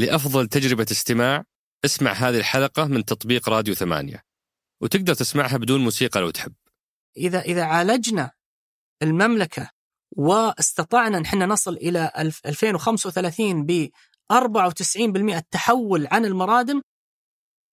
[0.00, 1.44] لأفضل تجربة استماع
[1.84, 4.22] اسمع هذه الحلقة من تطبيق راديو ثمانية.
[4.80, 6.52] وتقدر تسمعها بدون موسيقى لو تحب.
[7.16, 8.30] إذا إذا عالجنا
[9.02, 9.70] المملكة
[10.16, 12.12] واستطعنا ان إحنا نصل إلى
[12.46, 13.88] 2035 ب
[14.32, 16.82] 94% التحول عن المرادم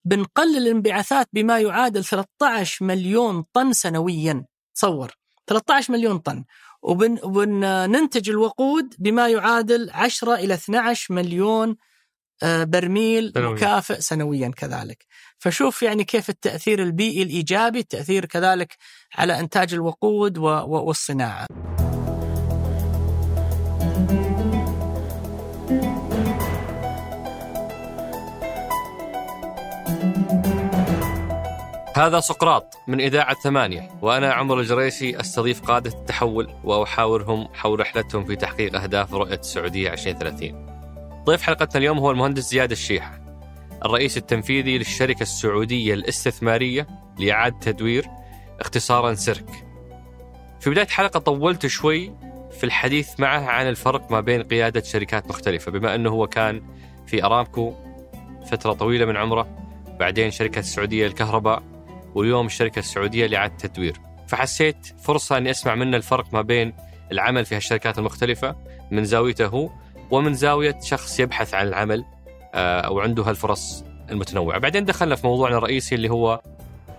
[0.04, 4.44] بنقلل الانبعاثات بما يعادل 13 مليون طن سنويا.
[4.74, 5.14] تصور
[5.46, 6.44] 13 مليون طن.
[6.82, 11.76] وبننتج الوقود بما يعادل 10 إلى 12 مليون
[12.44, 13.54] برميل سنوياً.
[13.54, 15.06] مكافئ سنويا كذلك.
[15.38, 18.76] فشوف يعني كيف التأثير البيئي الإيجابي التأثير كذلك
[19.14, 21.46] على إنتاج الوقود والصناعة.
[31.96, 38.36] هذا سقراط من إذاعة ثمانية وأنا عمر الجريسي أستضيف قادة التحول وأحاورهم حول رحلتهم في
[38.36, 40.77] تحقيق أهداف رؤية السعودية 2030
[41.28, 43.20] ضيف حلقتنا اليوم هو المهندس زياد الشيحة
[43.84, 46.86] الرئيس التنفيذي للشركة السعودية الاستثمارية
[47.18, 48.06] لإعادة تدوير
[48.60, 49.50] اختصارا سيرك.
[50.60, 52.12] في بداية الحلقة طولت شوي
[52.50, 56.62] في الحديث معه عن الفرق ما بين قيادة شركات مختلفة بما أنه هو كان
[57.06, 57.74] في أرامكو
[58.50, 59.48] فترة طويلة من عمره
[60.00, 61.62] بعدين شركة السعودية للكهرباء
[62.14, 66.74] واليوم الشركة السعودية لإعادة التدوير فحسيت فرصة أني أسمع منه الفرق ما بين
[67.12, 68.56] العمل في هالشركات المختلفة
[68.90, 69.70] من زاويته هو
[70.10, 72.04] ومن زاوية شخص يبحث عن العمل
[72.54, 74.58] آه، أو عنده هالفرص المتنوعة.
[74.58, 76.42] بعدين دخلنا في موضوعنا الرئيسي اللي هو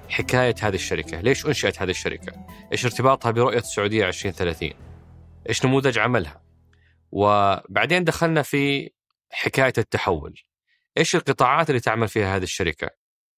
[0.09, 1.21] حكاية هذه الشركة.
[1.21, 4.71] ليش أنشأت هذه الشركة؟ إيش ارتباطها برؤية السعودية 2030
[5.49, 6.41] إيش نموذج عملها؟
[7.11, 8.89] وبعدين دخلنا في
[9.31, 10.39] حكاية التحول.
[10.97, 12.89] إيش القطاعات اللي تعمل فيها هذه الشركة؟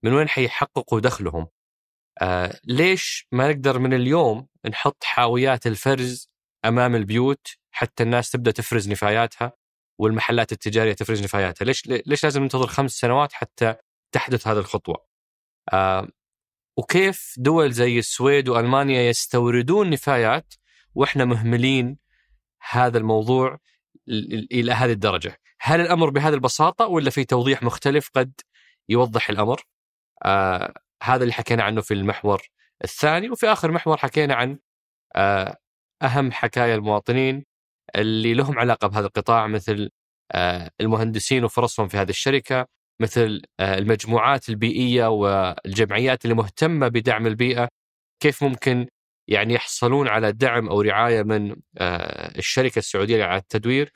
[0.04, 1.48] من وين حيحققوا دخلهم؟
[2.22, 6.28] آه ليش ما نقدر من اليوم نحط حاويات الفرز
[6.66, 9.61] أمام البيوت حتى الناس تبدأ تفرز نفاياتها؟
[10.02, 13.76] والمحلات التجارية تفرز نفاياتها، ليش ليش لازم ننتظر خمس سنوات حتى
[14.12, 15.06] تحدث هذه الخطوة؟
[15.74, 16.08] آه
[16.78, 20.54] وكيف دول زي السويد وألمانيا يستوردون نفايات
[20.96, 21.98] وإحنا مهملين
[22.70, 23.58] هذا الموضوع
[24.08, 28.34] ال- ال- إلى هذه الدرجة؟ هل الأمر بهذه البساطة ولا في توضيح مختلف قد
[28.90, 29.62] يوضح الأمر؟
[30.26, 30.74] آه
[31.04, 32.42] هذا اللي حكينا عنه في المحور
[32.84, 34.60] الثاني وفي آخر محور حكينا عن
[35.16, 35.58] آه
[36.02, 37.46] أهم حكايا المواطنين
[37.96, 39.90] اللي لهم علاقة بهذا القطاع مثل
[40.32, 42.68] آه المهندسين وفرصهم في هذه الشركة
[43.02, 47.70] مثل آه المجموعات البيئية والجمعيات اللي مهتمة بدعم البيئة
[48.20, 48.88] كيف ممكن
[49.28, 53.94] يعني يحصلون على دعم أو رعاية من آه الشركة السعودية لإعادة التدوير؟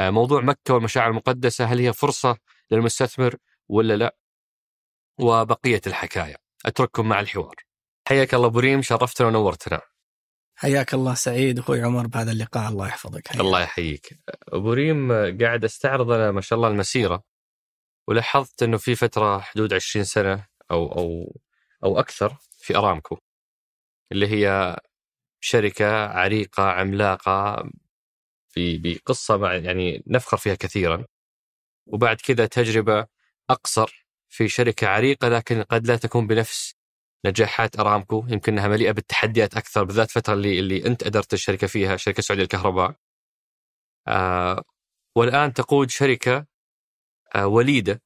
[0.00, 2.36] موضوع مكة والمشاعر المقدسة هل هي فرصة
[2.70, 3.36] للمستثمر
[3.68, 4.16] ولا لا؟
[5.20, 6.36] وبقية الحكاية.
[6.66, 7.54] أترككم مع الحوار.
[8.08, 9.80] حياك الله أبو ريم شرفتنا ونورتنا.
[10.60, 12.68] حياك الله سعيد أخوي عمر بهذا اللقاء.
[12.68, 13.28] الله يحفظك.
[13.28, 13.40] حياك.
[13.40, 14.18] الله يحييك.
[14.48, 17.22] أبو ريم قاعد أستعرض أنا ما شاء الله المسيرة
[18.08, 21.40] ولاحظت إنه في فترة حدود 20 سنة أو أو
[21.84, 23.18] أو أكثر في أرامكو
[24.12, 24.76] اللي هي
[25.40, 27.70] شركة عريقة عملاقة
[28.56, 31.04] بقصة مع يعني نفخر فيها كثيرا.
[31.86, 33.06] وبعد كذا تجربة
[33.50, 36.77] أقصر في شركة عريقة لكن قد لا تكون بنفس
[37.24, 41.96] نجاحات أرامكو يمكن انها مليئة بالتحديات أكثر بالذات الفترة اللي اللي أنت أدرت الشركة فيها
[41.96, 42.96] شركة السعوديه للكهرباء
[44.08, 44.64] آه
[45.16, 46.46] والآن تقود شركة
[47.34, 48.02] آه وليدة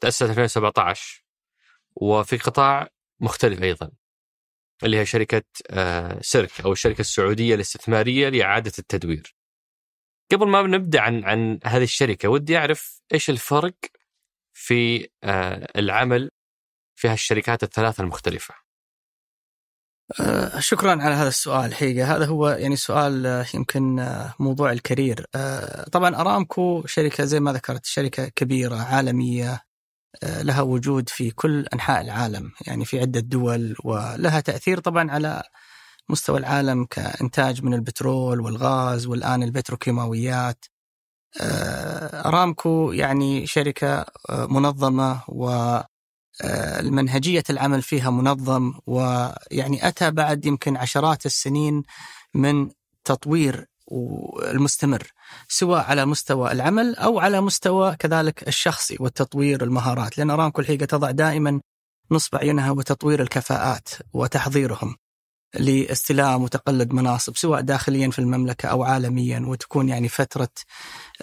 [0.00, 1.24] تأسست 2017
[1.96, 2.88] وفي قطاع
[3.20, 3.90] مختلف أيضا
[4.84, 9.34] اللي هي شركة آه سيرك أو الشركة السعودية الاستثمارية لإعادة التدوير.
[10.32, 13.74] قبل ما نبدأ عن عن هذه الشركة ودي أعرف إيش الفرق
[14.52, 16.30] في آه العمل
[16.98, 18.54] في هالشركات الثلاثة المختلفة.
[20.20, 25.26] آه، شكرا على هذا السؤال حقيقة هذا هو يعني سؤال آه، يمكن آه، موضوع الكارير
[25.34, 29.68] آه، طبعا أرامكو شركة زي ما ذكرت شركة كبيرة عالمية
[30.22, 35.42] لها وجود في كل أنحاء العالم يعني في عدة دول ولها تأثير طبعا على
[36.08, 40.64] مستوى العالم كإنتاج من البترول والغاز والآن البتروكيماويات.
[42.26, 45.78] أرامكو يعني شركة منظمة و
[46.44, 51.82] المنهجية العمل فيها منظم ويعني أتى بعد يمكن عشرات السنين
[52.34, 52.70] من
[53.04, 53.66] تطوير
[54.42, 55.12] المستمر
[55.48, 61.10] سواء على مستوى العمل أو على مستوى كذلك الشخصي والتطوير المهارات لأن أرامكو الحقيقة تضع
[61.10, 61.60] دائما
[62.10, 64.96] نصب عينها وتطوير الكفاءات وتحضيرهم
[65.54, 70.48] لاستلام وتقلد مناصب سواء داخليا في المملكة أو عالميا وتكون يعني فترة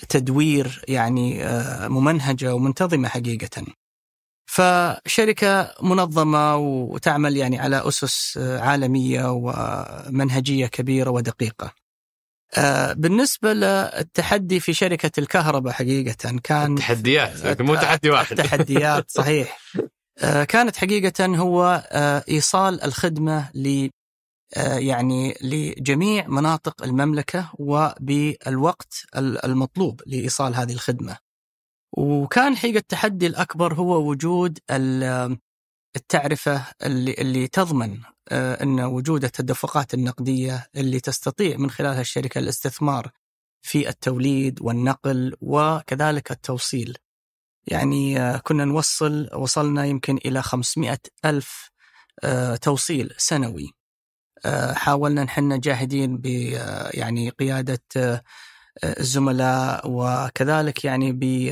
[0.10, 3.66] تدوير يعني آه، ممنهجة ومنتظمة حقيقة.
[4.46, 11.74] فشركة منظمة وتعمل يعني على أسس عالمية ومنهجية كبيرة ودقيقة.
[12.58, 18.40] آه، بالنسبة للتحدي في شركة الكهرباء حقيقة كان التحديات مو تحدي واحد.
[18.40, 19.60] التحديات صحيح.
[20.20, 23.90] آه، كانت حقيقة هو آه، إيصال الخدمة ل
[24.58, 31.18] يعني لجميع مناطق المملكة وبالوقت المطلوب لإيصال هذه الخدمة.
[31.98, 34.60] وكان حقيقة التحدي الأكبر هو وجود
[35.96, 38.00] التعرفة اللي, اللي تضمن
[38.30, 43.12] آه، أن وجود التدفقات النقدية اللي تستطيع من خلالها الشركة الاستثمار
[43.62, 46.98] في التوليد والنقل وكذلك التوصيل.
[47.68, 51.70] يعني آه، كنا نوصل وصلنا يمكن إلى 500 ألف
[52.24, 53.72] آه، توصيل سنوي.
[54.74, 56.26] حاولنا نحن جاهدين ب
[56.94, 57.82] يعني قيادة
[58.84, 61.52] الزملاء وكذلك يعني ب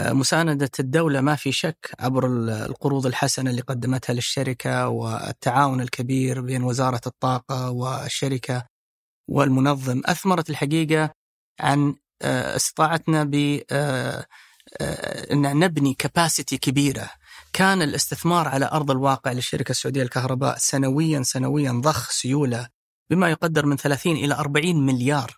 [0.00, 2.26] مساندة الدولة ما في شك عبر
[2.66, 8.66] القروض الحسنة اللي قدمتها للشركة والتعاون الكبير بين وزارة الطاقة والشركة
[9.28, 10.02] والمنظم.
[10.06, 11.10] أثمرت الحقيقة
[11.60, 14.26] عن آه، استطاعتنا ب آه،
[14.80, 17.10] آه، إن نبني كباسيتي كبيرة.
[17.52, 22.68] كان الاستثمار على أرض الواقع للشركة السعودية للكهرباء سنويا سنويا ضخ سيولة
[23.10, 25.37] بما يقدر من 30 إلى 40 مليار آه،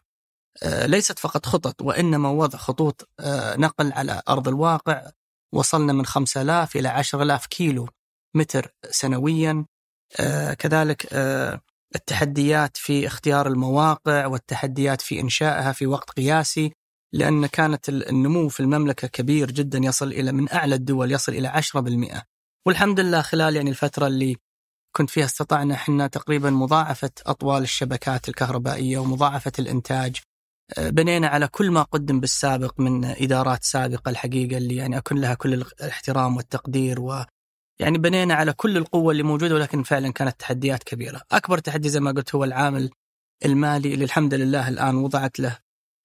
[0.64, 5.10] ليست فقط خطط وإنما وضع خطوط آه، نقل على أرض الواقع.
[5.54, 7.88] وصلنا من 5000 إلى 10000 كيلو
[8.34, 9.66] متر سنويا.
[10.20, 11.06] آه، كذلك
[11.94, 16.72] التحديات في اختيار المواقع والتحديات في إنشائها في وقت قياسي
[17.12, 22.22] لأن كانت النمو في المملكة كبير جدا يصل إلى من أعلى الدول يصل إلى 10%
[22.66, 24.36] والحمد لله خلال يعني الفترة اللي
[24.96, 30.16] كنت فيها استطعنا إحنا تقريبا مضاعفة أطوال الشبكات الكهربائية ومضاعفة الإنتاج.
[30.78, 35.54] بنينا على كل ما قدم بالسابق من إدارات سابقة الحقيقة اللي يعني اكن لها كل
[35.54, 37.24] الاحترام والتقدير و
[37.80, 42.00] يعني بنينا على كل القوة اللي موجودة ولكن فعلا كانت تحديات كبيرة، أكبر تحدي زي
[42.00, 42.90] ما قلت هو العامل
[43.44, 45.58] المالي اللي الحمد لله الآن وضعت له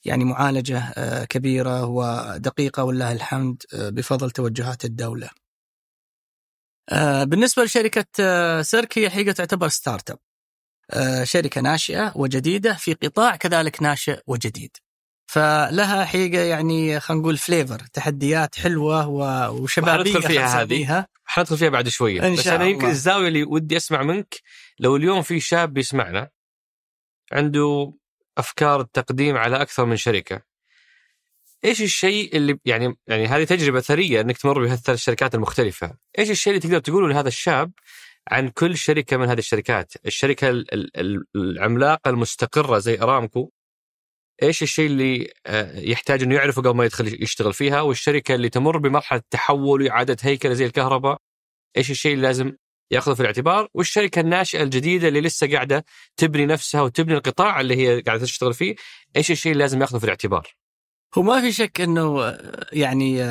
[0.05, 5.29] يعني معالجة آه، كبيرة ودقيقة ولله الحمد آه، بفضل توجهات الدولة.
[6.91, 8.05] آه، بالنسبة لشركة
[8.61, 10.24] سيرك هي حقيقة تعتبر startup آه،
[11.23, 14.77] شركة ناشئة وجديدة في قطاع كذلك ناشئ وجديد.
[15.27, 19.07] فلها حقيقه يعني خلينا نقول فليفر تحديات حلوة
[19.49, 21.05] وشبابية حندخل فيها هذه.
[21.25, 22.27] حندخل فيها بعد شوية.
[22.27, 24.41] إن بس أنا يمكن الزاوية اللي ودي أسمع منك
[24.79, 26.29] لو اليوم في شاب بيسمعنا
[27.31, 27.93] عنده
[28.37, 30.41] أفكار التقديم على أكثر من شركة
[31.65, 36.53] إيش الشيء اللي يعني يعني هذه تجربة ثرية إنك تمر بهالثلاث الشركات المختلفة، إيش الشيء
[36.53, 37.71] اللي تقدر تقوله لهذا الشاب
[38.31, 40.63] عن كل شركة من هذه الشركات، الشركة
[41.35, 43.49] العملاقة المستقرة زي إرامكو
[44.43, 48.77] إيش الشيء اللي آه، يحتاج إنه يعرفه قبل ما يدخل يشتغل فيها؟ والشركة اللي تمر
[48.77, 51.17] بمرحلة تحول وإعادة هيكله زي الكهرباء
[51.77, 52.53] إيش الشيء اللي لازم
[52.91, 55.85] يأخذه في الاعتبار؟ والشركة الناشئة الجديدة اللي لسه قاعدة
[56.17, 58.75] تبني نفسها وتبني القطاع اللي هي قاعدة تشتغل فيه
[59.15, 60.55] إيش الشيء اللي لازم يأخذه في الاعتبار؟
[61.17, 62.37] هو ما في شك إنه
[62.71, 63.23] يعني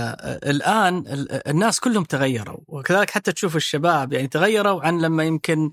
[0.51, 1.05] الآن
[1.47, 5.73] الناس كلهم تغيروا وكذلك حتى تشوف الشباب يعني تغيروا عن لما يمكن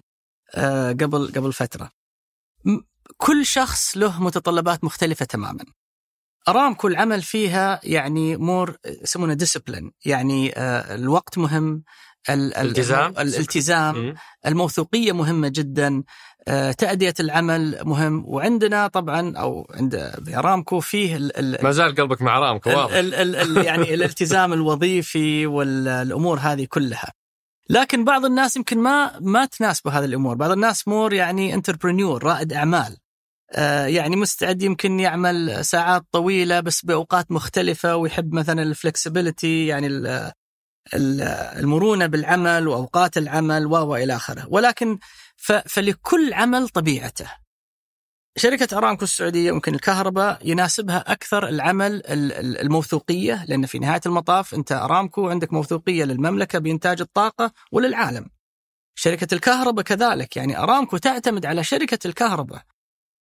[0.56, 1.92] آه، قبل قبل فترة.
[3.18, 5.66] كل شخص له متطلبات مختلفة تماما.
[6.48, 11.84] ارامكو العمل فيها يعني more يسمونه discipline يعني آه، الوقت مهم
[12.30, 14.16] الالتزام الالتزام
[14.46, 16.04] الموثوقية مهمة جدا آه،
[16.78, 18.24] تأدية العمل مهم.
[18.28, 21.32] وعندنا طبعا أو عند إرامكو فيه
[21.64, 22.94] ما زال قلبك مع إرامكو واضح.
[22.94, 27.12] ال ال ال يعني الالتزام الوظيفي والأمور هذه كلها.
[27.70, 30.36] لكن بعض الناس يمكن ما ما تناسبه هذه الأمور.
[30.36, 32.98] بعض الناس more يعني entrepreneur رائد أعمال.
[33.54, 39.88] آه، يعني مستعد يمكن يعمل ساعات طويلة بس بأوقات مختلفة ويحب مثلا ال flexibility يعني
[40.94, 44.48] المرونة بالعمل وأوقات العمل وإلى آخره.
[44.50, 45.00] ولكن
[45.66, 47.32] فلكل عمل طبيعته.
[48.38, 52.02] شركة أرامكو السعودية يمكن الكهرباء يناسبها أكثر العمل
[52.62, 58.30] الموثوقية لأن في نهاية المطاف أنت أرامكو عندك موثوقية للمملكة بإنتاج الطاقة وللعالم.
[58.96, 62.62] شركة الكهرباء كذلك يعني أرامكو تعتمد على شركة الكهرباء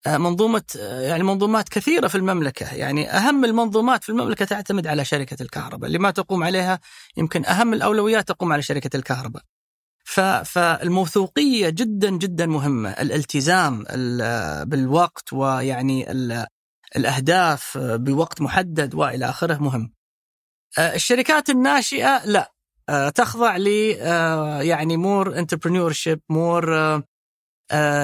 [0.07, 2.75] آه، منظومة آه، يعني منظومات كثيرة في المملكة.
[2.75, 5.87] يعني أهم المنظومات في المملكة تعتمد على شركة الكهرباء.
[5.87, 6.81] اللي ما تقوم عليها
[7.17, 9.43] يمكن أهم الأولويات تقوم على شركة الكهرباء.
[10.45, 12.91] فالموثوقية جدا جدا مهمة.
[12.91, 13.85] الالتزام
[14.65, 16.11] بالوقت ويعني
[16.97, 19.93] الأهداف بوقت محدد وإلى آخره مهم.
[20.79, 22.53] الشركات الناشئة لا.
[23.15, 23.67] تخضع ل
[24.67, 27.03] يعني more entrepreneurship more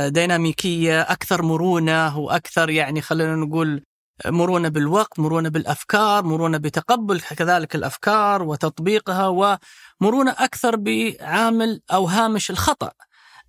[0.07, 3.83] ديناميكية أكثر مرونة وأكثر يعني خلينا نقول
[4.27, 12.93] مرونة بالوقت، مرونة بالأفكار، مرونة بتقبل كذلك الأفكار وتطبيقها ومرونة أكثر بعامل أو هامش الخطأ.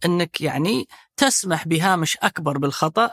[0.05, 3.11] إنك يعني تسمح بهامش أكبر بالخطأ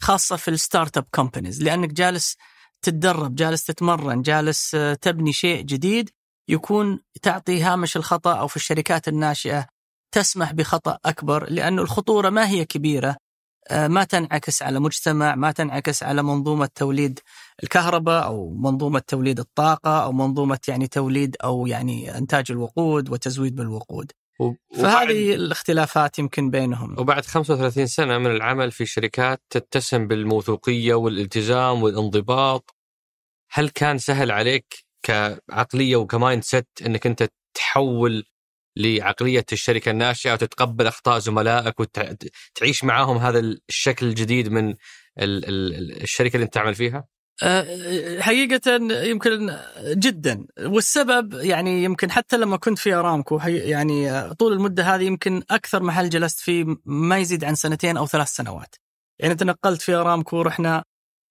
[0.00, 2.36] خاصة في ال startup companies لأنك جالس
[2.82, 6.10] تتدرب جالس تتمرن جالس آه، تبني شيء جديد
[6.48, 9.66] يكون تعطي هامش الخطأ أو في الشركات الناشئة
[10.14, 13.16] تسمح بخطأ أكبر لأنه الخطورة ما هي كبيرة
[13.72, 17.20] ما تنعكس على مجتمع ما تنعكس على منظومة توليد
[17.62, 24.12] الكهرباء أو منظومة توليد الطاقة أو منظومة يعني توليد أو يعني إنتاج الوقود وتزويد بالوقود.
[24.74, 32.74] فهذه الاختلافات يمكن بينهم وبعد 35 سنة من العمل في شركات تتسم بالموثوقية والالتزام والانضباط
[33.50, 38.24] هل كان سهل عليك كعقلية وك mindset إنك أنت تحول
[38.78, 44.74] لعقلية الشركة الناشئة وتتقبل أخطاء زملائك وتعيش معاهم هذا الشكل الجديد من
[45.18, 47.04] الشركة اللي أنت تعمل فيها؟
[47.42, 54.82] أه، حقيقة يمكن جدا والسبب يعني يمكن حتى لما كنت في أرامكو يعني طول المدة
[54.82, 58.74] هذه يمكن أكثر محل جلست فيه ما يزيد عن سنتين أو ثلاث سنوات
[59.18, 60.84] يعني تنقلت في أرامكو رحنا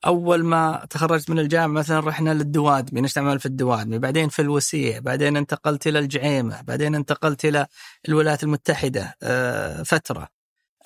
[0.06, 5.38] أول ما تخرجت من الجامعة مثلا رحنا للدوادمي نشتغل في الدوادمي بعدين في الوسيع بعدين
[5.38, 7.68] انتقلت إلى الجعيمة بعدين انتقلت إلى
[8.10, 10.28] الولايات المتحدة آه، فترة.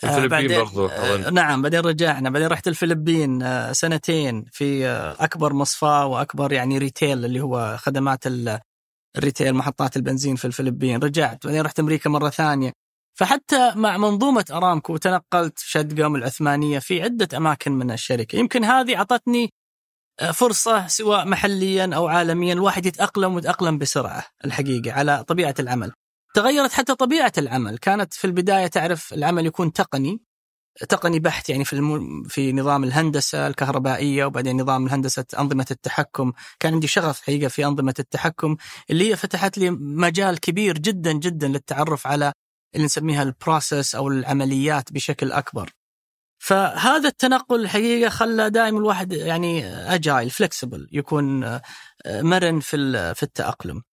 [0.04, 6.06] الفلبين برضو آه نعم بعدين رجعنا بعدين رحت الفلبين آه سنتين في آه أكبر مصفاه
[6.06, 8.24] وأكبر يعني ريتيل اللي هو خدمات
[9.18, 11.00] الريتيل محطات البنزين في الفلبين.
[11.04, 12.72] رجعت بعدين رحت أمريكا مرة ثانية.
[13.14, 18.36] فحتى مع منظومة أرامكو تنقلت شدقم العثمانية في عدة أماكن من الشركة.
[18.36, 19.50] يمكن هذه أعطتني
[20.20, 25.92] آه، فرصة سواء محليا أو عالميا الواحد يتأقلم ويتأقلم بسرعة الحقيقة على طبيعة العمل.
[26.34, 27.78] تغيرت حتى طبيعة العمل.
[27.78, 30.22] كانت في البداية تعرف العمل يكون تقني
[30.90, 32.24] تقني بحت يعني في الم...
[32.24, 37.94] في نظام الهندسة الكهربائية وبعدين نظام الهندسه أنظمة التحكم، كان عندي شغف حقيقة في أنظمة
[38.00, 38.58] التحكم
[38.90, 42.34] اللي هي فتحت لي مجال كبير جدا جدا للتعرف على
[42.76, 45.70] اللي نسميها ال process أو العمليات بشكل أكبر.
[46.40, 51.62] فهذا التنقل الحقيقة خلى دائما الواحد يعني agile flexible يكون آه،
[52.08, 53.84] مرن في في التأقلم.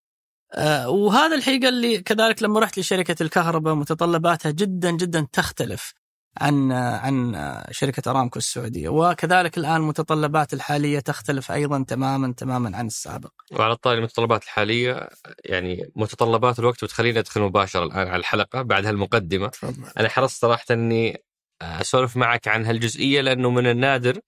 [0.52, 5.94] آه، وهذا الحقيقة اللي كذلك لما رحت لشركة الكهرباء متطلباتها جدا جدا تختلف
[6.40, 7.36] عن عن
[7.70, 13.32] شركة أرامكو السعودية وكذلك الآن المتطلبات الحالية تختلف أيضا تماما تماما عن السابق.
[13.52, 15.08] وعلى طاري المتطلبات الحالية
[15.44, 19.48] يعني متطلبات الوقت بتخليني ادخل مباشرة الآن على الحلقة بعد هالمقدمة.
[19.48, 19.84] تفضل.
[19.98, 21.22] أنا حرصت صراحة إني
[21.62, 24.18] أسولف معك عن هالجزئية لأنه من النادر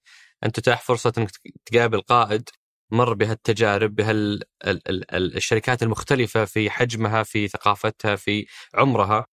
[0.44, 1.30] أن تتاح فرصة إنك
[1.66, 2.48] تقابل قائد
[2.92, 9.26] مر بهالتجارب بهالشركات المختلفة في حجمها في ثقافتها في عمرها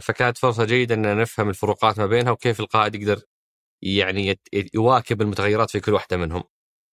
[0.00, 3.22] فكانت فرصة جيدة ان نفهم الفروقات ما بينها وكيف القائد يقدر
[3.82, 4.40] يعني
[4.74, 6.44] يواكب المتغيرات في كل واحدة منهم.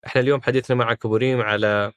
[0.07, 1.93] إحنا اليوم حديثنا معك ابو ريم على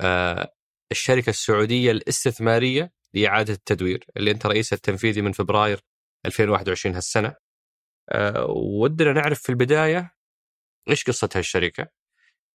[0.00, 0.54] آه،
[0.92, 5.80] الشركة السعودية الاستثمارية لإعادة التدوير اللي أنت رئيسها التنفيذي من فبراير
[6.26, 7.34] 2021 هالسنة.
[8.10, 10.14] آه، ودنا نعرف في البداية
[10.90, 11.88] إيش قصة هالشركة؟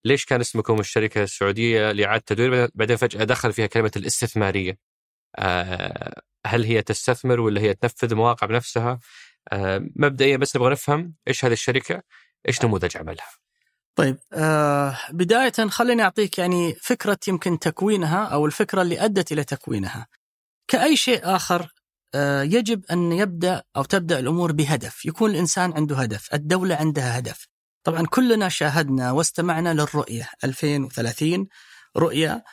[0.05, 4.79] ليش كان اسمكم الشركة السعودية لإعادة التدوير بعدين فجأة دخل فيها كلمة الاستثمارية.
[6.45, 8.99] هل هي تستثمر ولا هي تنفذ مواقع بنفسها؟
[9.51, 12.03] آه، مبدئيا بس نبغى نفهم إيش هذه الشركة
[12.47, 13.27] إيش نموذج عملها.
[13.95, 20.07] طيب آه بداية خليني أعطيك يعني فكرة يمكن تكوينها أو الفكرة اللي أدت إلى تكوينها.
[20.67, 21.73] كأي شيء آخر
[22.15, 25.05] آه يجب أن يبدأ أو تبدأ الأمور بهدف.
[25.05, 27.47] يكون الإنسان عنده هدف الدولة عندها هدف.
[27.83, 31.47] طبعا كلنا شاهدنا واستمعنا للرؤية 2030
[31.97, 32.43] رؤية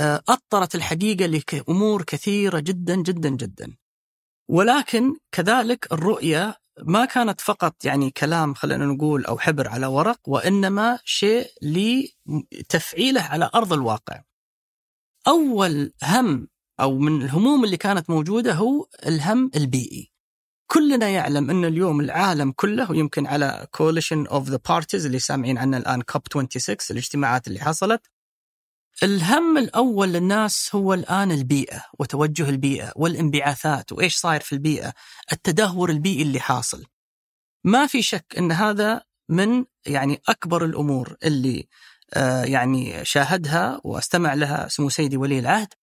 [0.00, 3.76] أطرت الحقيقة لأمور كثيرة جدا جدا جدا.
[4.50, 6.56] ولكن كذلك الرؤية
[6.86, 13.50] ما كانت فقط يعني كلام خلينا نقول أو حبر على ورق وإنما شيء لتفعيله على
[13.54, 14.22] أرض الواقع.
[15.28, 16.48] أول هم
[16.80, 20.12] أو من الهموم اللي كانت موجودة هو الهم البيئي.
[20.70, 25.76] كلنا يعلم أن اليوم العالم كله ويمكن على coalition of the parties اللي سامعين عنه
[25.76, 28.06] الآن كوب 26 الاجتماعات اللي حصلت
[29.02, 34.92] الهم الأول للناس هو الآن البيئة وتوجه البيئة والانبعاثات وإيش صاير في البيئة
[35.32, 36.84] التدهور البيئي اللي حاصل.
[37.64, 41.68] ما في شك أن هذا من يعني أكبر الأمور اللي
[42.14, 45.74] آه يعني شاهدها واستمع لها سمو سيدي ولي العهد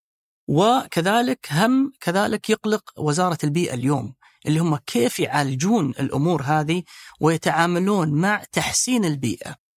[0.48, 4.14] وكذلك هم كذلك يقلق وزارة البيئة اليوم
[4.46, 6.84] اللي هم كيف يعالجون الأمور هذه
[7.22, 9.69] ويتعاملون مع تحسين البيئة.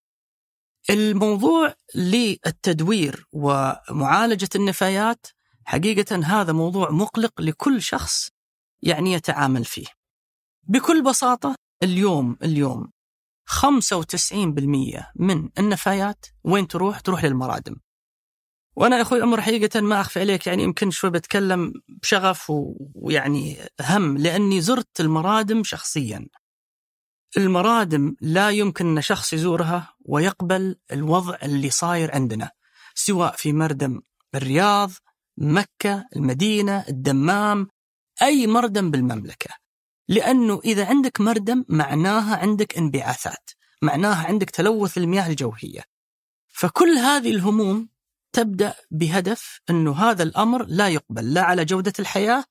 [0.90, 5.26] الموضوع للتدوير ومعالجة النفايات
[5.64, 8.28] حقيقة هذا موضوع مقلق لكل شخص
[8.82, 9.86] يعني يتعامل فيه
[10.62, 12.90] بكل بساطة اليوم اليوم
[13.50, 17.76] 95% من النفايات وين تروح؟ تروح للمرادم.
[18.76, 22.52] وأنا يا أخوي عمر حقيقة ما أخفي عليك يعني يمكن شوي بتكلم بشغف
[22.94, 26.26] ويعني هم لأني زرت المرادم شخصيا.
[27.36, 32.50] المرادم لا يمكن أن شخص يزورها ويقبل الوضع اللي صاير عندنا
[32.94, 34.00] سواء في مردم
[34.34, 34.90] الرياض
[35.38, 37.68] مكة المدينة الدمام
[38.22, 39.50] أي مردم بالمملكة.
[40.08, 43.50] لأنه إذا عندك مردم معناها عندك انبعاثات
[43.82, 45.84] معناها عندك تلوث المياه الجوفية
[46.48, 47.88] فكل هذه الهموم
[48.32, 52.44] تبدأ بهدف أنه هذا الأمر لا يقبل لا على جودة الحياة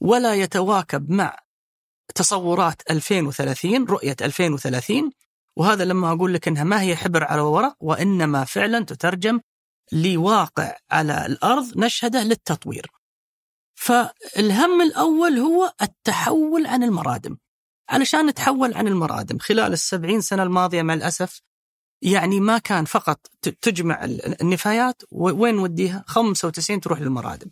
[0.00, 1.38] ولا يتواكب مع
[2.14, 5.10] تصورات 2030 رؤية 2030
[5.56, 9.40] وهذا لما أقول لك أنها ما هي حبر على ورق وإنما فعلا تترجم
[9.92, 12.86] لواقع على الأرض نشهده للتطوير.
[13.74, 17.36] فالهم الأول هو التحول عن المرادم.
[17.88, 21.40] علشان نتحول عن المرادم خلال السبعين سنة الماضية مع الأسف
[22.02, 23.26] يعني ما كان فقط
[23.60, 24.04] تجمع
[24.42, 27.50] النفايات وين نوديها 95 تروح للمرادم.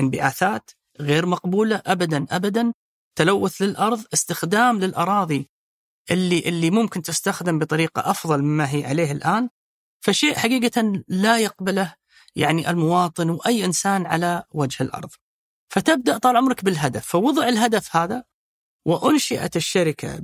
[0.00, 0.70] انبعاثات
[1.00, 2.72] غير مقبولة أبدا أبدا
[3.16, 5.50] تلوث للأرض استخدام للأراضي
[6.10, 9.48] اللي اللي ممكن تستخدم بطريقة أفضل مما هي عليه الآن.
[10.00, 11.94] فشيء حقيقة لا يقبله
[12.36, 15.10] يعني المواطن وأي إنسان على وجه الأرض.
[15.68, 17.06] فتبدأ طال عمرك بالهدف.
[17.06, 18.24] فوضع الهدف هذا
[18.86, 20.18] وأنشئت الشركة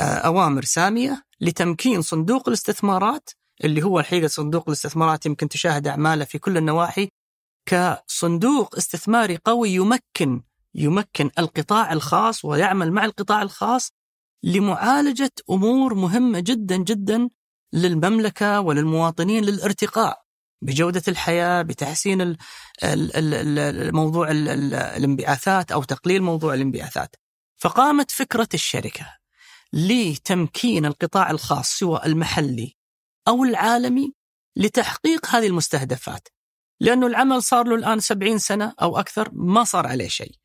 [0.00, 3.30] بأوامر سامية لتمكين صندوق الاستثمارات
[3.64, 7.08] اللي هو الحقيقة صندوق الاستثمارات يمكن تشاهد أعماله في كل النواحي
[7.66, 10.42] كصندوق استثماري قوي يمكن
[10.74, 13.92] يمكن القطاع الخاص ويعمل مع القطاع الخاص
[14.42, 17.28] لمعالجة أمور مهمة جدا جدا
[17.72, 20.24] للمملكة وللمواطنين للارتقاء
[20.62, 22.36] بجودة الحياة بتحسين
[23.94, 27.16] موضوع الانبعاثات أو تقليل موضوع الانبعاثات.
[27.56, 29.16] فقامت فكرة الشركة
[29.72, 32.76] لتمكين القطاع الخاص سواء المحلي
[33.28, 34.14] أو العالمي
[34.56, 36.28] لتحقيق هذه المستهدفات.
[36.80, 40.43] لأنه العمل صار له الآن سبعين سنة أو أكثر ما صار عليه شيء.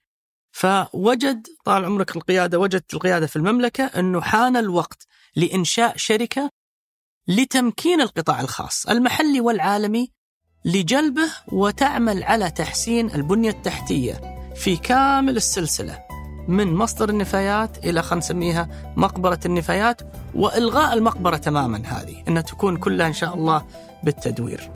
[0.52, 6.50] فوجد طال عمرك القيادة وجدت القيادة في المملكة أنه حان الوقت لإنشاء شركة
[7.28, 10.12] لتمكين القطاع الخاص المحلي والعالمي
[10.66, 14.22] لجلبه وتعمل على تحسين البنية التحتية
[14.56, 16.04] في كامل السلسلة
[16.48, 20.02] من مصدر النفايات إلى خلينا نسميها مقبرة النفايات
[20.36, 23.66] وإلغاء المقبرة تماما هذه أنها تكون كلها إن شاء الله
[24.04, 24.72] بالتدوير.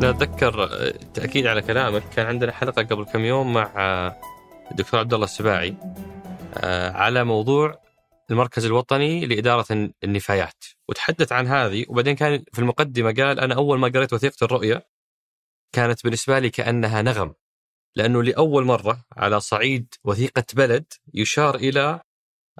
[0.00, 0.66] لا أتذكر
[1.14, 3.72] تأكيد على كلامك كان عندنا حلقة قبل كم يوم مع
[4.70, 5.76] الدكتور عبد الله السباعي
[6.54, 7.80] آه، على موضوع
[8.30, 13.88] المركز الوطني لإدارة النفايات وتحدث عن هذه وبعدين كان في المقدمة قال أنا أول ما
[13.88, 14.86] قريت وثيقة الرؤية
[15.72, 17.34] كانت بالنسبة لي كأنها نغم
[17.96, 20.84] لأنه لأول مرة على صعيد وثيقة بلد
[21.14, 22.00] يشار إلى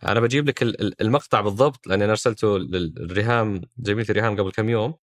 [0.05, 0.63] أنا بجيب لك
[1.01, 4.95] المقطع بالضبط لأني أنا أرسلته للريهام زميلتي ريهام قبل كم يوم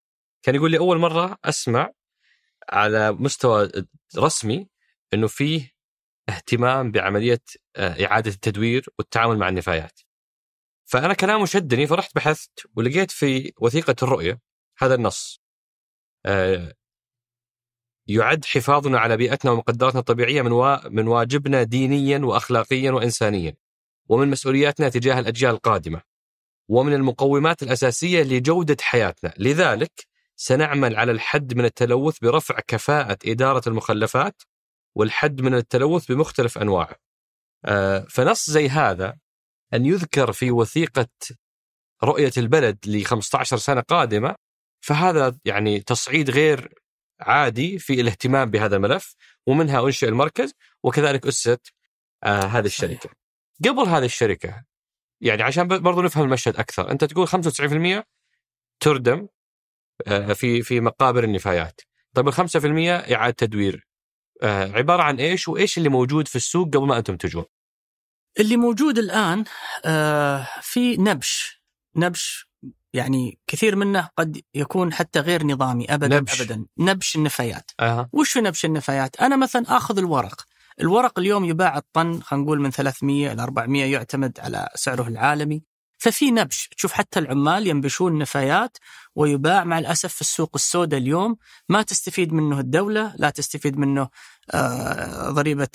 [0.43, 1.91] كان يقول لي أول مرة أسمع
[2.69, 3.71] على مستوى
[4.17, 4.67] رسمي
[5.13, 5.71] إنه فيه
[6.29, 7.41] اهتمام بعملية
[7.75, 9.99] آه، إعادة التدوير والتعامل مع النفايات.
[10.85, 14.39] فأنا كلامه شدني فرحت بحثت ولقيت في وثيقة الرؤية
[14.77, 15.41] هذا النص.
[16.25, 16.73] آه،
[18.07, 20.51] يعد حفاظنا على بيئتنا ومقدراتنا الطبيعية من
[20.93, 23.55] من واجبنا دينيا واخلاقيا وانسانيا.
[24.09, 26.01] ومن مسؤولياتنا تجاه الأجيال القادمة.
[26.69, 30.07] ومن المقومات الأساسية لجودة حياتنا، لذلك
[30.39, 34.41] سنعمل على الحد من التلوث برفع كفاءة إدارة المخلفات
[34.95, 36.95] والحد من التلوث بمختلف أنواعه.
[37.65, 39.17] آه، فنص زي هذا
[39.73, 41.07] أن يذكر في وثيقة
[42.03, 44.35] رؤية البلد ل 15 سنة قادمة
[44.81, 46.73] فهذا يعني تصعيد غير
[47.19, 49.15] عادي في الاهتمام بهذا الملف
[49.47, 51.73] ومنها أنشئ المركز وكذلك أسست
[52.23, 53.09] آه هذه الشركة
[53.65, 54.63] قبل هذه الشركة
[55.21, 58.03] يعني عشان برضو نفهم المشهد أكثر أنت تقول 95%
[58.79, 59.27] تردم
[60.33, 61.81] في في مقابر النفايات.
[62.13, 63.87] طيب ال 5% إعادة تدوير.
[64.43, 67.45] آه، عبارة عن إيش؟ وإيش اللي موجود في السوق قبل ما أنتم تجون؟
[68.39, 69.43] اللي موجود الآن
[69.85, 71.61] آه، في نبش.
[71.95, 72.47] نبش
[72.93, 76.41] يعني كثير منه قد يكون حتى غير نظامي ابدا نبش.
[76.41, 76.65] ابدا.
[76.79, 77.71] نبش النفايات.
[77.79, 78.09] أه.
[78.13, 80.45] وش نبش النفايات؟ أنا مثلا آخذ الورق.
[80.81, 85.63] الورق اليوم يباع الطن خلينا نقول من 300 إلى 400 يعتمد على سعره العالمي.
[85.97, 86.67] ففي نبش.
[86.77, 88.77] تشوف حتى العمال ينبشون نفايات
[89.17, 91.37] ويباع مع الأسف في السوق السوداء اليوم.
[91.69, 94.09] ما تستفيد منه الدولة لا تستفيد منه
[94.53, 95.67] آه، ضريبة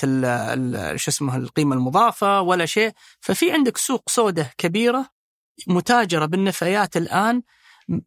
[0.96, 2.92] شو اسمه القيمة المضافة ولا شيء.
[3.20, 5.06] ففي عندك سوق سوداء كبيرة
[5.66, 7.42] متاجرة بالنفايات الآن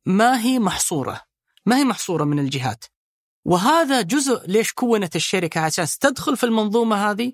[0.05, 1.21] ما هي محصورة
[1.65, 2.85] ما هي محصورة من الجهات.
[3.45, 7.33] وهذا جزء ليش كونت الشركة عشان تدخل في المنظومة هذه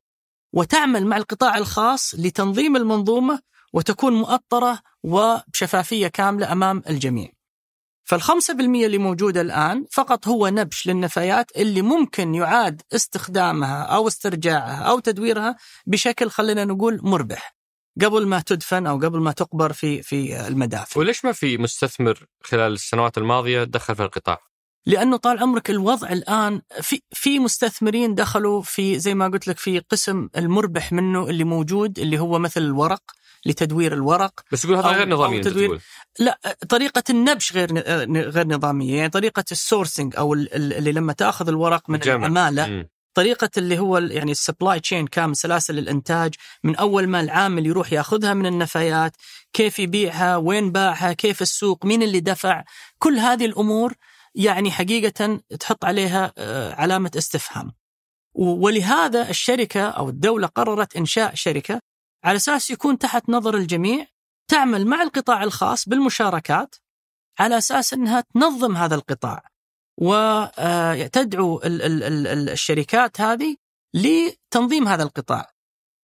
[0.54, 3.40] وتعمل مع القطاع الخاص لتنظيم المنظومة
[3.74, 7.41] وتكون مؤطرة وبشفافية كاملة أمام الجميع.
[8.12, 14.84] فالخمسة بالمية اللي موجودة الآن فقط هو نبش للنفايات اللي ممكن يعاد استخدامها أو استرجاعها
[14.84, 17.56] أو تدويرها بشكل خلينا نقول مربح
[18.02, 22.74] قبل ما تدفن أو قبل ما تقبر في في المدافن وليش ما في مستثمر خلال
[22.74, 24.40] السنوات الماضية دخل في القطاع؟
[24.86, 29.80] لأنه طال عمرك الوضع الآن في في مستثمرين دخلوا في زي ما قلت لك في
[29.80, 33.02] قسم المربح منه اللي موجود اللي هو مثل الورق
[33.46, 35.80] لتدوير الورق بس يقول هذا أو- غير نظامي أو تدوير- تقول
[36.20, 37.80] لا طريقة النبش غير
[38.30, 42.16] غير نظامية يعني طريقة ال sourcing ال- اللي لما تأخذ الورق من الجمع.
[42.16, 42.90] العمالة مم.
[43.14, 47.94] طريقة اللي هو يعني ال supply chain كامل سلاسل الإنتاج من أول ما العامل يروح
[47.94, 49.16] يأخذها من النفايات
[49.54, 52.64] كيف يبيعها وين باعها كيف السوق مين اللي دفع
[53.00, 53.94] كل هذه الأمور
[54.36, 57.72] يعني حقيقة تحط عليها آه، علامة استفهام
[58.36, 61.82] ولهذا الشركة أو الدولة قررت إنشاء شركة
[62.24, 64.08] على أساس يكون تحت نظر الجميع
[64.48, 66.76] تعمل مع القطاع الخاص بالمشاركات
[67.40, 69.44] على أساس إنها تنظم هذا القطاع.
[69.98, 73.56] وتدعو الشركات هذه
[73.94, 75.52] لتنظيم هذا القطاع.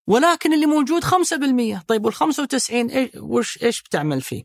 [0.08, 4.44] ولكن اللي موجود 5% طيب وال 95 إيش- وش إيش بتعمل فيه؟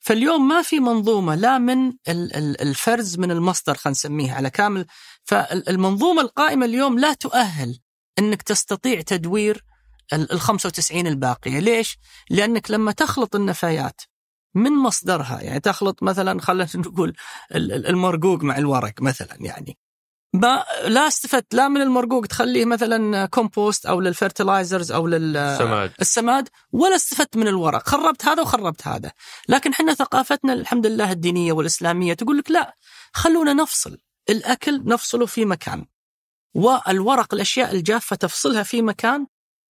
[0.00, 4.86] فاليوم ما في منظومة لا من ال- ال- الفرز من المصدر خلينا نسميه على كامل.
[5.24, 7.78] فالمنظومه القائمة اليوم لا تؤهل
[8.18, 9.64] إنك تستطيع تدوير
[10.12, 11.98] ال 95 الباقية، ليش؟
[12.30, 14.00] لأنك لما تخلط النفايات
[14.54, 17.16] من مصدرها يعني تخلط مثلا خلينا نقول
[17.54, 19.78] ال- ال- المرقوق مع الورق مثلا يعني.
[20.34, 25.92] ما لا استفدت لا من المرقوق تخليه مثلا كومبوست أو لل fertilizers أو لل سماد
[26.00, 27.88] السماد ولا استفدت من الورق.
[27.88, 29.12] خربت هذا وخربت هذا.
[29.48, 32.76] لكن إحنا ثقافتنا الحمد لله الدينية والإسلامية تقول لك لا
[33.12, 33.98] خلونا نفصل.
[34.30, 35.86] الأكل نفصله في مكان.
[36.54, 39.26] والورق الأشياء الجافة تفصلها في مكان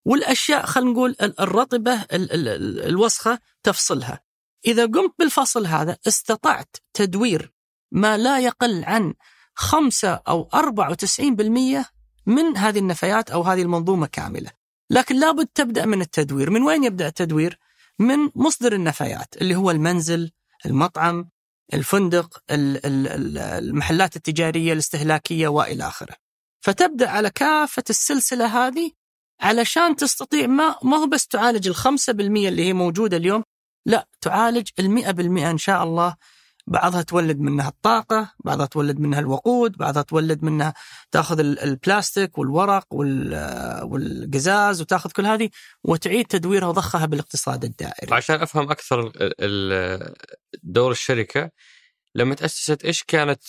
[0.09, 4.21] والأشياء خلينا نقول ال- الرطبة ال- ال- ال- الوسخة تفصلها
[4.67, 7.53] إذا قمت بالفصل هذا استطعت تدوير
[7.93, 9.15] ما لا يقل عن
[9.55, 11.85] خمسة أو 94%
[12.27, 14.51] من هذه النفايات أو هذه المنظومة كاملة
[14.91, 17.59] لكن لابد تبدأ من التدوير، من وين يبدأ التدوير؟
[17.99, 20.31] من مصدر النفايات اللي هو المنزل،
[20.67, 21.29] المطعم،
[21.75, 26.17] الفندق، ال- ال- ال- المحلات التجارية الاستهلاكية وإلى آخره.
[26.61, 28.91] فتبدأ على كافة السلسلة هذه
[29.41, 33.43] علشان تستطيع ما ما هو بس تعالج الخمسة بالمية اللي هي موجودة اليوم
[33.87, 36.17] لا تعالج المئة بالمئة إن شاء الله
[36.67, 40.75] بعضها تولد منها الطاقة بعضها تولد منها الوقود بعضها تولد منها
[41.11, 45.51] تاخذ ال- البلاستيك والورق وال- والقزاز وتاخذ كل هذه
[45.85, 48.43] وتعيد تدويرها وضخها بالاقتصاد الدائري عشان
[49.21, 50.15] ال- ال-
[50.63, 51.51] دور الشركة
[52.15, 53.43] لما تأسست إيش كانت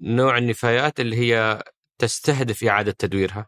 [0.00, 1.62] نوع النفايات اللي هي
[1.98, 3.46] تستهدف إعادة تدويرها؟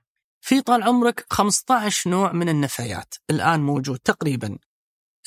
[0.48, 3.14] في طال عمرك 15 نوع من النفايات.
[3.30, 4.58] الآن موجود تقريبا.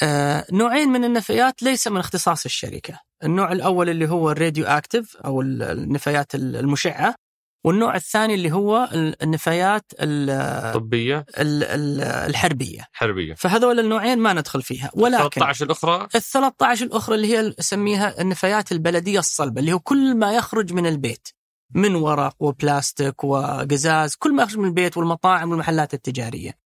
[0.04, 3.00] آه نوعين من النفايات ليس من اختصاص الشركة.
[3.24, 7.16] النوع الأول اللي هو الراديو أكتيف أو ال- النفايات ال- المشعة
[7.66, 12.88] والنوع الثاني اللي هو ال- النفايات ال- طبيه ال- ال- الحربية.
[12.94, 13.34] حربية.
[13.34, 14.92] فهذول النوعين ما ندخل فيها.
[14.94, 20.16] ولكن 13 الأخرى؟ ال 13 الأخرى اللي هي نسميها النفايات البلدية الصلبة اللي هو كل
[20.16, 21.28] ما يخرج من البيت.
[21.74, 26.58] من ورق وبلاستيك وقزاز كل ما يخرج من البيت والمطاعم والمحلات التجارية.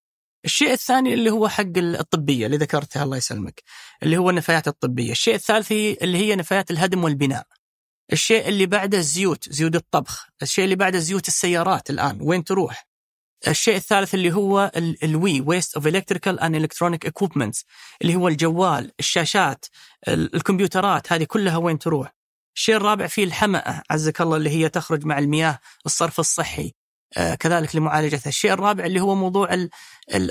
[0.45, 3.63] الشيء الثاني اللي هو حق الطبية اللي ذكرتها الله يسلمك
[4.03, 5.11] اللي هو النفايات الطبية.
[5.11, 7.47] الشيء الثالث اللي هي نفايات الهدم والبناء.
[8.13, 10.27] الشيء اللي بعده الزيوت زيوت الطبخ.
[10.41, 12.87] الشيء اللي بعده زيوت السيارات الآن وين تروح؟
[13.47, 17.65] الشيء الثالث اللي هو ال- ال WEEE waste of electrical and electronic equipments
[18.01, 19.65] اللي هو الجوال الشاشات
[20.07, 22.14] ال- الكمبيوترات هذه كلها وين تروح؟
[22.55, 26.71] الشيء الرابع فيه الحمأة عزك الله اللي هي تخرج مع المياه الصرف الصحي.
[27.17, 28.29] آه كذلك لمعالجتها.
[28.29, 29.69] الشيء الرابع اللي هو موضوع ال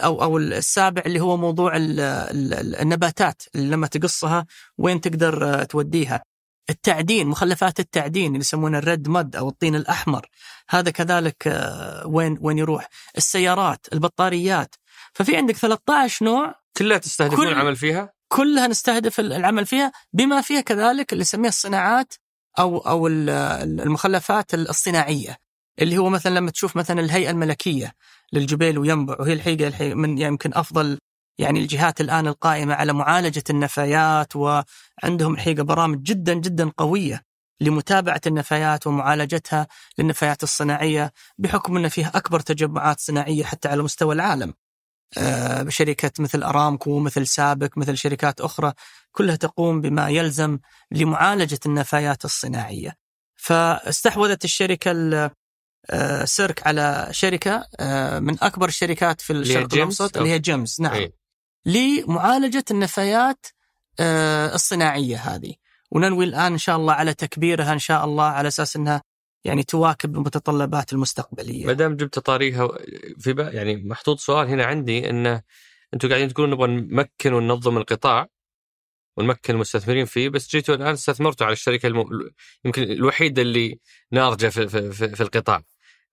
[0.01, 4.47] أو, أو السابع اللي هو موضوع ال ال النباتات اللي لما تقصها
[4.79, 6.23] وين تقدر آه توديها.
[6.71, 10.27] التعدين مخلفات التعدين اللي يسمونه الريد مد أو الطين الأحمر.
[10.71, 12.89] هذا كذلك آه، وين وين يروح.
[13.17, 14.75] السيارات البطاريات.
[15.13, 20.61] ففي عندك 13 نوع كلها تستهدفون كل- العمل فيها؟ كلها نستهدف العمل فيها بما فيها
[20.61, 22.15] كذلك اللي يسميها الصناعات
[22.59, 23.31] أو أو ال-
[23.81, 25.37] المخلفات الصناعيه
[25.81, 27.93] اللي هو مثلا لما تشوف مثلا الهيئة الملكية
[28.33, 30.99] للجبيل وينبع وهي الحقيقة الحقيقة من يمكن أفضل
[31.39, 37.23] يعني الجهات الآن القائمة على معالجة النفايات وعندهم الحقيقة برامج جدا جدا قوية
[37.61, 39.67] لمتابعة النفايات ومعالجتها
[39.99, 44.55] للنفايات الصناعية بحكم إن فيها أكبر تجمعات صناعية حتى على مستوى العالم.
[45.19, 48.73] آه، شركة مثل أرامكو مثل سابك مثل شركات أخرى
[49.13, 50.59] كلها تقوم بما يلزم
[50.91, 52.97] لمعالجة النفايات الصناعية.
[53.37, 55.31] فاستحوذت الشركة ال-
[55.91, 60.81] آه، سيرك على شركة آه، من أكبر الشركات في الشرق الأوسط أو- اللي هي جيمس
[60.81, 60.93] نعم.
[60.95, 61.13] إيه.
[61.67, 63.47] لمعالجة النفايات
[64.55, 65.55] الصناعية هذه.
[65.91, 69.03] وننوي الآن إن شاء الله على تكبيرها إن شاء الله على أساس إنها
[69.45, 71.67] يعني تواكب المتطلبات المستقبلية.
[71.67, 72.69] ما دام جبت طاريها
[73.19, 75.43] في بقى يعني محطوط سؤال هنا عندي إنه
[75.95, 78.29] أنتم قاعدين تقولون نبغى نمكن وننظم القطاع
[79.17, 82.05] ونمكن المستثمرين فيه بس جيتوا الآن استثمرتوا على الشركة الم...
[82.65, 83.79] يمكن الوحيدة اللي
[84.13, 85.63] لارجه في, في, في, في القطاع.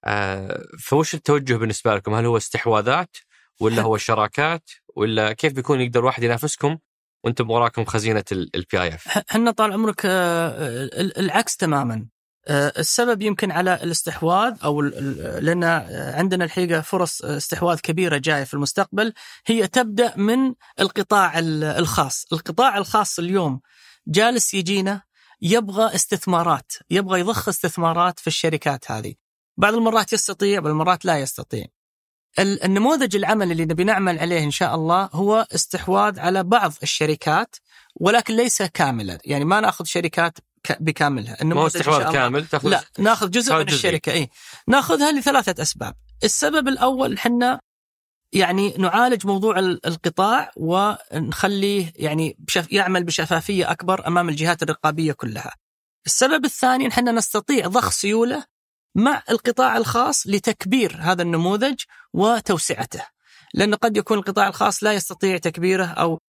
[0.06, 3.17] آه فوش التوجه بالنسبة لكم؟ هل هو استحواذات
[3.60, 6.78] ولا هو شراكات ولا كيف بيكون يقدر واحد ينافسكم
[7.24, 12.08] وأنتم وراكم خزينة ال PIF؟ إحنا طال عمرك العكس تماما
[12.49, 15.63] السبب يمكن على الاستحواذ أو لأن
[16.15, 19.13] عندنا الحقيقة فرص استحواذ كبيرة جاية في المستقبل
[19.45, 23.62] هي تبدأ من القطاع الخاص، القطاع الخاص اليوم
[24.08, 25.01] جالس يجينا
[25.41, 29.13] يبغى استثمارات، يبغى يضخ استثمارات في الشركات هذه.
[29.58, 31.65] بعض المرات يستطيع، بعض المرات لا يستطيع.
[32.39, 37.56] النموذج العمل اللي نبي نعمل عليه إن شاء الله هو استحواذ على بعض الشركات
[37.95, 40.38] ولكن ليس كاملا، يعني ما نأخذ شركات
[40.80, 44.30] بكاملها ما هو استحواذ كامل تأخذ لا ناخذ جزء من الشركة اي
[44.67, 47.60] ناخذها لثلاثة أسباب السبب الأول إحنا
[48.34, 55.56] يعني نعالج موضوع القطاع ونخليه يعني بشف يعمل بشفافية أكبر أمام الجهات الرقابية كلها.
[56.06, 58.45] السبب الثاني إن إحنا نستطيع ضخ سيوله
[58.95, 61.76] مع القطاع الخاص لتكبير هذا النموذج
[62.13, 63.06] وتوسعته.
[63.54, 66.19] لأن قد يكون القطاع الخاص لا يستطيع تكبيره أو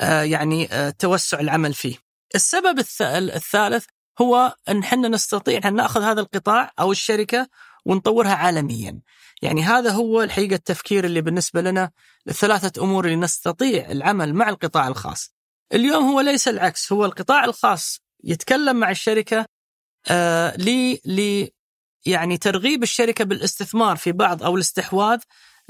[0.00, 1.96] آه يعني آه توسع العمل فيه.
[2.34, 2.78] السبب
[3.10, 3.84] الثالث
[4.20, 7.48] هو أن إحنا نستطيع أن نأخذ هذا القطاع أو الشركة
[7.84, 9.00] ونطورها عالميا.
[9.42, 11.90] يعني هذا هو الحقيقة التفكير اللي بالنسبة لنا
[12.28, 15.34] الثلاثة أمور اللي نستطيع العمل مع القطاع الخاص.
[15.72, 19.46] اليوم هو ليس العكس، هو القطاع الخاص يتكلم مع الشركة
[20.10, 21.48] آه ل
[22.06, 25.18] يعني ترغيب الشركة بالاستثمار في بعض أو الاستحواذ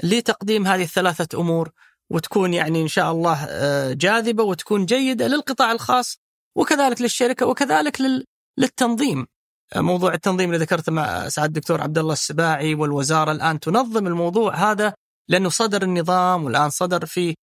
[0.03, 1.71] لتقديم هذه الثلاثة أمور
[2.09, 6.22] وتكون يعني إن شاء الله آه جاذبة وتكون جيدة للقطاع الخاص
[6.57, 7.97] وكذلك للشركة وكذلك
[8.57, 9.25] للتنظيم
[9.75, 14.93] موضوع التنظيم اللي ذكرته مع سعاده الدكتور عبد الله السباعي والوزارة الآن تنظم الموضوع هذا
[15.29, 17.35] لأنه صدر النظام والآن صدر في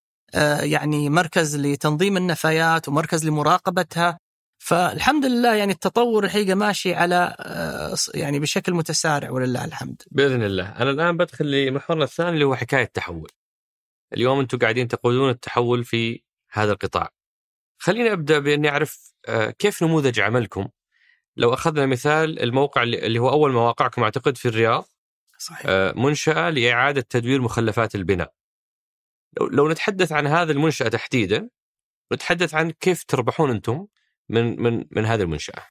[0.62, 4.18] يعني مركز لتنظيم النفايات ومركز لمراقبتها
[4.64, 7.36] فالحمد لله يعني التطور الحقيقة ماشي على
[8.14, 10.02] يعني بشكل متسارع ولله الحمد.
[10.12, 13.32] بإذن الله، أنا الآن بدخل لمحورنا الثاني اللي هو حكاية التحول.
[14.14, 17.10] اليوم أنتم قاعدين تقودون التحول في هذا القطاع.
[17.82, 19.14] خلينا أبدأ بأني أعرف
[19.60, 20.68] كيف نموذج عملكم؟
[21.38, 24.86] لو أخذنا مثال الموقع اللي هو أول مواقعكم أعتقد في الرياض
[25.38, 25.66] صحيح.
[25.96, 28.34] منشأة لإعادة تدوير مخلفات البناء.
[29.42, 31.50] لو, نتحدث عن هذه المنشأة تحديدا
[32.14, 33.88] نتحدث عن كيف تربحون أنتم
[34.30, 35.68] من من من هذه المنشأة.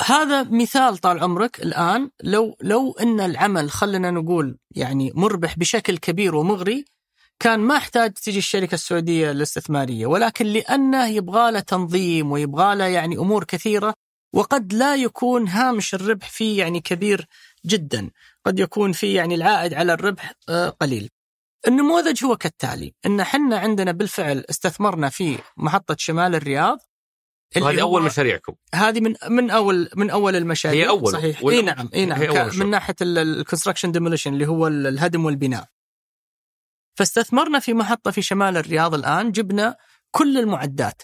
[0.00, 2.10] هذا مثال طال عمرك الآن.
[2.22, 6.84] لو لو إن العمل خلينا نقول يعني مربح بشكل كبير ومغري
[7.40, 13.16] كان ما احتاج تجي الشركة السعودية الاستثمارية ولكن لأنه يبغى له تنظيم ويبغى له يعني
[13.16, 13.94] أمور كثيرة
[14.34, 17.26] وقد لا يكون هامش الربح فيه يعني كبير
[17.66, 18.10] جدا
[18.46, 20.32] قد يكون فيه يعني العائد على الربح
[20.80, 21.10] قليل.
[21.68, 26.78] النموذج هو كالتالي إن إحنا عندنا بالفعل استثمرنا في محطة شمال الرياض.
[27.56, 28.54] وهذه أول مشاريعكم.
[28.74, 30.84] هذه من من أول من أول المشاريع.
[30.84, 31.12] هي أول.
[31.12, 31.40] صحيح.
[31.50, 32.50] إي نعم إي نعم.
[32.58, 35.68] من ناحية ال construction demolition اللي هو الهدم والبناء.
[36.94, 39.76] فاستثمرنا في محطة في شمال الرياض الآن جبنا
[40.10, 41.02] كل المعدات.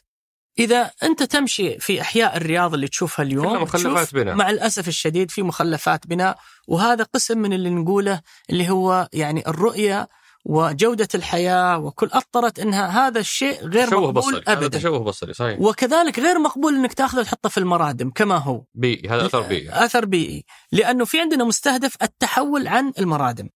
[0.59, 4.35] إذا أنت تمشي في أحياء الرياض اللي تشوفها اليوم مخلفات بناء.
[4.35, 8.20] مع الأسف الشديد في مخلفات بناء وهذا قسم من اللي نقوله
[8.51, 10.09] اللي هو يعني الرؤية
[10.44, 14.66] وجودة الحياة وكل أطرت أنها هذا الشيء غير تشوه مقبول بصري أبدا.
[14.66, 15.61] هذا تشوه بصري صحيح.
[15.61, 18.64] وكذلك غير مقبول أنك تأخذه وتحطه في المرادم كما هو.
[18.74, 19.85] بيئي هذا أثر بيئي.
[19.85, 20.44] أثر بيئي.
[20.72, 23.48] لأنه في عندنا مستهدف التحول عن المرادم.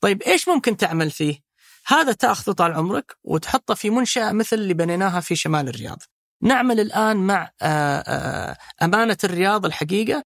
[0.00, 1.51] طيب إيش ممكن تعمل فيه؟
[1.86, 6.02] هذا تاخذه طال عمرك وتحطه في منشأة مثل اللي بنيناها في شمال الرياض.
[6.42, 10.22] نعمل الآن مع آه، آه، أمانة الرياض الحقيقة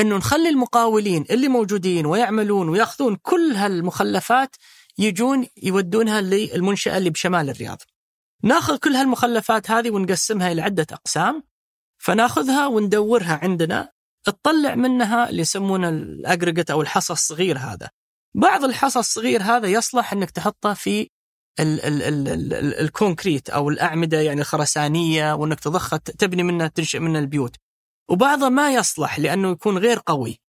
[0.00, 4.56] إنه نخلي المقاولين اللي موجودين ويعملون ويأخذون كل هالمخلفات
[4.98, 7.82] يجون يودونها للمنشأة اللي بشمال الرياض.
[8.42, 11.42] ناخذ كل هالمخلفات هذه ونقسمها إلى عدة أقسام.
[11.98, 13.92] فناخذها وندورها عندنا.
[14.24, 17.90] تطلع منها اللي يسمونه ال aggregate أو الحصى الصغير هذا.
[18.34, 21.10] بعض الحصى الصغير هذا يصلح إنك تحطه في
[21.60, 26.66] ال ال ال ال ال ال concrete أو الأعمدة يعني الخرسانية وإنك تضخها تبني منها
[26.66, 27.56] تنشئ منها البيوت.
[28.08, 30.40] وبعضها ما يصلح لأنه يكون غير قوي.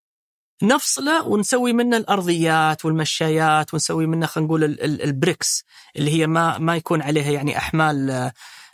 [0.64, 5.64] نفصله ونسوي منه الأرضيات والمشايات ونسوي منه خلينا نقول ال- ال- ال bricks
[5.96, 8.32] اللي هي ما ما يكون عليها يعني أحمال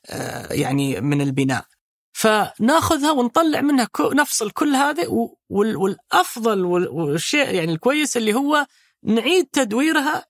[0.09, 1.65] آه، يعني من البناء.
[2.13, 5.07] فناخذها ونطلع منها نفصل كل هذا
[5.49, 8.65] والأفضل وال- والشيء يعني الكويس اللي هو
[9.03, 10.25] نعيد تدويرها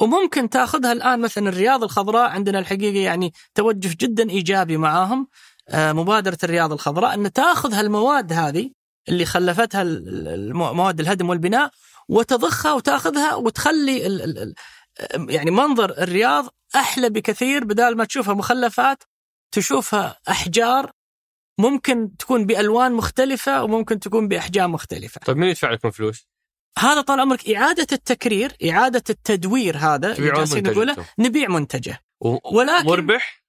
[0.00, 5.28] وممكن تاخذها الآن مثلا الرياض الخضراء عندنا الحقيقة يعني توجه جدا إيجابي معاهم
[5.68, 8.70] آه، مبادرة الرياض الخضراء إن تاخذ هالمواد هذه
[9.08, 9.84] اللي خلفتها
[10.52, 11.70] مواد الهدم والبناء
[12.08, 13.98] وتضخها وتاخذها وتخلي
[15.28, 19.02] يعني منظر الرياض أحلى بكثير بدال ما تشوفها مخلفات
[19.54, 20.92] تشوفها أحجار
[21.58, 25.20] ممكن تكون بألوان مختلفة وممكن تكون بأحجام مختلفة.
[25.26, 26.28] طيب مين يدفع لكم فلوس؟
[26.78, 30.96] هذا طال عمرك إعادة التكرير، إعادة التدوير هذا اللي جالسين نقوله.
[31.18, 32.00] نبيع منتجه.
[32.20, 33.44] و- ولكن- مربح؟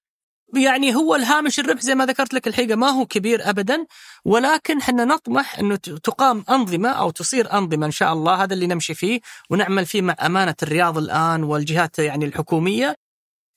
[0.56, 3.86] يعني هو الهامش الربح زي ما ذكرت لك الحقيقة ما هو كبير ابدا
[4.26, 8.68] ولكن إحنا نطمح إنه ت- تقام أنظمة أو تصير أنظمة إن شاء الله هذا اللي
[8.68, 12.96] نمشي فيه ونعمل فيه مع أمانة الرياض الآن والجهات يعني الحكومية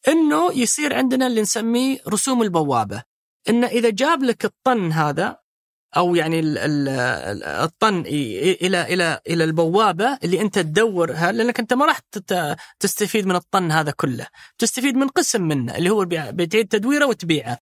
[0.09, 3.03] إنه يصير عندنا اللي نسميه رسوم البوابة
[3.49, 5.37] إنه إذا جاب لك الطن هذا
[5.97, 11.73] أو يعني ال- ال- ال- الطن إلى إلى إلى البوابة اللي أنت تدورها لأنك أنت
[11.73, 12.01] ما راح
[12.81, 14.27] تستفيد من الطن هذا كله.
[14.59, 17.59] تستفيد من قسم منه اللي هو بتعيد تدويره وتبيعه.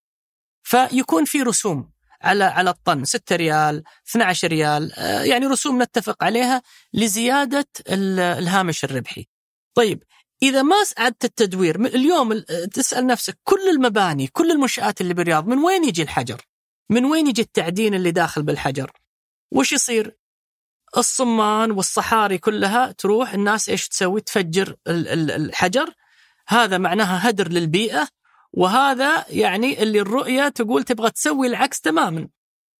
[0.62, 1.91] فيكون في رسوم
[2.23, 6.62] على على الطن 6 ريال 12 ريال آه، يعني رسوم نتفق عليها
[6.95, 9.27] لزيادة ال- الهامش الربحي.
[9.75, 10.03] طيب
[10.43, 15.59] إذا ما اعدت التدوير اليوم ال- تسأل نفسك كل المباني كل المنشآت اللي بالرياض من
[15.59, 16.43] وين يجي الحجر؟
[16.90, 18.90] من وين يجي التعدين اللي داخل بالحجر؟
[19.53, 20.16] وش يصير؟
[20.96, 25.92] الصمان والصحاري كلها تروح الناس إيش تسوي؟ تفجر ال- ال- الحجر.
[26.49, 28.09] هذا معناها هدر للبيئة
[28.53, 32.29] وهذا يعني اللي الرؤية تقول تبغى تسوي العكس تماما.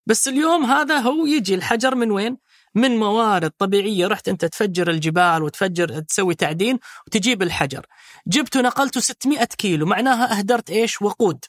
[0.07, 2.37] بس اليوم هذا هو يجي الحجر من وين؟
[2.75, 4.07] من موارد طبيعية.
[4.07, 7.87] رحت أنت تفجر الجبال وتفجر تسوي تعدين وتجيب الحجر.
[8.27, 11.45] جبته نقلته 600 كيلو معناها أهدرت إيش؟ وقود.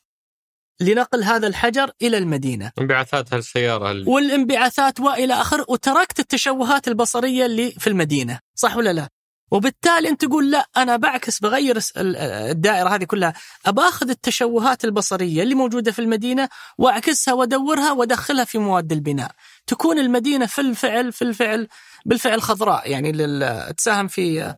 [0.79, 2.71] لنقل هذا الحجر إلى المدينة.
[2.79, 8.39] انبعاثات هالسيارة اللي والانبعاثات وإلى اخره وتركت التشوهات البصرية اللي في المدينة.
[8.55, 9.09] صح ولا لا؟
[9.51, 13.33] وبالتالي أنت تقول لا أنا بعكس بغير الدائرة هذه كلها.
[13.65, 19.31] أباخذ التشوهات البصرية اللي موجودة في المدينة وأعكسها وأدورها وأدخلها في مواد البناء.
[19.67, 21.67] تكون المدينة في الفعل في الفعل
[22.05, 22.91] بالفعل خضراء.
[22.91, 24.55] يعني لل- تساهم في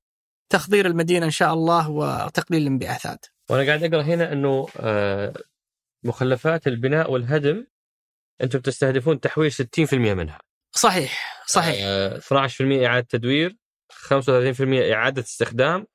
[0.49, 3.25] تخضير المدينة إن شاء الله وتقليل الانبعاثات.
[3.49, 5.33] وأنا قاعد أقرأ هنا إنه آه،
[6.03, 7.65] مخلفات البناء والهدم
[8.41, 10.39] أنتم تستهدفون تحويل 60% منها.
[10.71, 11.75] صحيح صحيح.
[11.83, 13.57] آه، 12% إعادة تدوير
[13.91, 15.85] 35% إعادة استخدام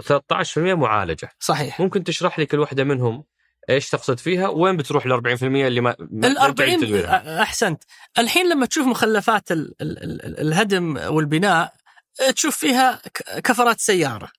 [0.00, 1.28] و13% معالجة.
[1.40, 1.80] صحيح.
[1.80, 3.24] ممكن تشرح لي كل واحدة منهم
[3.70, 7.82] إيش تقصد فيها؟ وين بتروح ال 40% اللي ما ال ما تعيد 40 تدويرها؟ أحسنت.
[8.18, 11.72] الحين لما تشوف مخلفات ال ال ال الهدم والبناء
[12.34, 13.00] تشوف فيها
[13.44, 14.30] كفرات سيارة.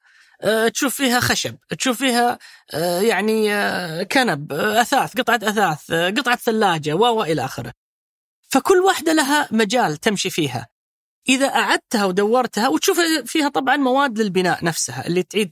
[0.73, 2.39] تشوف فيها خشب تشوف فيها
[2.73, 7.73] أه، يعني أه، كنب أثاث قطعة أثاث قطعة ثلاجة و إلى آخره.
[8.49, 10.67] فكل واحدة لها مجال تمشي فيها.
[11.29, 15.51] إذا أعدتها ودورتها وتشوف فيها طبعا مواد للبناء نفسها اللي تعيد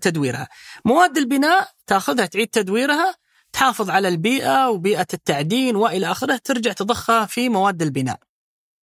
[0.00, 0.48] تدويرها.
[0.84, 3.14] مواد البناء تأخذها تعيد تدويرها
[3.52, 8.18] تحافظ على البيئة وبيئة التعدين وإلى آخره ترجع تضخها في مواد البناء.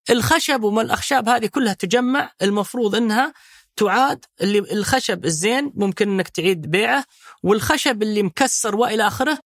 [0.10, 3.34] الخشب وما الأخشاب هذه كلها تجمع المفروض أنها
[3.80, 7.06] تعاد اللي الخشب الزين ممكن أنك تعيد بيعه
[7.44, 9.40] والخشب اللي مكسر وإلى آخره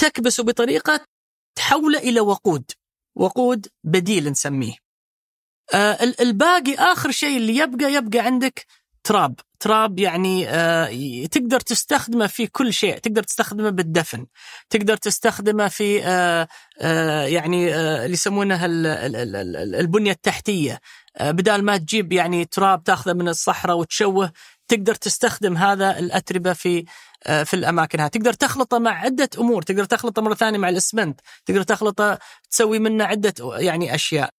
[0.00, 1.00] تكبسه بطريقة
[1.56, 2.64] تحوله إلى وقود
[3.16, 4.74] وقود بديل نسميه.
[5.74, 8.66] آه ال- الباقي آخر شيء اللي يبقى يبقى عندك
[9.04, 9.40] تراب.
[9.60, 12.98] تراب يعني آه تقدر تستخدمه في كل شيء.
[12.98, 14.26] تقدر تستخدمه بالدفن.
[14.70, 16.48] تقدر تستخدمه في آه
[16.80, 20.80] آه يعني آه اللي يسمونها ال- ال- ال- ال- البنية التحتية.
[21.20, 24.32] بدال ما تجيب يعني تراب تاخذه من الصحراء وتشوه
[24.68, 26.84] تقدر تستخدم هذا الأتربة في
[27.24, 31.20] آه في الأماكن هذه تقدر تخلطه مع عدة أمور تقدر تخلطه مرة ثانية مع الإسمنت
[31.46, 32.18] تقدر تخلطه
[32.50, 34.30] تسوي منه عدة يعني أشياء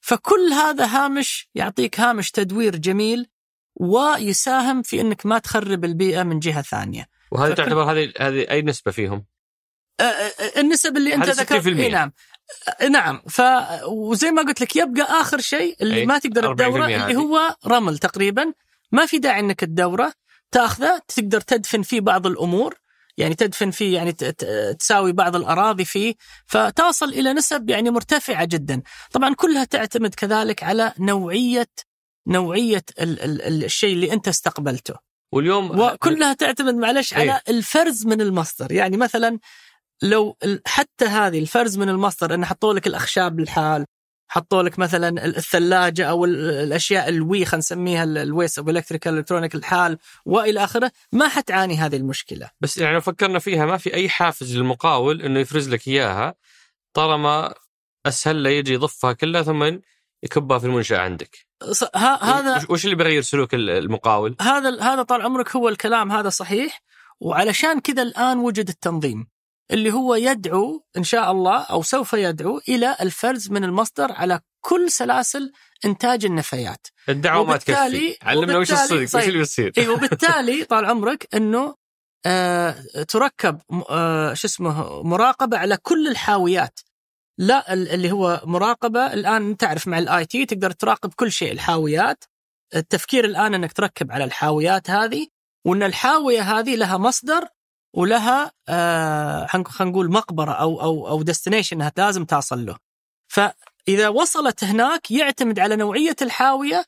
[0.00, 3.26] فكل هذا هامش يعطيك هامش تدوير جميل
[3.76, 7.06] ويساهم في إنك ما تخرب البيئة من جهة ثانية.
[7.32, 9.24] وهذه فكل- تعتبر هذه هذه أي نسبة فيهم؟
[10.02, 11.66] أ- النسب اللي أنت ذكرت 60%.
[11.92, 12.12] نعم
[12.90, 13.42] نعم ف
[13.88, 16.86] وزي ما قلت لك يبقى آخر شيء اللي أي، ما تقدر 40% تدوره.
[16.86, 18.52] اللي هو رمل تقريبا.
[18.92, 20.12] ما في داعي إنك تدوره
[20.50, 22.74] تأخذه تقدر تدفن فيه بعض الأمور.
[23.18, 24.12] يعني تدفن فيه يعني
[24.78, 26.14] تساوي بعض الأراضي فيه.
[26.46, 28.82] فتصل إلى نسب يعني مرتفعة جدا.
[29.12, 31.68] طبعا كلها تعتمد كذلك على نوعية
[32.28, 34.94] نوعية ال- ال- الشيء اللي أنت استقبلته.
[35.32, 37.20] واليوم وكلها تعتمد معلش إيه.
[37.30, 38.72] على الفرز من المصدر.
[38.72, 39.38] يعني مثلا
[40.02, 40.36] لو
[40.66, 43.84] حتى هذه الفرز من المصدر إن حطوا لك الأخشاب للحال
[44.28, 48.68] حطوا لك مثلا ال- الثلاجة أو ال- الأشياء ال WEEE خلينا نسميها ال waste أو
[48.70, 53.76] electrical electronic الحال وإلى آخره ما حتعاني هذه المشكلة بس يعني لو فكرنا فيها ما
[53.76, 56.34] في أي حافز للمقاول إنه يفرز لك إياها
[56.96, 57.54] طالما
[58.06, 59.78] أسهل له يجي يضفها كلها ثم
[60.22, 61.46] يكبها في المنشأة عندك.
[61.94, 66.82] هذا وش- اللي بيغير سلوك ال- المقاول؟ هذا هذا طال عمرك هو الكلام هذا صحيح
[67.20, 69.26] وعلشان كذا الآن وجد التنظيم
[69.70, 74.90] اللي هو يدعو إن شاء الله أو سوف يدعو إلى الفرز من المصدر على كل
[74.90, 75.52] سلاسل
[75.84, 76.86] إنتاج النفايات.
[77.08, 78.16] الدعوة ما تكفي.
[78.22, 79.02] علمنا وش الصدق.
[79.02, 81.74] وش اللي بيصير؟ اي وبالتالي طال عمرك إنه
[82.26, 82.76] آه
[83.08, 83.60] تركب
[83.90, 86.80] آه شو اسمه مراقبة على كل الحاويات.
[87.38, 92.24] لا اللي هو مراقبة الآن تعرف مع ال IT تقدر تراقب كل شيء الحاويات.
[92.74, 95.26] التفكير الآن إنك تركب على الحاويات هذه
[95.66, 97.48] وإن الحاوية هذه لها مصدر
[97.96, 102.76] ولها آه خلينا نقول مقبرة أو أو أو ديستنيشن إنها لازم توصل له.
[103.28, 106.84] فإذا وصلت هناك يعتمد على نوعية الحاوية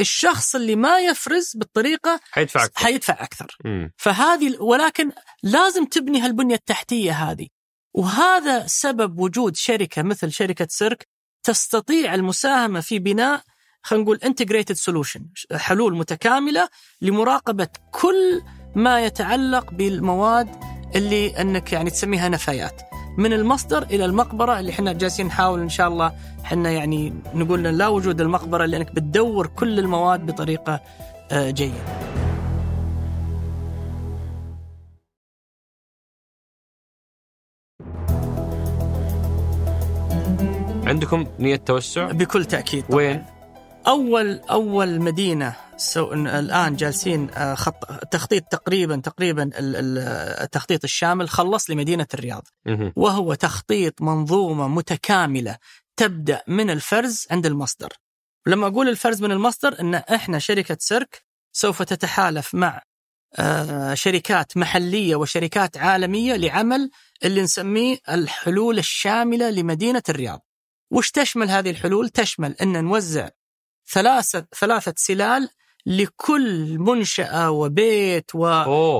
[0.00, 3.92] الشخص اللي ما يفرز بالطريقة حيدفع أكثر حيدفع أكثر مم.
[3.96, 7.46] فهذه ولكن لازم تبني هالبنية التحتية هذه
[7.94, 11.08] وهذا سبب وجود شركة مثل شركة سيرك
[11.42, 13.42] تستطيع المساهمة في بناء
[13.82, 16.68] خلينا نقول integrated solution حلول متكاملة
[17.00, 18.42] لمراقبة كل
[18.74, 20.48] ما يتعلق بالمواد
[20.96, 22.82] اللي أنك يعني تسميها نفايات
[23.18, 26.12] من المصدر إلى المقبرة اللي إحنا جالسين نحاول إن شاء الله
[26.44, 30.80] إحنا يعني نقول لا وجود المقبرة لانك بتدور كل المواد بطريقة
[31.32, 31.74] آه، جيدة.
[40.86, 42.96] عندكم نية توسع؟ بكل تأكيد طبعا.
[42.96, 43.24] وين؟
[43.86, 52.06] أول أول مدينة سو الآن جالسين آه، خط تخطيط تقريبا تقريبا التخطيط الشامل خلص لمدينة
[52.14, 52.48] الرياض.
[52.96, 55.56] وهو تخطيط منظومة متكاملة
[55.96, 57.88] تبدأ من الفرز عند المصدر
[58.46, 62.82] لما أقول الفرز من المصدر أن إحنا شركة سيرك سوف تتحالف مع
[63.38, 66.90] آه، شركات محلية وشركات عالمية لعمل
[67.24, 70.46] اللي نسميه الحلول الشاملة لمدينة الرياض
[70.92, 73.28] وش تشمل هذه الحلول؟ تشمل أن نوزع
[73.92, 75.48] ثلاثة ثلاثة سلال
[75.86, 78.30] لكل منشأة وبيت.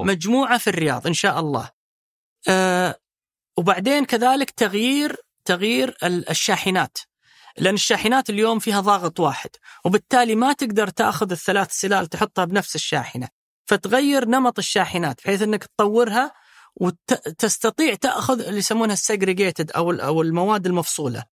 [0.00, 1.70] ومجموعة في الرياض إن شاء الله
[2.48, 2.96] آه
[3.56, 6.98] وبعدين كذلك تغيير تغيير ال- الشاحنات
[7.58, 9.50] لأن الشاحنات اليوم فيها ضاغط واحد
[9.84, 13.28] وبالتالي ما تقدر تأخذ الثلاث سلال تحطها بنفس الشاحنة
[13.66, 16.32] فتغير نمط الشاحنات بحيث أنك تطورها
[16.76, 21.24] وتستطيع تأخذ اللي يسمونها السجريجيتد أو أو المواد المفصولة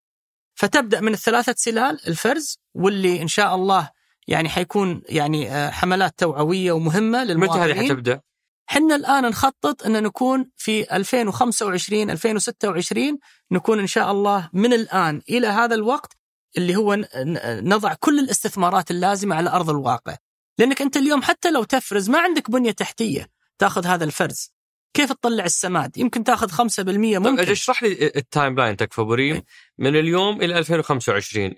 [0.58, 3.90] فتبدأ من الثلاثة سلال الفرز واللي إن شاء الله
[4.28, 8.20] يعني حيكون يعني آه، حملات توعوية ومهمة متى هذه للمواطنين حتبدأ؟
[8.66, 13.18] حنا الآن نخطط أن نكون في 2025 2026
[13.50, 16.12] نكون إن شاء الله من الآن إلى هذا الوقت
[16.56, 17.04] اللي هو
[17.46, 20.16] نضع كل الاستثمارات اللازمة على أرض الواقع.
[20.58, 23.28] لأنك أنت اليوم حتى لو تفرز ما عندك بنية تحتية
[23.58, 24.52] تأخذ هذا الفرز.
[24.94, 27.40] كيف تطلع السماد؟ يمكن تاخذ 5% طيب ممكن.
[27.40, 29.42] أجل اشرح لي ال timeline تكفى بريم
[29.78, 31.54] من اليوم إلى 2025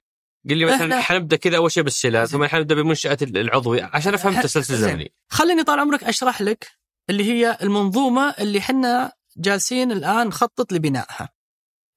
[0.51, 4.75] قل لي مثلا حنبدأ كذا أول شيء بالسلال ثم حنبدأ بمنشاه العضوي عشان أفهم التسلسل
[4.75, 4.89] زين.
[4.89, 6.71] الزمني خليني طال عمرك أشرح لك
[7.11, 11.29] اللي هي المنظومة اللي حنا جالسين الآن نخطط لبنائها.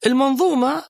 [0.05, 0.84] المنظومة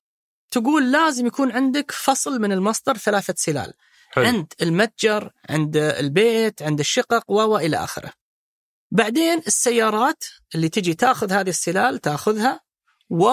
[0.50, 3.72] تقول لازم يكون عندك فصل من المصدر ثلاثة سلال،
[4.10, 4.24] حلو.
[4.24, 8.12] عند المتجر، عند البيت، عند الشقق و إلى آخره.
[8.94, 10.24] بعدين السيارات
[10.54, 12.60] اللي تجي تاخذ هذه السلال تاخذها
[13.10, 13.28] و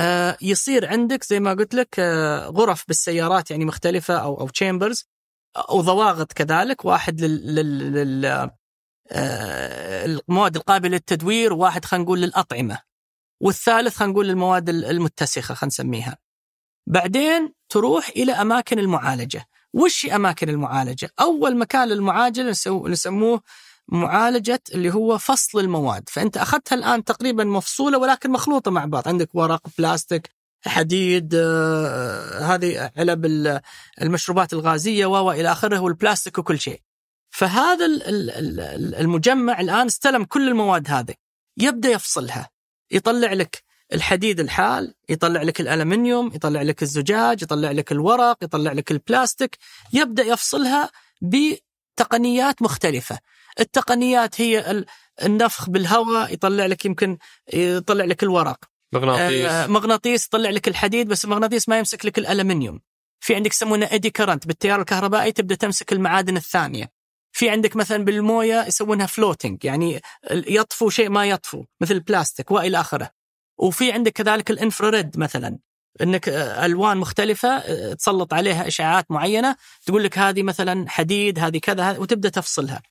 [0.00, 5.04] آه، يصير عندك زي ما قلت لك آه، غرف بالسيارات يعني مختلفة أو أو تشامبرز
[5.56, 8.50] أو ضواغط كذلك واحد لل, لل,
[9.10, 12.78] آه، المواد القابلة للتدوير وواحد خلينا نقول للأطعمة
[13.42, 16.18] والثالث خلينا نقول للمواد ال- المتسخة خلينا نسميها.
[16.86, 19.46] بعدين تروح إلى أماكن المعالجة.
[19.74, 22.42] وش أماكن المعالجة؟ أول مكان للمعالجة
[22.86, 23.42] نسموه
[23.88, 26.08] معالجة اللي هو فصل المواد.
[26.08, 29.08] فأنت أخذتها الآن تقريبا مفصولة ولكن مخلوطة مع بعض.
[29.08, 30.30] عندك ورق بلاستيك
[30.66, 33.60] حديد آه، هذه علب ال-
[34.02, 36.80] المشروبات الغازية و إلى آخره والبلاستيك وكل شيء.
[37.30, 38.30] فهذا ال- ال-
[38.60, 41.14] ال- المجمع الآن استلم كل المواد هذه.
[41.56, 42.50] يبدأ يفصلها.
[42.90, 43.62] يطلع لك
[43.92, 49.58] الحديد الحال يطلع لك الألمنيوم يطلع لك الزجاج يطلع لك الورق يطلع لك البلاستيك.
[49.92, 50.90] يبدأ يفصلها
[51.22, 53.18] بتقنيات مختلفة.
[53.60, 54.86] التقنيات هي ال-
[55.22, 57.18] النفخ بالهواء يطلع لك يمكن
[57.52, 58.58] يطلع لك الورق.
[58.92, 59.46] مغناطيس.
[59.46, 62.80] آه، مغناطيس يطلع لك الحديد بس المغناطيس ما يمسك لك الألمنيوم.
[63.20, 66.90] في عندك يسمونه ايدي كرنت بالتيار الكهربائي تبدأ تمسك المعادن الثانية.
[67.32, 70.00] في عندك مثلا بالموية يسمونها floating يعني
[70.30, 73.10] يطفو شيء ما يطفو مثل البلاستيك وإلى آخره.
[73.58, 75.58] وفي عندك كذلك ال infrared مثلا
[76.02, 79.56] إنك آه، ألوان مختلفة آه، تسلط عليها اشعاعات معينة
[79.86, 82.82] تقول لك هذه مثلا حديد هذه كذا وتبدأ تفصلها.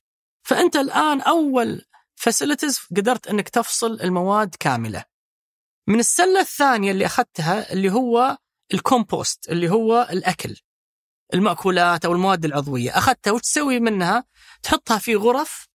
[0.48, 1.82] فأنت الآن أول
[2.16, 5.04] facilities قدرت إنك تفصل المواد كاملة.
[5.86, 8.38] من السلة الثانية اللي أخذتها اللي هو
[8.74, 10.56] الكومبوست اللي هو الأكل
[11.34, 12.98] المأكولات أو المواد العضوية.
[12.98, 14.24] أخذتها وش تسوي منها؟
[14.62, 15.68] تحطها في غرف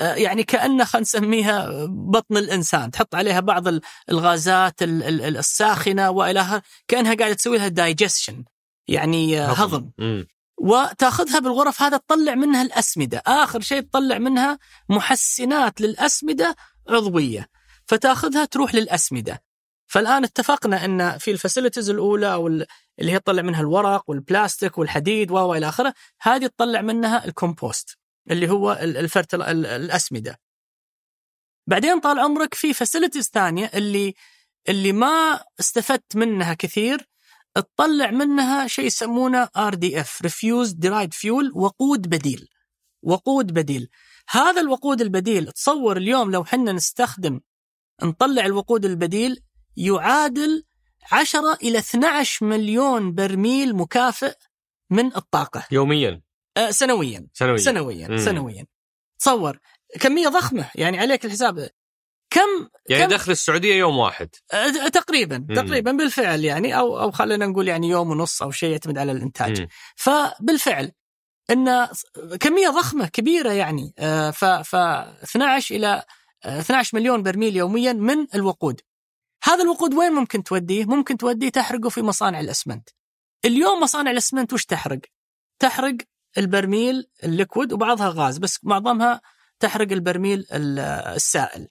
[0.00, 2.90] آه، يعني كأنه خلينا نسميها بطن الإنسان.
[2.90, 3.64] تحط عليها بعض
[4.10, 8.44] الغازات الساخنة وإلى كأنها قاعدة تسوي لها digestion
[8.88, 10.26] يعني آه، هضم, هضم.
[10.60, 13.22] وتاخذها بالغرف هذا تطلع منها الأسمدة.
[13.26, 14.58] آخر شيء تطلع منها
[14.88, 16.56] محسنات للأسمدة
[16.88, 17.48] عضوية.
[17.86, 19.42] فتاخذها تروح للأسمدة.
[19.86, 22.66] فالآن اتفقنا أن في ال facilities الأولى أو اللي
[23.12, 27.98] هي تطلع منها الورق والبلاستيك والحديد وإلى آخره هذه تطلع منها الكومبوست
[28.30, 30.40] اللي هو ال fertile الأسمدة.
[31.66, 34.14] بعدين طال عمرك في facilities ثانية اللي
[34.68, 37.09] اللي ما استفدت منها كثير
[37.54, 42.48] تطلع منها شيء يسمونه RDF refuse derived fuel وقود بديل.
[43.02, 43.88] وقود بديل.
[44.28, 47.40] هذا الوقود البديل تصور اليوم لو حنا نستخدم
[48.02, 49.40] نطلع الوقود البديل
[49.76, 50.64] يعادل
[51.12, 54.34] 10 إلى 12 مليون برميل مكافئ
[54.90, 55.66] من الطاقة.
[55.70, 56.22] يوميا.
[56.56, 57.26] آه سنويا.
[57.32, 57.58] سنويا.
[57.58, 58.08] سنويا.
[58.08, 58.18] مم.
[58.18, 58.66] سنويا.
[59.18, 59.58] تصور
[60.00, 60.70] كمية ضخمة.
[60.74, 61.68] يعني عليك الحساب
[62.30, 65.54] كم يعني كم دخل السعودية يوم واحد آه تقريبا مم.
[65.54, 69.60] تقريبا بالفعل يعني أو أو خلينا نقول يعني يوم ونص أو شيء يعتمد على الإنتاج
[69.60, 69.68] مم.
[69.96, 70.92] فبالفعل
[71.50, 71.88] إن
[72.40, 76.04] كمية ضخمة كبيرة يعني آه ف ف 12 إلى
[76.46, 78.80] 12 آه، مليون برميل يوميا من الوقود
[79.44, 82.88] هذا الوقود وين ممكن توديه؟ ممكن توديه تحرقه في مصانع الأسمنت.
[83.44, 85.00] اليوم مصانع الأسمنت وش تحرق؟
[85.58, 85.96] تحرق
[86.38, 89.20] البرميل ال liquid وبعضها غاز بس معظمها
[89.60, 91.68] تحرق البرميل السائل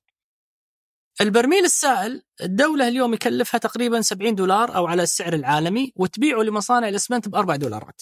[1.22, 7.30] البرميل السائل الدولة اليوم يكلفها تقريبا 70 دولار أو على السعر العالمي وتبيعه لمصانع الإسمنت
[7.30, 8.02] بأربع دولارات.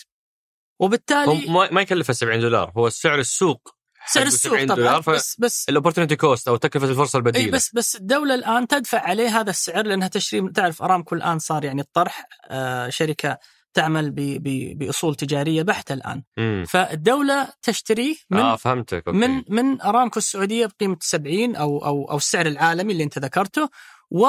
[0.79, 3.69] وبالتالي ما يكلفها 70 دولار هو سعر السوق
[4.07, 7.45] سعر السوق طبعا بس بس ال opportunity cost أو تكلفة الفرصة البديلة.
[7.45, 11.65] اي بس بس الدولة الآن تدفع عليه هذا السعر لأنها تشتري تعرف أرامكو الآن صار
[11.65, 13.37] يعني الطرح آه شركة
[13.77, 16.23] تعمل ب ب بأصول تجارية بحتة الآن.
[16.37, 16.65] مم.
[16.67, 19.19] فالدولة تشتريه من آه فهمتك okay.
[19.19, 23.69] من من أرامكو السعودية بقيمة 70 أو أو أو السعر العالمي اللي أنت ذكرته
[24.11, 24.27] و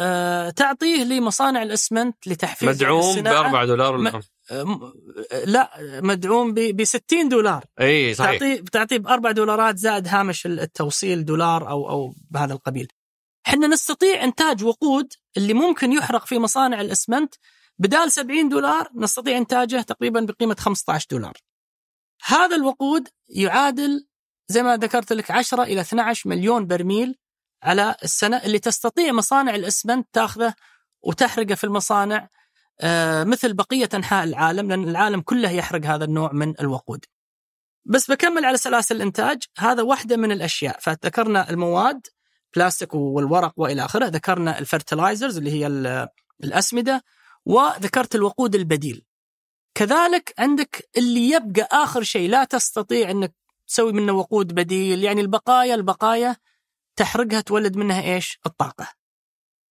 [0.00, 4.20] آه تعطيه لمصانع الأسمنت لتحفيز مدعوم ب 4 دولار م...
[5.44, 5.70] لا
[6.02, 7.64] مدعوم ب 60 دولار.
[7.80, 8.30] إي صحيح.
[8.30, 12.88] تعطيه تعطيه ب 4 دولارات زائد هامش التوصيل دولار أو أو بهذا القبيل.
[13.46, 17.34] إحنا نستطيع إنتاج وقود اللي ممكن يحرق في مصانع الأسمنت
[17.80, 21.32] بدال 70 دولار نستطيع إنتاجه تقريبا بقيمة 15 دولار.
[22.24, 24.06] هذا الوقود يعادل
[24.48, 27.18] زي ما ذكرت لك 10 إلى 12 مليون برميل
[27.62, 30.54] على السنة اللي تستطيع مصانع الإسمنت تاخذه
[31.02, 32.28] وتحرقه في المصانع
[32.80, 37.04] آه، مثل بقية أنحاء العالم لأن العالم كله يحرق هذا النوع من الوقود.
[37.84, 40.78] بس بكمل على سلاسل الإنتاج هذا واحدة من الأشياء.
[40.80, 42.06] فذكرنا المواد
[42.56, 45.66] بلاستيك والورق وإلى آخره ذكرنا الفرتلايزرز اللي هي
[46.44, 47.04] الأسمدة
[47.46, 49.04] وذكرت الوقود البديل.
[49.74, 53.34] كذلك عندك اللي يبقى آخر شيء لا تستطيع أنك
[53.66, 55.04] تسوي منه وقود بديل.
[55.04, 56.36] يعني البقايا البقايا
[56.96, 58.88] تحرقها تولد منها إيش؟ الطاقة.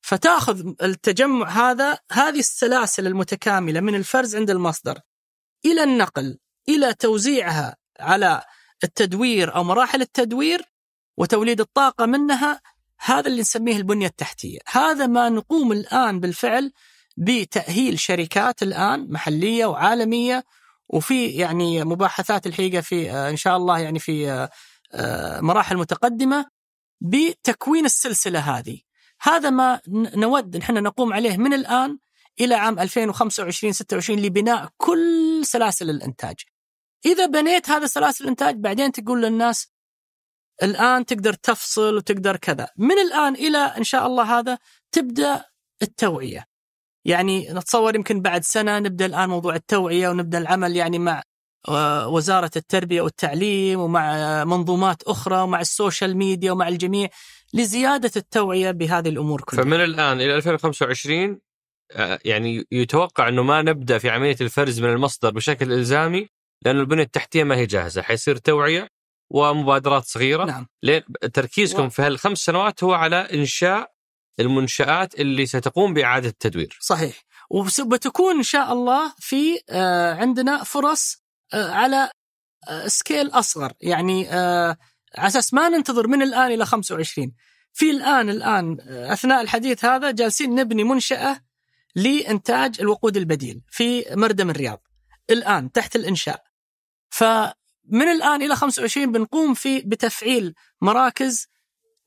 [0.01, 4.99] فتأخذ التجمع هذا هذه السلاسل المتكاملة من الفرز عند المصدر
[5.65, 6.37] إلى النقل
[6.69, 8.41] إلى توزيعها على
[8.83, 10.61] التدوير أو مراحل التدوير
[11.17, 12.61] وتوليد الطاقة منها
[12.99, 14.59] هذا اللي نسميه البنية التحتية.
[14.67, 16.71] هذا ما نقوم الآن بالفعل
[17.19, 20.43] بتأهيل شركات الآن محلية وعالمية
[20.89, 24.49] وفي يعني مباحثات الحقيقة في آه، إن شاء الله يعني في آه،
[24.93, 26.45] آه، مراحل متقدمة
[27.01, 28.79] بتكوين السلسلة هذه.
[29.21, 29.81] هذا ما
[30.15, 31.97] نود نحن نقوم عليه من الآن
[32.41, 36.35] إلى عام 2025 26 لبناء كل سلاسل الإنتاج.
[37.05, 39.67] إذا بنيت هذا سلاسل الإنتاج بعدين تقول للناس
[40.63, 42.67] الآن تقدر تفصل وتقدر كذا.
[42.77, 44.57] من الآن إلى إن شاء الله هذا
[44.91, 45.45] تبدأ
[45.81, 46.48] التوعية.
[47.05, 51.21] يعني نتصور يمكن بعد سنة نبدأ الآن موضوع التوعية ونبدأ العمل يعني مع
[51.67, 57.09] آه، وزارة التربية والتعليم ومع منظومات أخرى ومع ال social media ومع الجميع
[57.53, 59.63] لزيادة التوعية بهذه الأمور كلها.
[59.63, 61.39] فمن الآن إلى 2025
[61.91, 66.27] آه، يعني يتوقع إنه ما نبدأ في عملية الفرز من المصدر بشكل إلزامي
[66.65, 68.87] لأنه البنيه التحتية ما هي جاهزة، حيصير توعية
[69.29, 70.67] ومبادرات صغيرة نعم.
[71.33, 71.89] تركيزكم و...
[71.89, 73.91] في هالخمس سنوات هو على إنشاء
[74.39, 76.77] المنشآت اللي ستقوم بإعادة التدوير.
[76.81, 77.23] صحيح.
[77.49, 81.23] وبتكون إن شاء الله في آه، عندنا فرص
[81.53, 82.09] آه، على
[82.87, 83.73] سكيل آه، أصغر.
[83.81, 87.31] يعني على أساس ما ننتظر من الآن إلى 25
[87.73, 91.39] في الآن الآن أثناء الحديث هذا جالسين نبني منشأة
[91.95, 94.81] لإنتاج الوقود البديل في مردم الرياض.
[95.29, 96.43] الآن تحت الإنشاء.
[97.09, 101.47] فمن الآن إلى 25 بنقوم في بتفعيل مراكز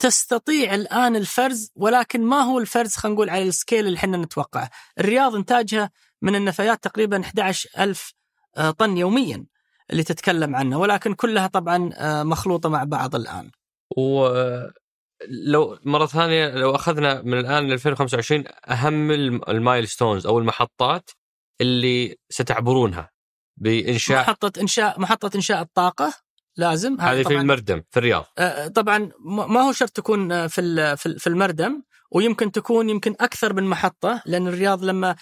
[0.02, 4.70] تستطيع الآن الفرز ولكن ما هو الفرز؟ خلينا نقول على ال scale اللي إحنا نتوقعه.
[4.98, 5.90] الرياض إنتاجها
[6.22, 8.14] من النفايات تقريبا 11 ألف
[8.56, 9.46] آه، طن يوميا
[9.90, 13.50] اللي تتكلم عنه ولكن كلها طبعا آه، مخلوطة مع بعض الآن.
[13.96, 19.10] ولو مرة ثانية لو أخذنا من الآن ل 2025 أهم
[19.48, 21.10] ال milestones أو المحطات
[21.60, 23.10] اللي ستعبرونها
[23.56, 26.14] بإنشاء محطة إنشاء محطة إنشاء الطاقة.
[26.56, 28.24] لازم؟ هذه في المردم في الرياض.
[28.38, 34.22] آه، طبعا ما هو شرط تكون في في المردم ويمكن تكون يمكن أكثر من محطة
[34.26, 35.16] لأن الرياض لما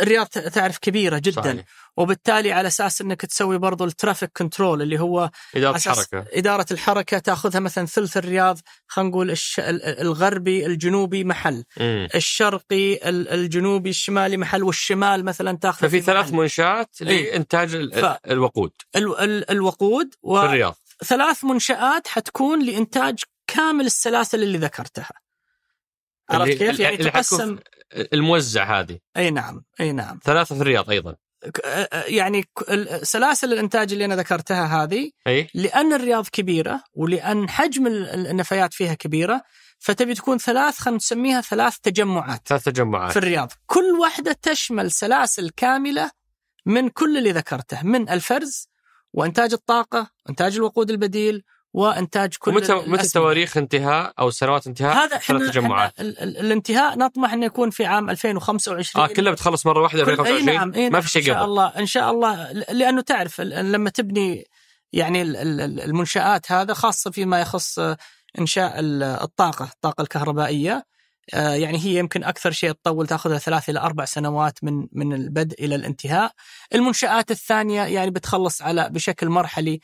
[0.00, 1.42] الرياض تعرف كبيرة جدا.
[1.42, 1.64] صحيح.
[1.96, 7.18] وبالتالي على أساس إنك تسوي برضو ال traffic control اللي هو إدارة الحركه إدارة الحركة
[7.18, 9.60] تأخذها مثلا ثلث الرياض خلينا نقول الش...
[9.60, 11.64] الغربي الجنوبي محل.
[11.76, 12.06] م.
[12.14, 17.30] الشرقي الجنوبي الشمالي محل والشمال مثلا تأخذ ففي ثلاث منشآت إيه.
[17.30, 17.92] لإنتاج ال...
[17.92, 18.04] ف...
[18.30, 18.72] الوقود.
[18.96, 19.18] ال...
[19.18, 19.50] ال...
[19.50, 20.40] الوقود و...
[20.40, 20.76] في الرياض.
[21.04, 25.21] ثلاث منشآت حتكون لإنتاج كامل السلاسل اللي ذكرتها.
[26.32, 27.58] عرفت كيف؟ يعني تقسم
[28.12, 28.98] الموزع هذه.
[29.16, 30.18] أي نعم أي نعم.
[30.24, 31.16] ثلاثة في الرياض أيضا.
[32.06, 32.44] يعني
[33.02, 39.42] سلاسل الإنتاج اللي أنا ذكرتها هذه أي؟ لأن الرياض كبيرة ولأن حجم النفايات فيها كبيرة
[39.78, 43.12] فتبي تكون ثلاث خلينا نسميها ثلاث تجمعات ثلاث تجمعات.
[43.12, 43.52] في الرياض.
[43.66, 46.10] كل واحدة تشمل سلاسل كاملة
[46.66, 48.68] من كل اللي ذكرته من الفرز
[49.12, 51.44] وإنتاج الطاقة إنتاج الوقود البديل
[51.74, 57.46] وإنتاج كل متى متى تواريخ انتهاء أو سنوات انتهاء؟ هذا ثلاث تجمعات الانتهاء نطمح إنه
[57.46, 61.00] يكون في عام 2025 آه كلها بتخلص مرة واحدة 2025 أي نعم, أي نعم ما
[61.00, 64.46] في شيء قبل إن شاء الله إن شاء الله لأنه تعرف لما تبني
[64.92, 67.78] يعني المنشآت هذا خاصة فيما يخص
[68.38, 70.92] إنشاء الطاقة الطاقة الكهربائية.
[71.34, 75.64] آه، يعني هي يمكن أكثر شيء تطول تأخذها ثلاث إلى أربع سنوات من من البدء
[75.64, 76.32] إلى الانتهاء.
[76.74, 79.80] المنشآت الثانية يعني بتخلص على بشكل مرحلي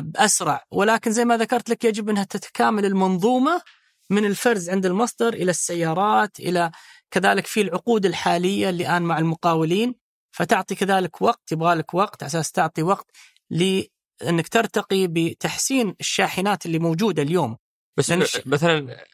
[0.00, 0.54] بأسرع.
[0.54, 3.62] آه، ولكن زي ما ذكرت لك يجب أنها تتكامل المنظومة
[4.10, 6.70] من الفرز عند المصدر إلى السيارات إلى
[7.10, 9.94] كذلك في العقود الحالية اللي الان مع المقاولين.
[10.30, 13.10] فتعطي كذلك وقت يبغى لك وقت على أساس تعطي وقت
[13.50, 17.56] لأنك ترتقي بتحسين الشاحنات اللي موجودة اليوم.
[17.96, 18.12] بس
[18.46, 19.06] مثلا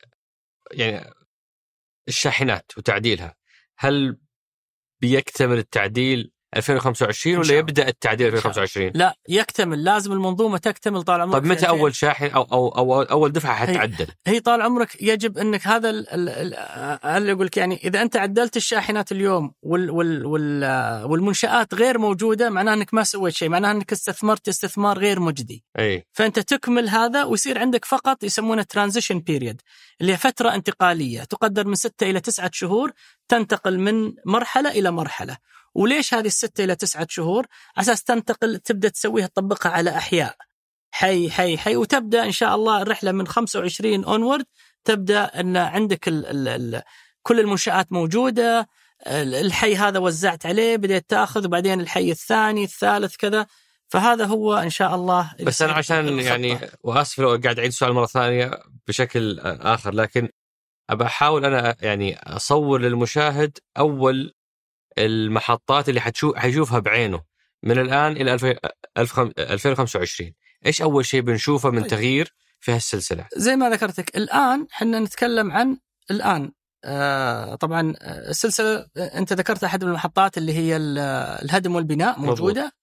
[0.72, 1.14] يعني
[2.08, 3.36] الشاحنات وتعديلها
[3.78, 4.20] هل
[5.00, 9.84] بيكتمل التعديل 2025 ولا يبدأ التعديل 2025 لا يكتمل.
[9.84, 11.42] لازم المنظومة تكتمل طال عمرك.
[11.42, 15.38] طيب متى أول شاحن أو أو أو أول دفعة حتعدل؟ هي, هي طال عمرك يجب
[15.38, 20.64] إنك هذا اللي يقول لك يعني إذا أنت عدلت الشاحنات اليوم وال وال وال
[21.04, 25.64] والمنشآت غير موجودة معناه إنك ما سويت شيء معناه إنك استثمرت استثمار غير مجدي.
[25.78, 26.06] أي.
[26.12, 29.60] فأنت تكمل هذا ويصير عندك فقط يسمونه transition period
[30.00, 31.24] اللي هي فترة انتقالية.
[31.24, 32.92] تقدر من ستة إلى تسعة شهور
[33.28, 35.36] تنتقل من مرحلة إلى مرحلة.
[35.74, 37.46] وليش هذه الستة إلى تسعة شهور؟
[37.78, 40.36] أساس تنتقل تبدأ تسويها تطبقها على أحياء.
[40.90, 44.46] حي حي حي وتبدأ إن شاء الله الرحلة من 25 أونورد
[44.84, 46.82] تبدأ أن عندك ال ال ال
[47.22, 48.68] كل المنشآت موجودة
[49.06, 53.46] الحي هذا وزعت عليه بدأت تأخذ وبعدين الحي الثاني الثالث كذا.
[53.88, 58.06] فهذا هو إن شاء الله بس أنا عشان يعني واسف لو قاعد أعيد السؤال مرة
[58.06, 58.50] ثانية
[58.86, 60.28] بشكل آخر لكن
[60.90, 64.34] أبى أحاول أنا يعني أصور للمشاهد أول
[65.00, 67.22] المحطات اللي حتشوف حيشوفها بعينه.
[67.62, 68.58] من الآن إلى
[68.96, 70.32] 2025
[70.66, 71.90] إيش أول شيء بنشوفه من طيب.
[71.90, 75.78] تغيير في هالسلسلة؟ زي ما ذكرتك الآن إحنا نتكلم عن
[76.10, 76.52] الآن.
[76.84, 80.76] آه طبعا آه، السلسلة آه، أنت ذكرت أحد المحطات اللي هي
[81.42, 82.62] الهدم والبناء موجودة.
[82.62, 82.74] مضبوط.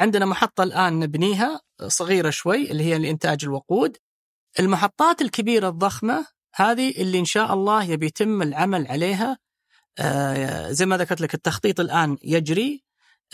[0.00, 3.96] عندنا محطة الآن نبنيها صغيرة شوي اللي هي لإنتاج الوقود.
[4.60, 9.38] المحطات الكبيرة الضخمة هذه اللي إن شاء الله يبي يتم العمل عليها
[10.70, 12.84] زي ما ذكرت لك التخطيط الآن يجري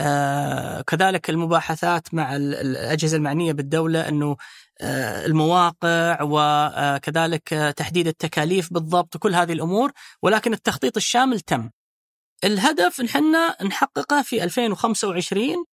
[0.01, 4.37] آه، كذلك المباحثات مع الأجهزة المعنية بالدولة إنه
[4.81, 9.93] آه، المواقع وكذلك تحديد التكاليف بالضبط وكل هذه الأمور
[10.23, 11.71] ولكن التخطيط الشامل تم.
[12.45, 13.35] الهدف نحن
[13.65, 15.65] نحققه في 2025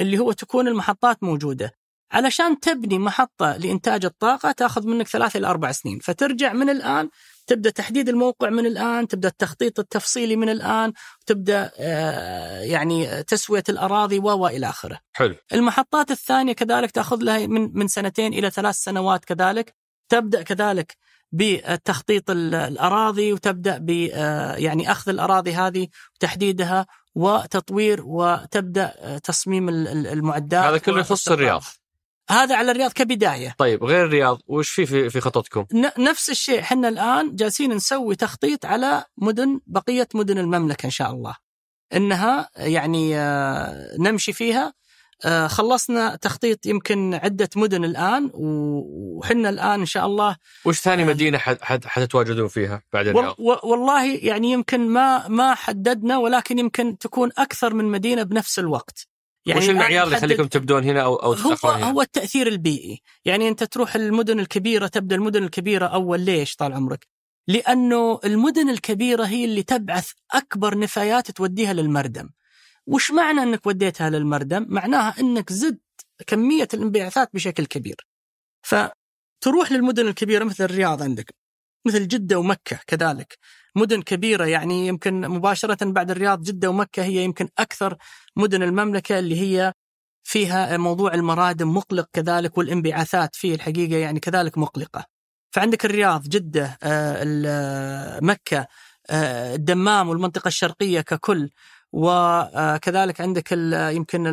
[0.00, 1.72] اللي هو تكون المحطات موجودة.
[2.12, 7.10] علشان تبني محطة لإنتاج الطاقة تأخذ منك ثلاث إلى أربع سنين، فترجع من الآن
[7.46, 10.92] تبدأ تحديد الموقع من الآن تبدأ التخطيط التفصيلي من الآن
[11.26, 14.98] تبدأ آه، يعني تسوية الأراضي و إلى آخره.
[15.12, 15.34] حلو.
[15.52, 19.74] المحطات الثانية كذلك تأخذ لها من من سنتين إلى ثلاث سنوات كذلك.
[20.08, 20.96] تبدأ كذلك
[21.32, 30.64] بتخطيط الأراضي وتبدأ ب آه، يعني أخذ الأراضي هذه وتحديدها وتطوير وتبدأ آه، تصميم المعدات.
[30.64, 31.62] هذا كله يخص الرياض.
[32.30, 35.66] هذا على الرياض كبداية طيب غير الرياض وش في في, في خططكم
[35.98, 41.36] نفس الشيء إحنا الآن جالسين نسوي تخطيط على مدن بقية مدن المملكة إن شاء الله
[41.94, 44.74] إنها يعني آه، نمشي فيها
[45.24, 51.06] آه، خلصنا تخطيط يمكن عدة مدن الآن وحنا الآن إن شاء الله وش ثاني آه،
[51.06, 57.74] مدينة حتتواجدون فيها بعد الرياض؟ والله يعني يمكن ما ما حددنا ولكن يمكن تكون أكثر
[57.74, 59.08] من مدينة بنفس الوقت.
[59.46, 63.48] يعني وش المعيار اللي يخليكم تبدون هنا أو أو هو هنا؟ هو التأثير البيئي، يعني
[63.48, 67.06] أنت تروح المدن الكبيرة تبدأ المدن الكبيرة أول ليش طال عمرك؟
[67.48, 72.30] لأنه المدن الكبيرة هي اللي تبعث أكبر نفايات توديها للمردم.
[72.86, 75.80] وش معنى أنك وديتها للمردم؟ معناها أنك زدت
[76.26, 78.06] كمية الانبعاثات بشكل كبير.
[78.62, 81.34] فتروح للمدن الكبيرة مثل الرياض عندك
[81.86, 83.38] مثل جدة ومكة كذلك
[83.76, 87.96] مدن كبيرة يعني يمكن مباشرة بعد الرياض جدة ومكة هي يمكن أكثر
[88.36, 89.72] مدن المملكة اللي هي
[90.22, 95.06] فيها موضوع المرادم مقلق كذلك والانبعاثات فيه الحقيقة يعني كذلك مقلقة.
[95.50, 98.66] فعندك الرياض، جدة، آه، مكة،
[99.10, 101.50] آه، الدمام والمنطقة الشرقية ككل
[101.92, 103.52] وكذلك عندك
[103.96, 104.24] يمكن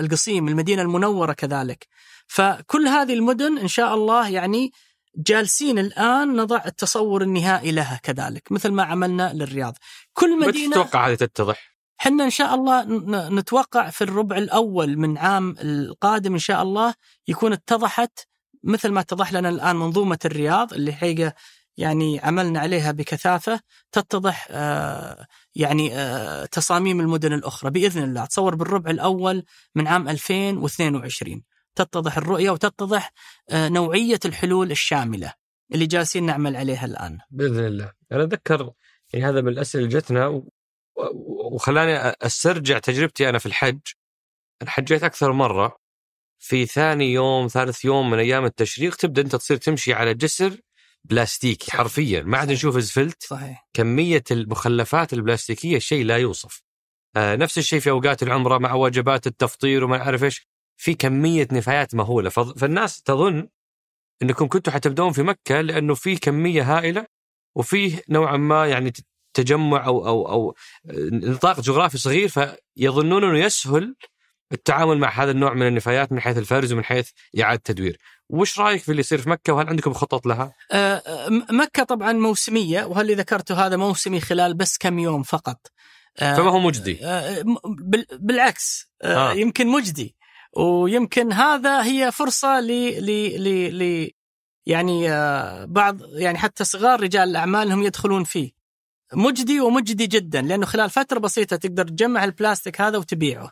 [0.00, 1.86] القصيم المدينة المنورة كذلك.
[2.26, 4.72] فكل هذه المدن إن شاء الله يعني
[5.16, 9.78] جالسين الآن نضع التصور النهائي لها كذلك مثل ما عملنا للرياض.
[10.12, 12.84] كل مدينة تتوقع هذه تتضح؟ إحنا إن شاء الله
[13.30, 16.94] نتوقع في الربع الأول من عام القادم إن شاء الله
[17.28, 18.18] يكون اتضحت
[18.64, 21.32] مثل ما اتضح لنا الآن منظومة الرياض اللي حقيقه
[21.76, 23.60] يعني عملنا عليها بكثافة
[23.92, 29.44] تتضح آه، يعني آه، تصاميم المدن الأخرى بإذن الله تصور بالربع الأول
[29.74, 31.42] من عام 2022
[31.74, 33.12] تتضح الرؤية وتتضح
[33.50, 35.32] آه، نوعية الحلول الشاملة
[35.72, 37.18] اللي جالسين نعمل عليها الآن.
[37.30, 38.72] بإذن الله، أنا أتذكر
[39.12, 40.42] يعني هذا من الأسئلة اللي جتنا
[41.52, 43.80] وخلاني أسترجع تجربتي أنا في الحج.
[44.62, 45.76] أنا حجيت أكثر مرة.
[46.38, 50.60] في ثاني يوم ثالث يوم من أيام التشريق تبدأ أنت تصير تمشي على جسر
[51.04, 52.22] بلاستيكي حرفيا.
[52.22, 53.22] ما عاد نشوف أسفلت.
[53.22, 53.68] صحيح.
[53.74, 56.62] كمية المخلفات البلاستيكية شيء لا يوصف.
[57.16, 60.46] آه نفس الشيء في أوقات العمرة مع وجبات التفطير وما أعرف إيش.
[60.80, 62.30] في كمية نفايات مهولة.
[62.30, 63.48] فالناس تظن
[64.22, 67.06] إنكم كنتوا حتبدون في مكة لأنه في كمية هائلة
[67.56, 68.92] وفيه نوعا ما يعني
[69.36, 70.54] تجمع أو أو أو
[71.12, 73.94] نطاق جغرافي صغير فيظنون أنه يسهل
[74.52, 77.10] التعامل مع هذا النوع من النفايات من حيث الفرز ومن حيث
[77.40, 77.98] إعادة تدوير.
[78.28, 81.02] وش رأيك في اللي يصير في مكة وهل عندكم خطط لها؟ أه
[81.50, 85.66] مكة طبعا موسمية وهل ذكرته هذا موسمي خلال بس كم يوم فقط.
[86.18, 87.04] أه فما هو مجدي.
[87.04, 87.44] أه
[88.12, 89.32] بالعكس أه آه.
[89.32, 90.16] يمكن مجدي
[90.56, 92.68] ويمكن هذا هي فرصة ل
[93.06, 93.10] ل
[93.44, 94.10] ل ل
[94.66, 98.55] يعني آه، بعض يعني حتى صغار رجال الأعمال هم يدخلون فيه.
[99.14, 103.50] مجدي ومجدي جدا لأنه خلال فترة بسيطة تقدر تجمع البلاستيك هذا وتبيعه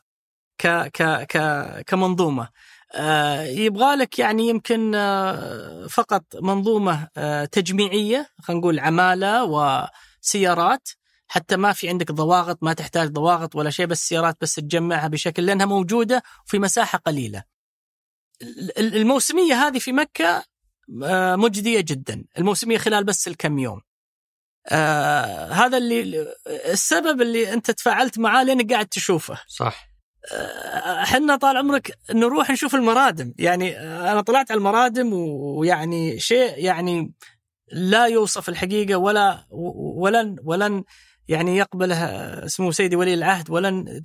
[0.58, 1.38] ك ك ك
[1.86, 2.48] كمنظومة.
[2.94, 10.88] آه يبغى لك يعني يمكن آه فقط منظومة آه تجميعية خلينا نقول عمالة وسيارات
[11.26, 15.46] حتى ما في عندك ضواغط ما تحتاج ضواغط ولا شيء بس سيارات بس تجمعها بشكل
[15.46, 17.44] لأنها موجودة في مساحة قليلة.
[18.78, 20.44] الموسمية هذه في مكة
[21.36, 23.80] مجدية جدا، الموسمية خلال بس الكم يوم.
[24.68, 29.40] آه هذا اللي السبب اللي أنت تفاعلت معاه لأنك قاعد تشوفه.
[29.48, 29.88] صح.
[30.32, 37.12] آه، إحنا طال عمرك نروح نشوف المرادم، يعني أنا طلعت على المرادم ويعني شيء يعني
[37.72, 40.84] لا يوصف الحقيقة ولا ولن ولن
[41.28, 44.02] يعني يقبلها سمو سيدي ولي العهد ولن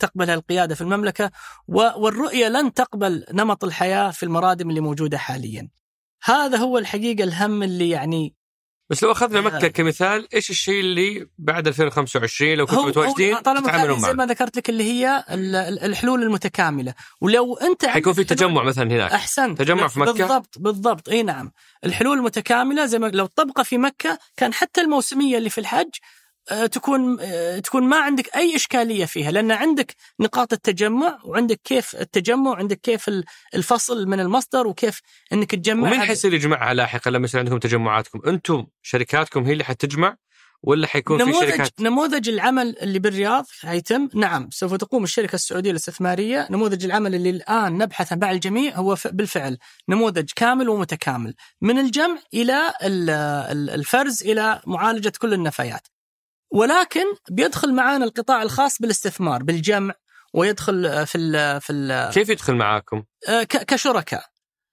[0.00, 1.30] تقبلها القيادة في المملكة
[1.68, 5.68] والرؤية لن تقبل نمط الحياة في المرادم اللي موجودة حاليا.
[6.24, 8.34] هذا هو الحقيقة الهم اللي يعني
[8.90, 14.10] بس لو أخذنا مكة كمثال إيش الشيء اللي بعد 2025 لو كنتوا متواجدين تتعاملون معه؟
[14.10, 15.24] زي ما ذكرت لك اللي هي
[15.82, 16.94] الحلول المتكاملة.
[17.20, 19.12] ولو أنت حيكون في تجمع مثلا هناك.
[19.12, 19.58] أحسنت.
[19.58, 21.08] تجمع في مكة؟ بالضبط بالضبط.
[21.08, 21.52] إي نعم.
[21.84, 25.98] الحلول المتكاملة زي ما لو طبقة في مكة كان حتى الموسمية اللي في الحج آه،
[26.46, 32.50] تكون آه، تكون ما عندك أي إشكالية فيها لأن عندك نقاط التجمع وعندك كيف التجمع
[32.50, 33.10] وعندك كيف
[33.54, 35.00] الفصل من المصدر وكيف
[35.32, 40.16] إنك تجمع ومين حيصير يجمعها لاحقا لما يصير عندكم تجمعاتكم؟ أنتم شركاتكم هي اللي حتجمع
[40.62, 45.70] ولا حيكون نموذج في شركات؟ نموذج العمل اللي بالرياض حيتم نعم سوف تقوم الشركة السعودية
[45.70, 46.48] الاستثمارية.
[46.50, 52.72] نموذج العمل اللي الآن نبحث مع الجميع هو بالفعل نموذج كامل ومتكامل من الجمع إلى
[53.74, 55.91] الفرز إلى معالجة كل النفايات.
[56.52, 59.94] ولكن بيدخل معانا القطاع الخاص بالاستثمار بالجمع
[60.34, 64.24] ويدخل في ال في ال كيف يدخل معاكم؟ آه، كشركاء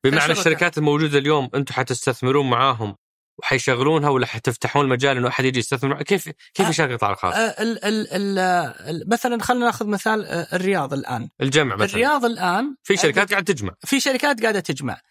[0.04, 0.40] بمعنى كشركة.
[0.40, 2.96] الشركات الموجودة اليوم أنتم حتستثمرون معاهم
[3.40, 7.40] وحيشغلونها ولا حتفتحون المجال انه أحد يجي يستثمر كيف كيف آه، يشغل القطاع الخاص؟ آه،
[7.40, 13.32] ال ال ال مثلا خلينا ناخذ مثال الرياض الآن الجمع مثلا الرياض الآن في شركات
[13.32, 15.02] قاعدة تجمع في شركات قاعدة تجمع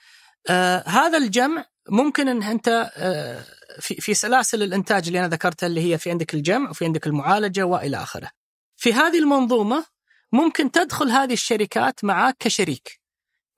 [0.51, 3.45] آه هذا الجمع ممكن إن أنت آه
[3.81, 7.67] في في سلاسل الإنتاج اللي أنا ذكرتها اللي هي في عندك الجمع وفي عندك المعالجة
[7.67, 8.31] وإلى آخره.
[8.77, 9.87] في هذه المنظومة
[10.33, 13.01] ممكن تدخل هذه الشركات معك كشريك.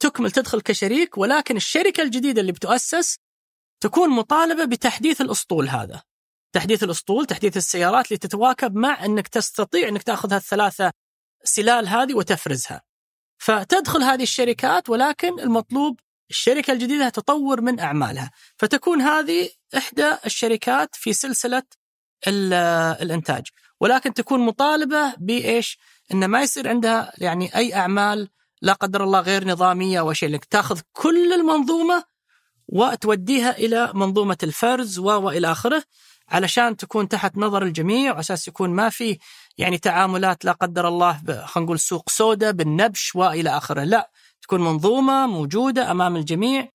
[0.00, 3.16] تكمل تدخل كشريك ولكن الشركة الجديدة اللي بتؤسس
[3.80, 6.02] تكون مطالبة بتحديث الأسطول هذا.
[6.52, 10.92] تحديث الأسطول، تحديث السيارات اللي تتواكب مع إنك تستطيع إنك تأخذ هالثلاثة
[11.44, 12.82] سلال هذه وتفرزها.
[13.38, 16.00] فتدخل هذه الشركات ولكن المطلوب
[16.30, 18.30] الشركة الجديدة تطور من أعمالها.
[18.56, 21.62] فتكون هذه إحدى الشركات في سلسلة
[22.26, 23.46] الإنتاج.
[23.80, 25.78] ولكن تكون مطالبة بإيش؟
[26.12, 28.28] إن ما يصير عندها يعني أي أعمال
[28.62, 30.28] لا قدر الله غير نظامية أو شيء.
[30.28, 32.04] لك تأخذ كل المنظومة
[32.68, 35.82] وتوديها إلى منظومة الفرز وإلى آخره
[36.28, 38.16] علشان تكون تحت نظر الجميع.
[38.16, 39.18] وأساس يكون ما في
[39.58, 44.10] يعني تعاملات لا قدر الله خلينا نقول سوق سوداء بالنبش والى آخره، لا.
[44.42, 46.68] تكون منظومة موجودة أمام الجميع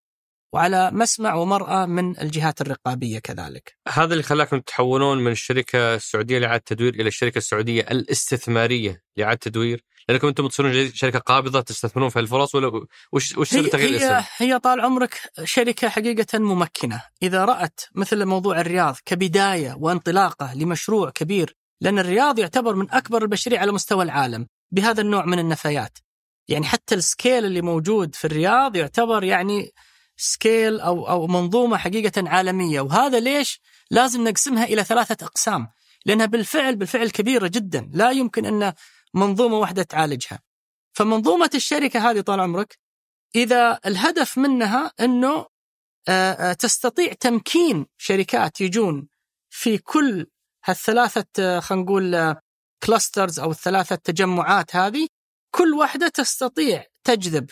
[0.54, 3.78] وعلى مسمع ومرأى من الجهات الرقابية كذلك.
[3.88, 9.84] هذا اللي خلاكم تحولون من الشركة السعودية لإعادة التدوير إلى الشركة السعودية الاستثمارية لإعادة التدوير،
[10.10, 14.24] لأنكم أنتم تصيرون شركة قابضة تستثمرون في الفرص ولا وش وش هي تغيير الإسم؟ هي,
[14.38, 21.56] هي طال عمرك شركة حقيقة ممكنة، إذا رأت مثل موضوع الرياض كبداية وانطلاقة لمشروع كبير
[21.82, 25.98] لأن الرياض يعتبر من أكبر المشاريع على مستوى العالم بهذا النوع من النفايات
[26.48, 29.72] يعني حتى ال scale اللي موجود في الرياض يعتبر يعني
[30.18, 32.82] scale أو, أو منظومة حقيقة عالمية.
[32.82, 35.68] وهذا ليش لازم نقسمها إلى ثلاثة أقسام؟
[36.06, 37.90] لأنها بالفعل بالفعل كبيرة جدا.
[37.94, 38.74] لا يمكن أن
[39.14, 40.40] منظومة واحدة تعالجها.
[40.94, 42.80] فمنظومة الشركة هذه طال عمرك
[43.36, 45.46] إذا الهدف منها أنه
[46.60, 49.08] تستطيع تمكين شركات يجون
[49.50, 50.28] في كل
[50.66, 52.36] هالثلاثة خلينا نقول
[52.84, 55.08] كلاسترز أو الثلاثة تجمعات هذه
[55.56, 57.50] كل واحدة تستطيع تجذب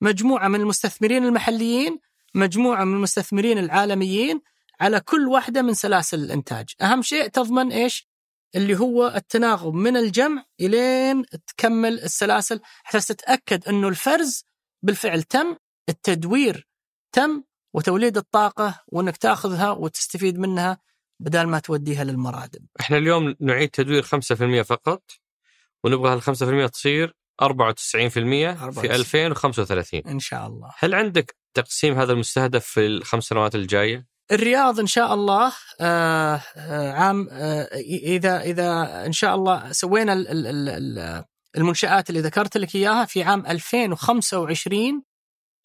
[0.00, 1.98] مجموعة من المستثمرين المحليين
[2.34, 4.40] مجموعة من المستثمرين العالميين
[4.80, 6.66] على كل واحدة من سلاسل الإنتاج.
[6.82, 8.08] أهم شيء تضمن إيش؟
[8.54, 14.44] اللي هو التناغم من الجمع إلين تكمل السلاسل حتى تتأكد أنه الفرز
[14.82, 15.56] بالفعل تم
[15.88, 16.68] التدوير
[17.12, 17.42] تم
[17.74, 20.78] وتوليد الطاقة وأنك تأخذها وتستفيد منها
[21.20, 22.66] بدل ما توديها للمرادب.
[22.80, 25.02] إحنا اليوم نعيد تدوير 5% فقط
[25.84, 27.44] ونبغى هال 5% تصير 94%
[28.80, 34.80] في 2035 إن شاء الله هل عندك تقسيم هذا المستهدف في الخمس سنوات الجاية؟ الرياض
[34.80, 40.12] إن شاء الله آه آه عام آه إذا إذا إن شاء الله سوينا
[41.56, 45.02] المنشآت اللي ذكرت لك إياها في عام 2025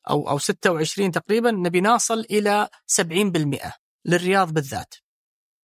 [0.10, 2.70] أو أو 26 تقريبا نبي نصل إلى
[3.02, 3.72] 70%
[4.06, 4.94] للرياض بالذات.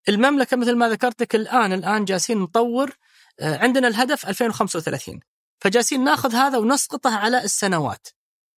[0.10, 2.98] المملكة مثل ما ذكرت لك الآن الآن جالسين نطور
[3.42, 5.20] عندنا الهدف 2035
[5.60, 8.08] فجالسين ناخذ هذا ونسقطه على السنوات.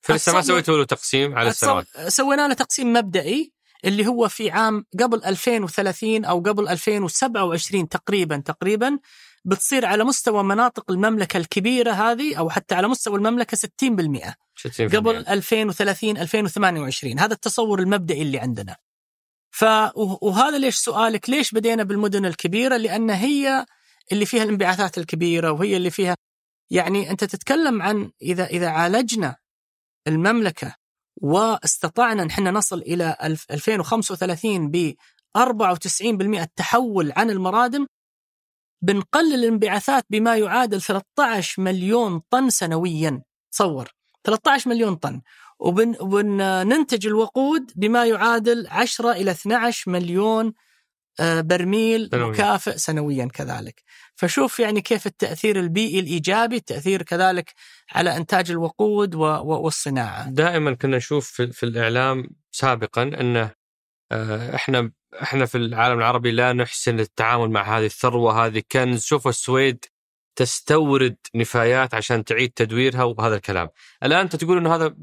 [0.01, 1.85] فلسه ما سويتوا له تقسيم على السنوات.
[2.07, 3.53] سوينا له تقسيم مبدئي
[3.85, 8.99] اللي هو في عام قبل 2030 أو قبل 2027 تقريبا تقريبا
[9.45, 13.59] بتصير على مستوى مناطق المملكة الكبيرة هذه أو حتى على مستوى المملكة 60%
[14.67, 18.75] 60% قبل 2030 2028 هذا التصور المبدئي اللي عندنا.
[19.51, 23.65] ف وهذا ليش سؤالك؟ ليش بدينا بالمدن الكبيرة؟ لأن هي
[24.11, 26.15] اللي فيها الانبعاثات الكبيرة وهي اللي فيها
[26.69, 29.35] يعني أنت تتكلم عن إذا إذا عالجنا
[30.07, 30.75] المملكة
[31.21, 33.17] واستطعنا ان إحنا نصل إلى
[33.51, 34.93] 2035 ب
[35.37, 35.41] 94%
[36.21, 37.87] التحول عن المرادم
[38.81, 43.21] بنقلل الانبعاثات بما يعادل 13 مليون طن سنويا.
[43.51, 43.89] تصور
[44.23, 45.21] 13 مليون طن.
[45.59, 50.53] وبننتج الوقود بما يعادل 10 إلى 12 مليون
[51.19, 52.09] آه، برميل.
[52.13, 53.83] مكافئ سنويا كذلك.
[54.19, 57.53] فشوف يعني كيف التأثير البيئي الإيجابي التأثير كذلك
[57.91, 60.29] على إنتاج الوقود والصناعة.
[60.29, 63.51] دائما كنا نشوف في الإعلام سابقا أنه
[64.11, 64.91] آه، إحنا
[65.23, 69.85] إحنا في العالم العربي لا نحسن التعامل مع هذه الثروة هذه كنز شوف السويد
[70.35, 73.69] تستورد نفايات عشان تعيد تدويرها وهذا الكلام.
[74.03, 74.95] الآن أنت تقول إنه هذا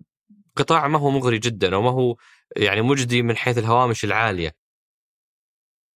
[0.57, 2.17] قطاع ما هو مغري جدا أو ما هو
[2.57, 4.66] يعني مجدي من حيث الهوامش العالية.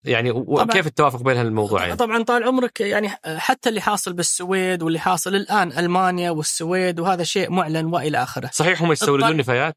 [0.04, 5.34] يعني وكيف التوافق بين هالموضوعين؟ طبعا طال عمرك يعني حتى اللي حاصل بالسويد واللي حاصل
[5.34, 8.50] الآن ألمانيا والسويد وهذا شيء معلن وإلى آخره.
[8.52, 9.74] صحيح هم يستوردون نفايات؟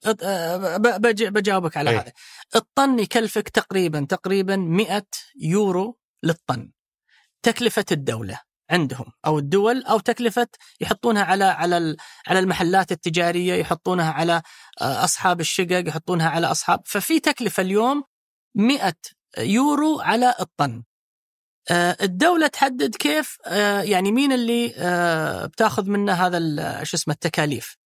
[1.29, 1.95] بجاوبك على أي.
[1.97, 2.11] هذا.
[2.55, 5.03] الطن يكلفك تقريبا تقريبا 100
[5.41, 6.71] يورو للطن.
[7.43, 8.39] تكلفة الدولة.
[8.69, 10.47] عندهم أو الدول أو تكلفة
[10.81, 11.95] يحطونها على على
[12.27, 14.41] على المحلات التجارية يحطونها على
[14.81, 18.03] آه، أصحاب الشقق يحطونها على أصحاب ففي تكلفة اليوم
[18.55, 18.93] 100
[19.37, 20.83] يورو على الطن.
[21.71, 24.67] آه، الدولة تحدد كيف آه، يعني مين اللي
[25.47, 27.77] بتاخذ منه هذا شو اسمه التكاليف.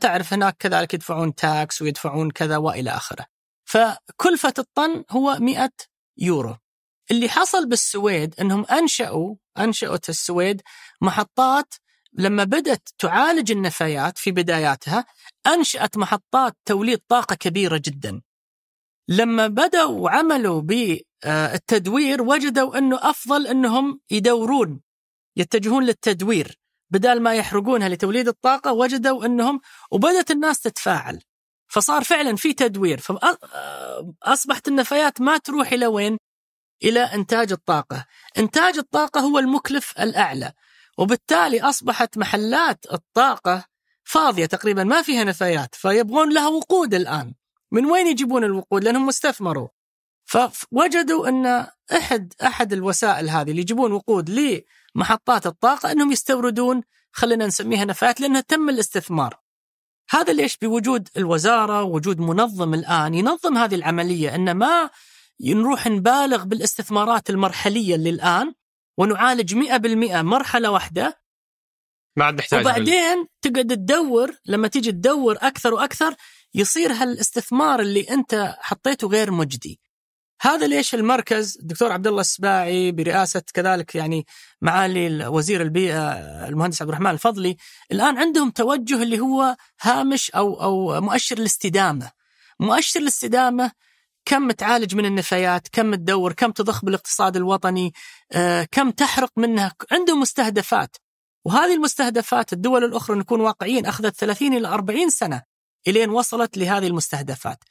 [0.00, 3.26] تعرف هناك كذلك يدفعون تاكس ويدفعون كذا وإلى آخره.
[3.64, 5.70] فكلفة الطن هو 100
[6.16, 6.56] يورو.
[7.10, 10.62] اللي حصل بالسويد إنهم أنشأوا انشأت السويد
[11.00, 11.74] محطات
[12.12, 15.04] لما بدأت تعالج النفايات في بداياتها
[15.46, 18.20] أنشأت محطات توليد طاقة كبيرة جدا.
[19.08, 24.80] لما بدأوا وعملوا بالتدوير وجدوا أنه أفضل أنهم يدورون
[25.36, 26.58] يتجهون للتدوير.
[26.90, 31.22] بدال ما يحرقونها لتوليد الطاقة وجدوا أنهم وبدأت الناس تتفاعل.
[31.68, 33.00] فصار فعلا في تدوير.
[33.00, 36.18] فأصبحت النفايات ما تروح إلى وين؟
[36.84, 38.06] إلى إنتاج الطاقة.
[38.38, 40.52] إنتاج الطاقة هو المكلف الأعلى.
[40.98, 43.64] وبالتالي أصبحت محلات الطاقة
[44.04, 45.74] فاضية تقريبا ما فيها نفايات.
[45.74, 47.34] فيبغون لها وقود الآن.
[47.72, 49.68] من وين يجيبون الوقود؟ لأنهم استثمروا
[50.28, 57.84] فوجدوا أن أحد أحد الوسائل هذه اللي يجيبون وقود لمحطات الطاقة أنهم يستوردون خلينا نسميها
[57.84, 59.40] نفايات لأنها تم الاستثمار.
[60.10, 64.90] هذا ليش؟ بوجود الوزارة وجود منظم الآن ينظم هذه العملية أن ما
[65.40, 68.54] نروح نبالغ بالاستثمارات المرحلية اللي الآن
[68.98, 71.20] ونعالج 100% مرحلة واحدة.
[72.16, 76.14] ما عاد نحتاج وبعدين تقعد تدور لما تيجي تدور أكثر وأكثر
[76.54, 79.80] يصير هالاستثمار اللي أنت حطيته غير مجدي.
[80.40, 84.26] هذا ليش المركز الدكتور عبد الله السباعي برئاسة كذلك يعني
[84.60, 86.12] معالي وزير البيئة
[86.48, 87.56] المهندس عبد الرحمن الفضلي
[87.92, 92.10] الآن عندهم توجه اللي هو هامش أو أو مؤشر الاستدامة.
[92.60, 93.72] مؤشر الاستدامة
[94.24, 97.92] كم تعالج من النفايات كم تدور كم تضخ بالاقتصاد الوطني
[98.32, 100.96] آه، كم تحرق منها عندهم مستهدفات.
[101.44, 105.42] وهذه المستهدفات الدول الأخرى نكون واقعيين أخذت 30 إلى 40 سنة.
[105.86, 107.64] إلين وصلت لهذه المستهدفات.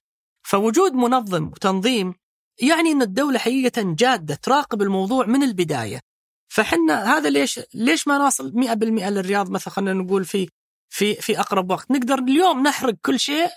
[0.44, 2.14] فوجود منظم وتنظيم
[2.62, 6.00] يعني أن الدولة حقيقة جادة تراقب الموضوع من البداية.
[6.48, 10.50] فحنا هذا ليش ليش ما نصل 100% للرياض مثلا خلينا نقول في
[10.90, 13.50] في في أقرب وقت؟ نقدر اليوم نحرق كل شيء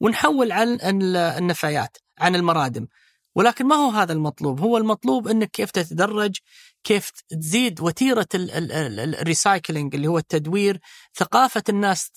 [0.00, 2.86] ونحول عن النفايات عن المرادم.
[3.34, 6.36] ولكن ما هو هذا المطلوب؟ هو المطلوب إنك كيف تتدرج
[6.84, 10.78] كيف تزيد وتيرة الريسايكلينج اللي هو التدوير
[11.14, 12.12] ثقافة الناس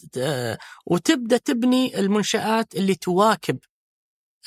[0.85, 3.59] وتبدأ تبني المنشآت اللي تواكب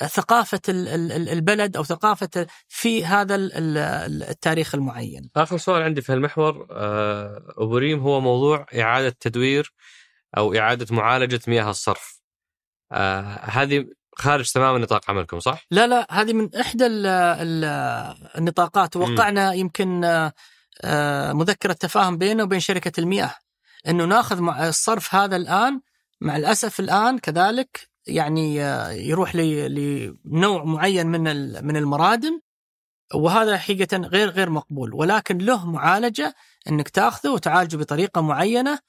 [0.03, 5.29] ثقافة البلد أو ثقافة في هذا التاريخ المعين.
[5.35, 9.73] آخر سؤال عندي في المحور آه، أبو ريم هو موضوع إعادة تدوير
[10.37, 12.21] أو إعادة معالجة مياه الصرف.
[12.91, 13.85] آه، هذه
[14.15, 16.85] خارج تماما نطاق عملكم صح؟ لا لا هذه من إحدى
[18.37, 18.95] النطاقات.
[18.95, 20.03] وقعنا يمكن
[20.81, 23.35] آه، مذكرة تفاهم بيننا وبين شركة المياه
[23.87, 25.81] أنه ناخذ الصرف هذا الآن
[26.21, 31.21] مع الأسف الآن كذلك يعني آه، يروح لنوع معين من
[31.65, 32.39] من المرادم
[33.13, 34.93] وهذا حقيقة غير غير مقبول.
[34.93, 36.35] ولكن له معالجة
[36.69, 38.79] إنك تاخذه وتعالجه بطريقة معينة آه،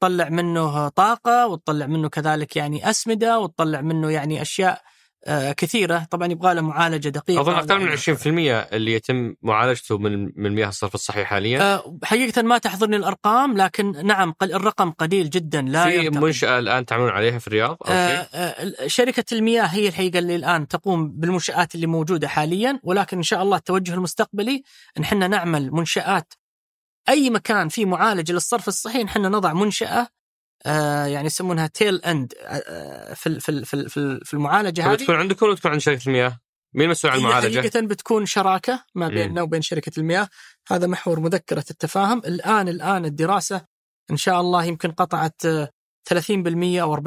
[0.00, 4.82] تطلع منه طاقة وتطلع منه كذلك يعني أسمدة وتطلع منه يعني أشياء
[5.26, 6.06] آه، كثيرة.
[6.10, 7.40] طبعا يبغى له معالجة دقيقة.
[7.40, 11.62] أظن أكثر من 20% اللي يتم معالجته من من مياه الصرف الصحي حاليا.
[11.62, 17.10] أه حقيقة ما تحضرني الأرقام لكن نعم الرقم قليل جدا لا في منشأة الآن تعملون
[17.10, 18.26] عليها في الرياض؟ أو
[18.86, 23.56] شركة المياه هي الحقيقة اللي الآن تقوم بالمنشآت اللي موجودة حاليا ولكن إن شاء الله
[23.56, 24.62] التوجه المستقبلي
[24.98, 26.32] إن إحنا نعمل منشآت
[27.08, 30.08] أي مكان فيه معالج للصرف الصحي نحن نضع منشأة
[30.66, 34.94] آه يعني يسمونها تيل اند آه في في في في المعالجة هذه.
[34.96, 36.38] بتكون عندكم ولا تكون عند شركة المياه؟
[36.74, 40.28] مين المسؤول عن المعالجة؟ حقيقة بتكون شراكة ما بيننا وبين شركة المياه.
[40.70, 42.18] هذا محور مذكرة التفاهم.
[42.18, 43.64] الان الآن الدراسة
[44.10, 47.00] إن شاء الله يمكن قطعت 30% أو 40%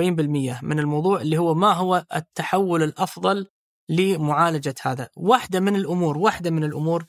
[0.63, 3.47] من الموضوع اللي هو ما هو التحول الأفضل
[3.89, 5.09] لمعالجة هذا.
[5.17, 7.05] واحدة من الأمور واحدة من الأمور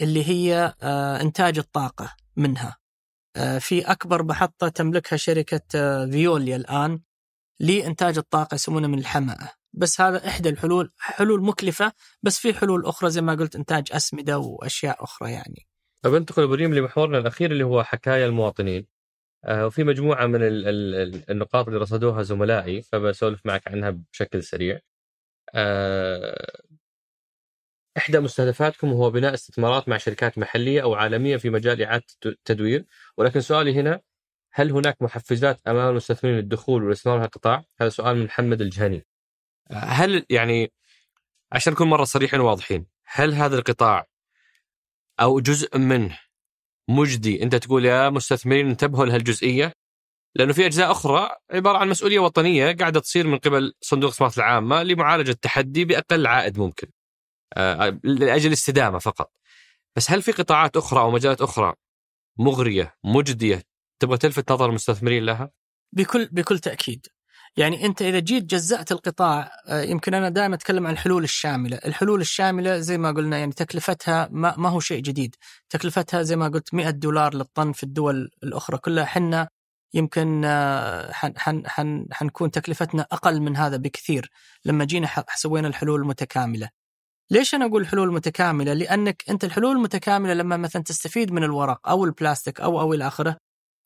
[0.00, 2.16] اللي هي آه إنتاج الطاقة.
[2.36, 2.76] منها
[3.36, 7.00] آه، في أكبر محطة تملكها شركة آه، فيوليا الآن
[7.60, 13.10] لإنتاج الطاقة يسمونها من الحمأة بس هذا إحدى الحلول حلول مكلفة بس في حلول أخرى
[13.10, 15.66] زي ما قلت إنتاج أسمدة وأشياء أخرى يعني
[16.02, 18.86] طيب انتقل إبراهيم لمحورنا الأخير اللي هو حكايا المواطنين.
[19.44, 24.80] آه وفي مجموعة من ال ال النقاط اللي رصدوها زملائي فبسولف معك عنها بشكل سريع.
[27.96, 32.84] إحدى مستهدفاتكم هو بناء استثمارات مع شركات محلية أو عالمية في مجال إعادة التدوير
[33.16, 34.00] ولكن سؤالي هنا
[34.52, 39.06] هل هناك محفزات أمام المستثمرين للدخول والاستثمار في القطاع؟ هذا سؤال من محمد الجهني
[39.72, 40.72] هل يعني
[41.52, 44.06] عشان نكون مرة صريحين وواضحين هل هذا القطاع
[45.20, 46.18] أو جزء منه
[46.88, 49.72] مجدي أنت تقول يا مستثمرين انتبهوا لهالجزئية
[50.34, 54.82] لأنه في أجزاء أخرى عبارة عن مسؤولية وطنية قاعدة تصير من قبل صندوق الاستثمارات العامة
[54.82, 56.88] لمعالجة التحدي بأقل عائد ممكن.
[57.54, 59.32] آه، لأجل الاستدامه فقط.
[59.96, 61.74] بس هل في قطاعات أخرى أو مجالات أخرى
[62.38, 63.62] مغرية مجدية
[64.00, 65.50] تبغى تلفت نظر المستثمرين لها؟
[65.92, 67.06] بكل بكل تأكيد.
[67.56, 72.20] يعني أنت إذا جيت جزأت القطاع آه، يمكن أنا دائما أتكلم عن الحلول الشاملة، الحلول
[72.20, 75.34] الشاملة زي ما قلنا يعني تكلفتها ما, ما هو شيء جديد،
[75.70, 79.48] تكلفتها زي ما قلت 100 دولار للطن في الدول الأخرى كلها حنا
[79.94, 84.30] يمكن آه، حن حن حن حنكون تكلفتنا أقل من هذا بكثير
[84.64, 86.68] لما جينا سوينا الحلول المتكاملة.
[87.30, 92.04] ليش أنا أقول حلول متكاملة؟ لأنك أنت الحلول المتكاملة لما مثلا تستفيد من الورق أو
[92.04, 93.36] البلاستيك أو أو إلى آخره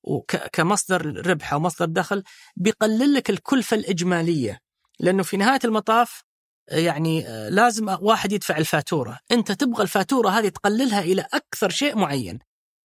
[0.05, 2.22] وكمصدر ربح أو مصدر دخل
[2.57, 4.59] بيقلل لك الكلفة الإجمالية
[5.01, 6.22] لأنه في نهاية المطاف
[6.70, 12.38] يعني لازم واحد يدفع الفاتورة، أنت تبغى الفاتورة هذه تقللها إلى أكثر شيء معين.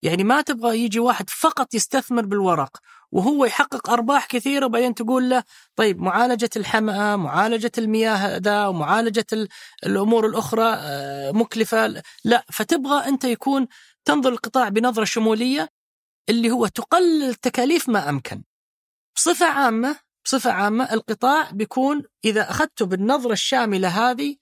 [0.03, 2.78] يعني ما تبغى يجي واحد فقط يستثمر بالورق
[3.16, 5.43] وهو يحقق أرباح كثيرة وبعدين تقول له
[5.76, 9.26] طيب معالجة الحمأة، معالجة المياه ذا ومعالجه
[9.86, 13.68] الأمور الأخرى آه، مكلفة، لا فتبغى أنت يكون
[14.05, 15.70] تنظر القطاع بنظرة شمولية
[16.30, 18.43] اللي هو تقلل التكاليف ما أمكن.
[19.16, 24.36] بصفة عامة بصفة عامة القطاع بيكون إذا أخذته بالنظرة الشاملة هذه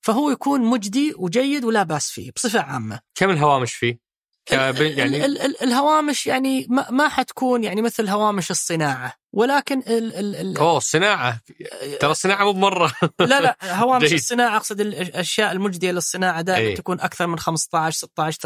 [0.00, 3.00] فهو يكون مجدي وجيد ولا بأس فيه بصفة عامة.
[3.14, 4.09] كم الهوامش فيه؟
[4.52, 10.36] يعني ال ال الهوامش يعني ما, ما حتكون يعني مثل هوامش الصناعة ولكن ال ال
[10.36, 11.40] ال أوه الصناعه
[12.00, 12.92] ترى الصناعة مو بمرة.
[13.20, 16.74] لا لا هوامش الصناعة أقصد الأشياء المجدية للصناعة دائما أي.
[16.74, 18.38] تكون أكثر من 15 16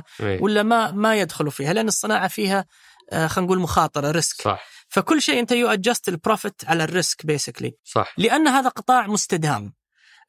[0.00, 0.38] 18% أي.
[0.40, 2.66] ولا ما ما يدخلوا فيها لأن الصناعة فيها
[3.12, 4.42] آه، خلينا نقول مخاطرة risk.
[4.42, 4.68] صح.
[4.88, 8.14] فكل شيء أنت you adjust ال profit على ال risk basically صح.
[8.18, 9.72] لأن هذا قطاع مستدام.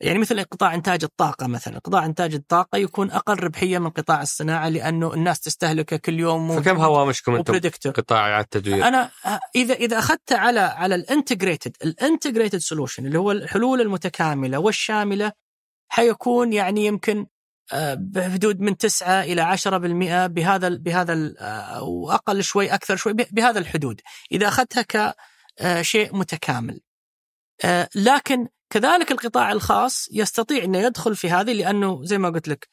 [0.01, 4.69] يعني مثل قطاع إنتاج الطاقة مثلا، قطاع إنتاج الطاقة يكون أقل ربحية من قطاع الصناعة
[4.69, 7.59] لأنه الناس تستهلكه كل يوم فكم هوامشكم أنتم
[7.91, 9.11] قطاع التدوير؟ أنا
[9.55, 15.31] إذا إذا أخذت على على ال integrated ال integrated solution اللي هو الحلول المتكاملة والشاملة
[15.89, 17.25] حيكون يعني يمكن
[17.73, 24.01] آه، بحدود من 9 إلى 10% بهذا بهذا آه، وأقل شوي أكثر شوي بهذا الحدود
[24.31, 25.13] إذا أخذتها
[25.57, 26.81] كشيء متكامل.
[27.65, 32.67] آه، لكن كذلك القطاع الخاص يستطيع إنه يدخل في هذه لأنه زي ما قلت لك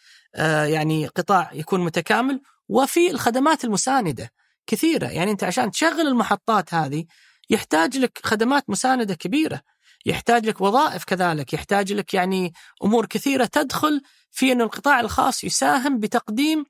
[0.65, 4.33] يعني قطاع يكون متكامل وفي الخدمات المساندة
[4.67, 5.07] كثيرة.
[5.07, 7.05] يعني أنت عشان تشغل المحطات هذه
[7.51, 9.61] يحتاج لك خدمات مساندة كبيرة
[10.07, 12.53] يحتاج لك وظائف كذلك يحتاج لك يعني
[12.85, 16.65] أمور كثيرة تدخل في أن القطاع الخاص يساهم بتقديم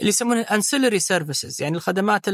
[0.00, 2.28] اللي يسمونها ancillary سيرفيسز يعني الخدمات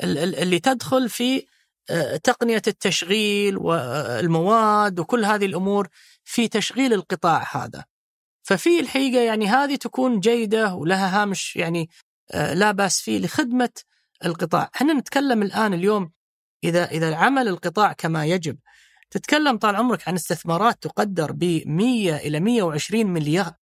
[0.00, 1.46] اللي تدخل في
[1.90, 5.88] آه، تقنية التشغيل والمواد وكل هذه الأمور
[6.24, 7.84] في تشغيل القطاع هذا.
[8.42, 11.90] ففي الحقيقة يعني هذه تكون جيدة ولها هامش يعني
[12.32, 13.70] آه، لا بأس فيه لخدمة
[14.24, 14.70] القطاع.
[14.76, 16.12] إحنا نتكلم الآن اليوم
[16.64, 18.58] إذا إذا عمل القطاع كما يجب.
[19.10, 23.52] تتكلم طال عمرك عن استثمارات تقدر ب 100 إلى 120 مليار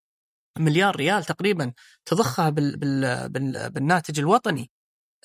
[0.58, 1.72] مليار ريال تقريبا
[2.04, 4.70] تضخها بال بال بال بالناتج الوطني.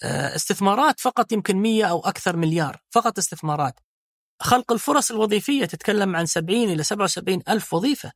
[0.03, 3.79] استثمارات فقط يمكن 100 أو أكثر مليار فقط استثمارات.
[4.41, 8.11] خلق الفرص الوظيفية تتكلم عن 70 إلى 77 ألف وظيفة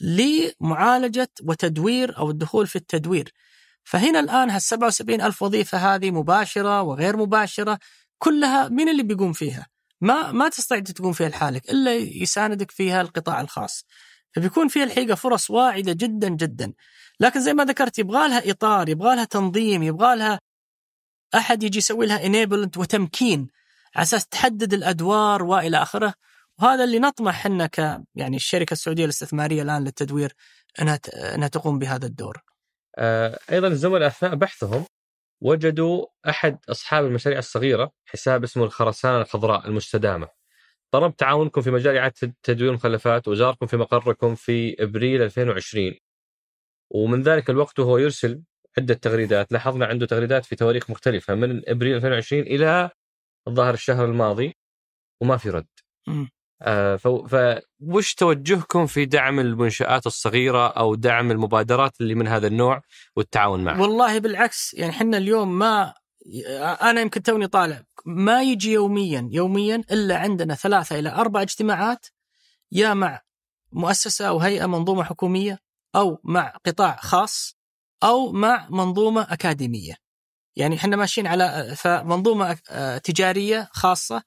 [0.00, 3.32] لمعالجة وتدوير أو الدخول في التدوير.
[3.84, 7.78] فهنا الآن هال 77 ألف وظيفة هذه مباشرة وغير مباشرة
[8.18, 9.66] كلها مين اللي بيقوم فيها؟
[10.00, 13.84] ما ما تستطيع تقوم فيها لحالك إلا يساندك فيها القطاع الخاص.
[14.34, 16.72] فبيكون فيها الحقيقة فرص واعدة جدا جدا.
[17.20, 20.40] لكن زي ما ذكرت يبغى لها إطار يبغى لها تنظيم يبغى لها
[21.34, 23.48] أحد يجي يسوي لها انيبلنت وتمكين
[23.96, 26.14] على أساس تحدد الأدوار وإلى آخره
[26.58, 27.78] وهذا اللي نطمح إحنا ك
[28.14, 30.32] يعني الشركة السعودية الاستثمارية الآن للتدوير
[30.80, 31.00] إنها
[31.34, 32.42] إنها تقوم بهذا الدور.
[32.98, 34.84] آه، أيضا الزملاء اثناء بحثهم
[35.40, 40.28] وجدوا أحد أصحاب المشاريع الصغيرة حساب اسمه الخرسانة الخضراء المستدامة.
[40.90, 45.94] طلب تعاونكم في مجال إعادة تدوير المخلفات وزاركم في مقركم في إبريل 2020
[46.90, 48.42] ومن ذلك الوقت وهو يرسل
[48.78, 49.52] عدة تغريدات.
[49.52, 52.90] لاحظنا عنده تغريدات في تواريخ مختلفة من إبريل 2020 إلى
[53.48, 54.56] الظاهر الشهر الماضي
[55.20, 55.66] وما في رد.
[56.62, 62.82] آه فوش توجهكم في دعم المنشآت الصغيرة أو دعم المبادرات اللي من هذا النوع
[63.16, 65.94] والتعاون معها؟ والله بالعكس يعني إحنا اليوم ما
[66.82, 72.06] أنا يمكن توني طالع ما يجي يوميا يوميا إلا عندنا ثلاثة إلى أربع اجتماعات
[72.72, 73.20] يا مع
[73.72, 75.58] مؤسسة أو هيئة منظومة حكومية
[75.96, 77.55] أو مع قطاع خاص
[78.02, 79.94] أو مع منظومة أكاديمية.
[80.56, 82.56] يعني إحنا ماشيين على فمنظومه
[83.04, 84.22] تجارية خاصة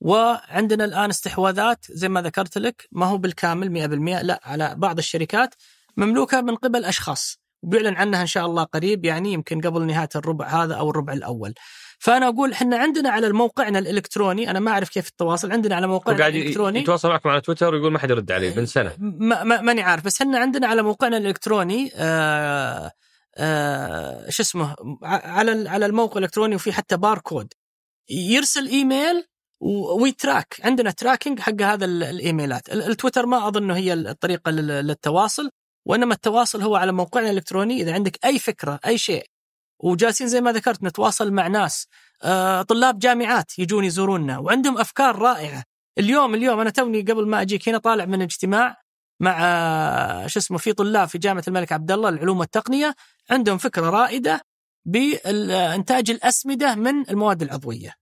[0.00, 3.88] وعندنا الآن استحواذات زي ما ذكرت لك ما هو بالكامل
[4.18, 5.54] 100% لا على بعض الشركات
[5.96, 10.46] مملوكة من قبل أشخاص وبيعلن عنها إن شاء الله قريب يعني يمكن قبل نهاية الربع
[10.46, 11.54] هذا أو الربع الأول.
[11.98, 16.26] فأنا أقول إحنا عندنا على موقعنا الإلكتروني أنا ما أعرف كيف التواصل عندنا على موقعنا
[16.26, 20.04] الإلكتروني يتواصل معكم على تويتر ويقول ما حد يرد عليه من سنة ما ماني عارف
[20.04, 22.90] بس إحنا عندنا على موقعنا الإلكتروني آآ
[24.28, 27.52] شو اسمه على على الموقع الإلكتروني وفي حتى باركود.
[28.10, 29.24] يرسل إيميل
[30.00, 32.68] وي track عندنا tracking حق هذا الإيميلات.
[32.72, 35.50] التويتر ما اظنه هي الطريقة للتواصل
[35.86, 37.82] وإنما التواصل هو على موقعنا الإلكتروني.
[37.82, 39.26] إذا عندك أي فكرة أي شيء
[39.80, 41.86] وجالسين زي ما ذكرت نتواصل مع ناس
[42.22, 45.64] آه، طلاب جامعات يجون يزوروننا وعندهم أفكار رائعة.
[45.98, 48.76] اليوم اليوم أنا توني قبل ما أجيك هنا طالع من اجتماع
[49.20, 52.94] مع آه، شو اسمه في طلاب في جامعة الملك عبد الله للعلوم والتقنية.
[53.30, 54.40] عندهم فكرة رائدة
[54.84, 57.94] بانتاج الأسمدة من المواد العضوية.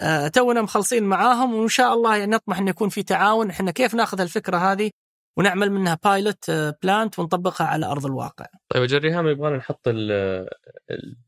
[0.00, 3.94] آه، تونا مخلصين معاهم وإن شاء الله يعني نطمح انه يكون في تعاون إحنا كيف
[3.94, 4.90] ناخذ الفكرة هذه
[5.38, 6.50] ونعمل منها بايلوت
[6.82, 8.46] plant ونطبقها على أرض الواقع.
[8.68, 9.88] طيب أجل ريهام يبغى نحط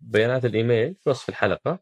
[0.00, 1.78] بيانات الإيميل في وصف الحلقة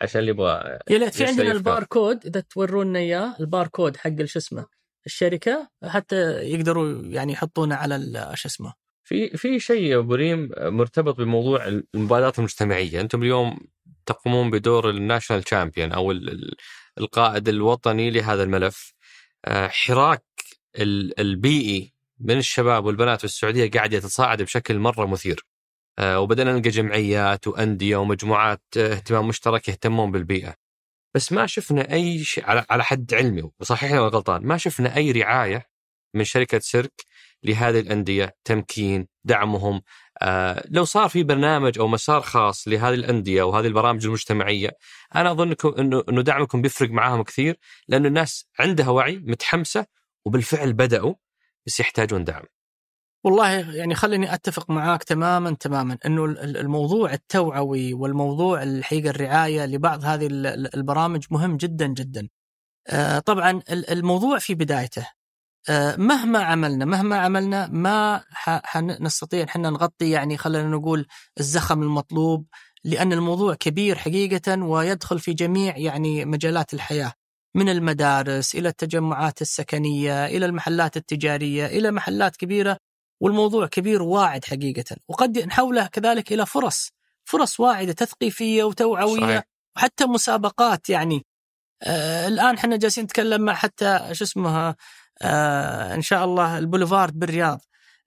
[0.00, 4.66] عشان اللي يبغى يا ليت في عندنا الباركود إذا تورونا إياه الباركود حق شو اسمه
[5.06, 8.72] الشركة حتى يقدروا يعني يحطونه على شو اسمه
[9.08, 13.58] في في شيء أبو ريم مرتبط بموضوع المبادرات المجتمعية، أنتم اليوم
[14.06, 16.12] تقومون بدور ال national champion أو
[16.98, 18.94] القائد الوطني لهذا الملف.
[19.44, 20.24] آه، حراك
[21.18, 25.44] البيئي من الشباب والبنات في السعودية قاعد يتصاعد بشكل مرة مثير.
[25.98, 30.54] آه، وبدأنا نلقى جمعيات وأندية ومجموعات اهتمام مشترك يهتمون بالبيئة
[31.14, 35.66] بس ما شفنا أي شيء على حد علمي وصححني لو غلطان ما شفنا أي رعاية
[36.14, 37.04] من شركة سيرك
[37.42, 39.82] لهذه الأندية تمكين دعمهم.
[40.22, 44.70] آه لو صار في برنامج أو مسار خاص لهذه الأندية وهذه البرامج المجتمعية
[45.16, 45.54] أنا أظن
[46.08, 47.58] أنه دعمكم بيفرق معاهم كثير
[47.88, 49.86] لأن الناس عندها وعي متحمسة
[50.24, 51.14] وبالفعل بدأوا
[51.66, 52.42] بس يحتاجون دعم.
[53.24, 55.98] والله يعني خليني أتفق معاك تماما تماما.
[56.06, 60.26] أنه الموضوع التوعوي والموضوع الحقيقة الرعاية لبعض هذه
[60.74, 62.28] البرامج مهم جدا جدا.
[62.88, 65.06] آه، طبعا الموضوع في بدايته.
[65.98, 68.24] مهما عملنا مهما عملنا ما
[68.76, 71.06] نستطيع إحنا نغطي يعني خلينا نقول
[71.40, 72.46] الزخم المطلوب
[72.84, 77.12] لأن الموضوع كبير حقيقة ويدخل في جميع يعني مجالات الحياة.
[77.54, 82.76] من المدارس إلى التجمعات السكنية إلى المحلات التجارية إلى محلات كبيرة
[83.20, 86.88] والموضوع كبير واعد حقيقة وقد نحوله كذلك إلى فرص
[87.24, 89.42] فرص واعدة تثقيفية وتوعوية صحيح.
[89.76, 91.26] وحتى مسابقات يعني
[91.82, 94.76] آه الآن إحنا جالسين نتكلم مع حتى شو اسمها
[95.22, 97.60] آه إن شاء الله البوليفارد بالرياض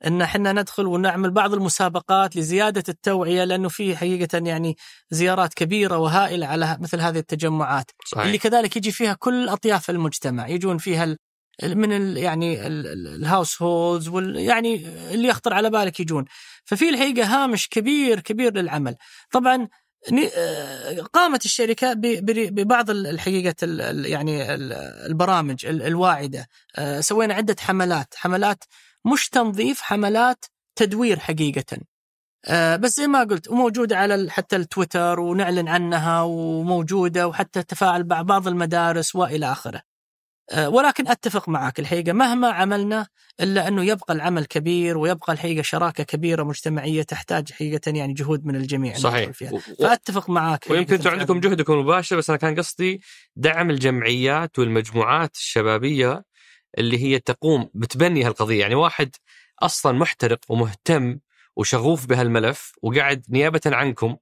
[0.08, 4.78] إن إحنا ندخل ونعمل بعض المسابقات لزيادة التوعية لأنه في حقيقة يعني
[5.12, 7.92] زيارات كبيرة وهائلة على مثل هذه التجمعات.
[8.06, 8.26] صحيح.
[8.26, 11.18] اللي كذلك يجي فيها كل أطياف المجتمع يجون فيها
[11.64, 16.26] من ال يعني الهاوس هولدز وال يعني اللي يخطر على بالك يجون.
[16.66, 18.96] ففي الحقيقة هامش كبير كبير للعمل.
[19.32, 19.68] طبعا
[21.14, 23.56] قامت الشركة ببعض الحقيقة
[24.08, 24.54] يعني
[25.06, 26.48] البرامج الواعدة.
[26.78, 28.14] آه، سوينا عدة حملات.
[28.16, 28.64] حملات
[29.14, 30.46] مش تنظيف حملات
[30.76, 31.78] تدوير حقيقة.
[32.48, 38.22] آه، بس زي ما قلت وموجوده على حتى التويتر ونعلن عنها وموجودة وحتى تفاعل مع
[38.22, 39.91] بعض المدارس وإلى آخره.
[40.52, 43.08] آه، ولكن أتفق معك الحقيقة مهما عملنا
[43.42, 48.56] إلا أنه يبقى العمل كبير ويبقى الحقيقة شراكة كبيرة مجتمعية تحتاج حقيقة يعني جهود من
[48.56, 49.32] الجميع صحيح.
[49.32, 49.60] فيها.
[49.80, 53.02] فأتفق معك ويمكن أنتم عندكم جهدكم المباشر بس أنا كان قصدي
[53.36, 56.24] دعم الجمعيات والمجموعات الشبابية
[56.78, 58.60] اللي هي تقوم بتبني هالقضية.
[58.62, 59.16] يعني واحد
[59.62, 61.20] أصلا محترق ومهتم
[61.56, 64.18] وشغوف بهالملف وقاعد نيابة عنكم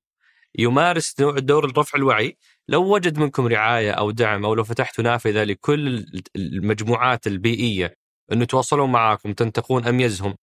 [0.56, 2.38] يمارس دور رفع الوعي
[2.70, 6.06] لو وجد منكم رعاية أو دعم أو لو فتحتوا نافذة لكل
[6.36, 7.96] المجموعات البيئية
[8.32, 10.36] أنه يتواصلون معاكم تنتقون أميزهم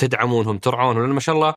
[0.00, 1.54] تدعمونهم ترعونهم لأن ما شاء الله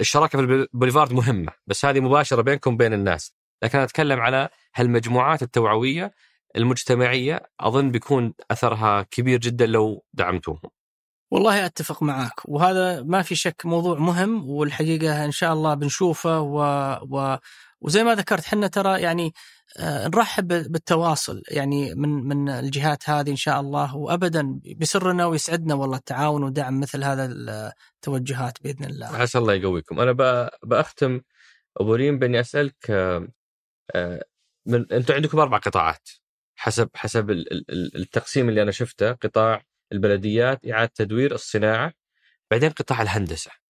[0.00, 3.34] الشراكة في البوليفارد مهمة بس هذه مباشرة بينكم وبين الناس.
[3.62, 6.12] لكن أنا أتكلم على هالمجموعات التوعوية
[6.56, 10.70] المجتمعية أظن بيكون أثرها كبير جدا لو دعمتوهم.
[11.30, 16.58] والله أتفق معك وهذا ما في شك موضوع مهم والحقيقة إن شاء الله بنشوفه و...
[17.10, 17.38] و...
[17.82, 19.34] وزي ما ذكرت حنا ترى يعني
[19.78, 25.96] آه، نرحب بالتواصل يعني من من الجهات هذه إن شاء الله وابدا بسرنا ويسعدنا والله
[25.96, 29.06] التعاون ودعم مثل هذا التوجهات بإذن الله.
[29.06, 30.12] عسى الله يقويكم، أنا
[30.62, 31.20] بأختم
[31.76, 33.28] أبو ريم بإني أسألك آه،
[33.94, 34.24] آه،
[34.66, 36.08] من أنتم عندكم أربع قطاعات
[36.56, 37.30] حسب حسب
[37.70, 41.92] التقسيم اللي أنا شفته قطاع البلديات إعادة تدوير الصناعة
[42.50, 43.61] بعدين قطاع الهندسة.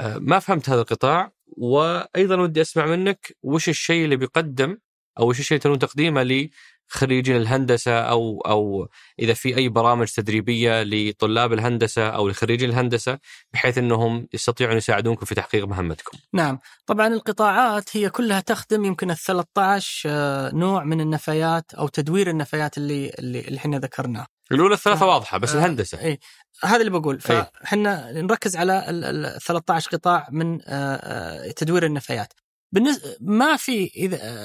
[0.00, 4.78] ما فهمت هذا القطاع وأيضا ودي أسمع منك وش الشيء اللي بيقدم
[5.18, 6.48] أو وش الشيء اللي تقديمه
[6.90, 8.88] لخريجين الهندسة أو أو
[9.18, 13.18] إذا في أي برامج تدريبية لطلاب الهندسة أو لخريجين الهندسة
[13.52, 16.18] بحيث إنهم يستطيعون يساعدونكم في تحقيق مهمتكم.
[16.32, 22.30] نعم، طبعا القطاعات هي كلها تخدم يمكن ال 13 آه، نوع من النفايات أو تدوير
[22.30, 24.26] النفايات اللي, اللي إحنا ذكرناه.
[24.52, 25.58] الأولى الثلاثة واضحة بس آه.
[25.58, 26.00] الهندسة.
[26.00, 26.18] اي
[26.64, 27.20] هذا اللي بقول.
[27.20, 32.32] فاحنا نركز على ال 13 قطاع من آه، آه، تدوير النفايات.
[32.72, 33.84] بالنسبة ما في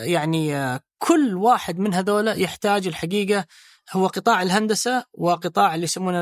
[0.04, 3.46] يعني آه، كل واحد من هذولا يحتاج الحقيقة
[3.92, 6.22] هو قطاع الهندسة وقطاع اللي يسمونه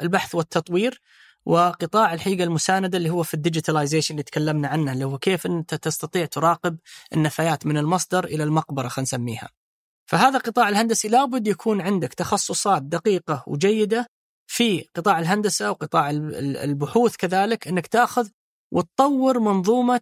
[0.00, 1.00] البحث والتطوير
[1.44, 6.26] وقطاع الحقيقة المساندة اللي هو في الديجيتاليزيشن اللي تكلمنا عنه اللي هو كيف أنت تستطيع
[6.26, 6.78] تراقب
[7.12, 9.48] النفايات من المصدر إلى المقبرة خلينا نسميها.
[10.06, 14.06] فهذا القطاع الهندسي لابد يكون عندك تخصصات دقيقة وجيدة
[14.46, 18.28] في قطاع الهندسة وقطاع البحوث كذلك إنك تأخذ
[18.72, 20.00] وتطور منظومة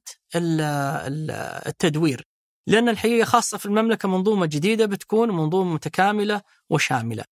[1.67, 2.27] التدوير
[2.67, 7.25] لأن الحقيقة خاصة في المملكة منظومة جديدة بتكون منظومة متكاملة وشاملة.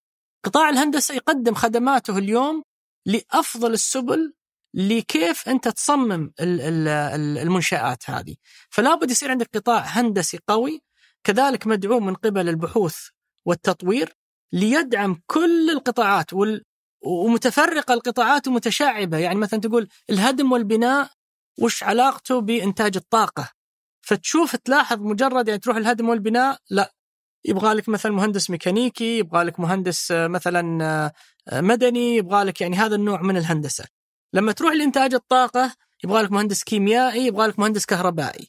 [0.44, 2.62] قطاع الهندسة يقدم خدماته اليوم
[3.06, 4.34] لأفضل السبل
[4.74, 8.34] لكيف أنت تصمم المنشآت هذه
[8.70, 10.82] فلا بد يصير عندك قطاع هندسي قوي
[11.28, 12.96] كذلك مدعوم من قبل البحوث
[13.44, 14.14] والتطوير
[14.52, 16.64] ليدعم كل القطاعات وال
[17.02, 19.18] ومتفرقة القطاعات ومتشعبة.
[19.18, 21.10] يعني مثلا تقول الهدم والبناء
[21.58, 23.50] وش علاقته بإنتاج الطاقة؟
[24.02, 26.92] فتشوف تلاحظ مجرد يعني تروح الهدم والبناء لا.
[27.44, 31.12] يبغى لك مثلا مهندس ميكانيكي يبغى لك مهندس مثلا
[31.52, 33.84] مدني يبغى لك يعني هذا النوع من الهندسة.
[34.32, 35.74] لما تروح لإنتاج الطاقة
[36.04, 38.48] يبغى لك مهندس كيميائي يبغى لك مهندس كهربائي.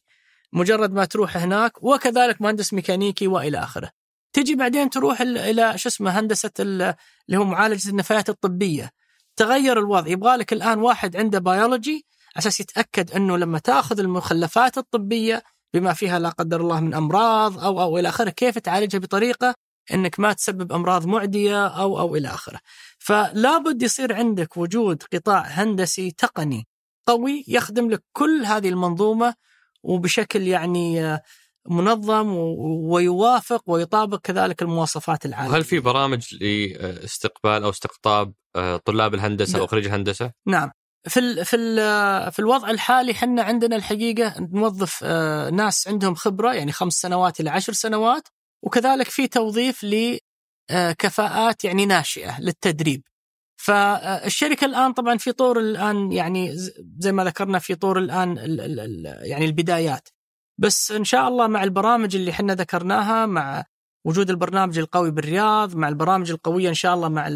[0.54, 3.92] مجرد ما تروح هناك وكذلك مهندس ميكانيكي وإلى آخره.
[4.34, 6.96] تجي بعدين تروح إلى شو اسمه هندسة اللي
[7.34, 8.92] هو معالجة النفايات الطبية.
[9.36, 10.08] تغير الوضع.
[10.08, 12.06] يبغى لك الآن واحد عنده بيولوجي
[12.38, 15.44] أساس يتأكد إنه لما تأخذ المخلفات الطبية
[15.74, 19.56] بما فيها لا قدر الله من أمراض أو أو إلى آخره كيف تعالجها بطريقة
[19.94, 22.60] إنك ما تسبب أمراض معدية أو أو إلى آخره.
[23.00, 26.68] فلا بد يصير عندك وجود قطاع هندسي تقني
[27.08, 29.36] قوي يخدم لك كل هذه المنظومة
[29.84, 31.20] وبشكل يعني
[31.70, 32.34] منظم
[32.90, 35.58] ويوافق ويطابق كذلك المواصفات العالمية.
[35.58, 39.62] هل في برامج لاستقبال أو استقطاب آه، طلاب الهندسة نعم.
[39.62, 40.72] أو خريج الهندسة؟ نعم.
[41.08, 46.54] في ال في ال في الوضع الحالي إحنا عندنا الحقيقة نوظف آه، ناس عندهم خبرة
[46.54, 48.28] يعني خمس سنوات إلى عشر سنوات
[48.64, 49.86] وكذلك في توظيف
[50.72, 53.04] لكفاءات يعني ناشئة للتدريب.
[53.62, 56.52] فالشركة الآن طبعا في طور الآن يعني
[56.98, 58.38] زي ما ذكرنا في طور الآن
[59.24, 60.10] يعني البدايات.
[60.58, 63.64] بس إن شاء الله مع البرامج اللي إحنا ذكرناها مع
[64.06, 67.30] وجود البرنامج القوي بالرياض مع البرامج القوية إن شاء الله مع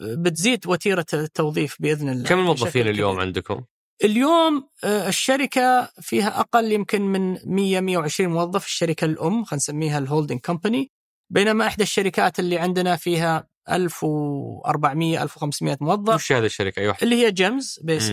[0.00, 3.64] بتزيد وتيرة التوظيف بإذن الله كم الموظفين اليوم عندكم؟
[4.04, 10.03] اليوم آه، الشركة فيها أقل يمكن من 100 120 موظف الشركة الأم خلينا نسميها ال
[10.03, 10.90] holding company
[11.30, 16.14] بينما إحدى الشركات اللي عندنا فيها 1400 1500 موظف.
[16.14, 18.10] وش هذه الشركة؟ أيوه اللي هي جيمز bas-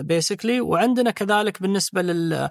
[0.00, 2.50] basically وعندنا كذلك بالنسبة لل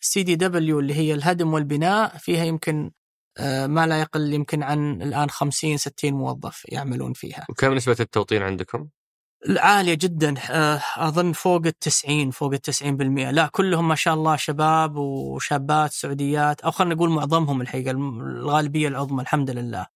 [0.00, 2.90] CDW اللي هي الهدم والبناء فيها يمكن
[3.38, 7.46] آه، ما لا يقل يمكن عن الآن 50 60 موظف يعملون فيها.
[7.48, 8.88] وكم نسبة التوطين عندكم؟
[9.58, 10.34] عالية جدا.
[10.50, 15.92] آه، أظن فوق ال 90 فوق ال 90% لا كلهم ما شاء الله شباب وشابات
[15.92, 19.86] سعوديات أو خلينا نقول معظمهم الحقيقة الغالبية العظمى الحمد لله.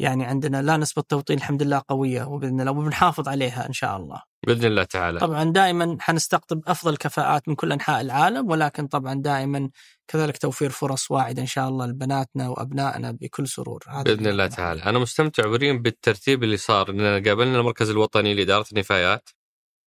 [0.00, 4.22] يعني عندنا لا نسبة توطين الحمد لله قوية وبإذن الله وبنحافظ عليها إن شاء الله.
[4.46, 5.20] بإذن الله تعالى.
[5.20, 9.70] طبعا دائما حنستقطب أفضل كفاءات من كل أنحاء العالم ولكن طبعا دائما
[10.08, 13.84] كذلك توفير فرص واعدة إن شاء الله لبناتنا وأبنائنا بكل سرور.
[13.88, 14.82] هذا بإذن الله تعالى.
[14.82, 16.90] أنا مستمتع وريم بالترتيب اللي صار.
[16.90, 19.28] إننا قابلنا المركز الوطني لإدارة النفايات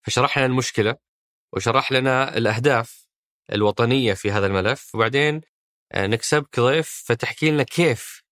[0.05, 0.95] فشرح لنا المشكلة
[1.53, 3.07] وشرح لنا الأهداف
[3.53, 4.95] الوطنية في هذا الملف.
[4.95, 5.41] وبعدين
[5.91, 8.22] آه، نكسبك ضيف فتحكي لنا كيف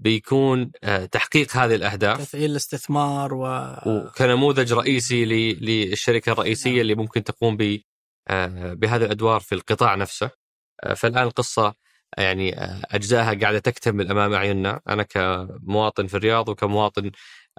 [0.00, 2.20] بيكون آه، تحقيق هذه الأهداف.
[2.20, 3.46] تفعيل الاستثمار و...
[3.86, 5.24] وكنموذج رئيسي
[5.54, 6.80] للشركة الرئيسية نعم.
[6.80, 7.80] اللي ممكن تقوم ب
[8.28, 10.30] آه، بهذه الأدوار في القطاع نفسه.
[10.84, 11.74] آه، فالآن القصة
[12.18, 12.54] يعني
[12.90, 14.80] اجزائها قاعدة تكتمل أمام أعيننا.
[14.88, 17.10] أنا كمواطن في الرياض وكمواطن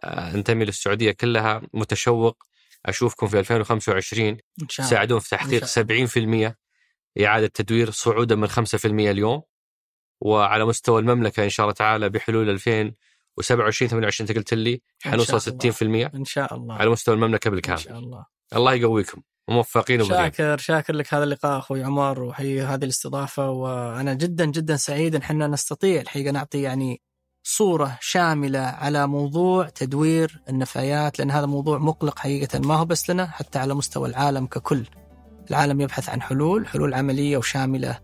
[0.03, 2.43] أنتمي للسعودية كلها متشوق
[2.85, 4.37] أشوفكم في 2025 إن
[4.69, 4.89] شاء الله.
[4.89, 6.55] تساعدون في تحقيق 70%
[7.21, 9.41] إعادة تدوير صعودا من 5% اليوم.
[10.21, 16.15] وعلى مستوى المملكة إن شاء الله تعالى بحلول 2027 28 أنت قلت لي حنوصل 60%
[16.15, 16.75] إن شاء الله.
[16.75, 17.77] على مستوى المملكة بالكامل.
[17.77, 18.25] إن شاء الله.
[18.55, 19.21] الله يقويكم.
[19.47, 20.19] وموفقين وبرين.
[20.19, 25.21] شاكر شاكر لك هذا اللقاء أخوي عمر وحقيقه هذه الاستضافة وأنا جدا جدا سعيد إن
[25.21, 27.01] إحنا نستطيع الحقيقة نعطي يعني
[27.43, 33.27] صورة شاملة على موضوع تدوير النفايات لأن هذا موضوع مقلق حقيقة ما هو بس لنا
[33.27, 34.85] حتى على مستوى العالم ككل.
[35.49, 37.99] العالم يبحث عن حلول، حلول عملية وشاملة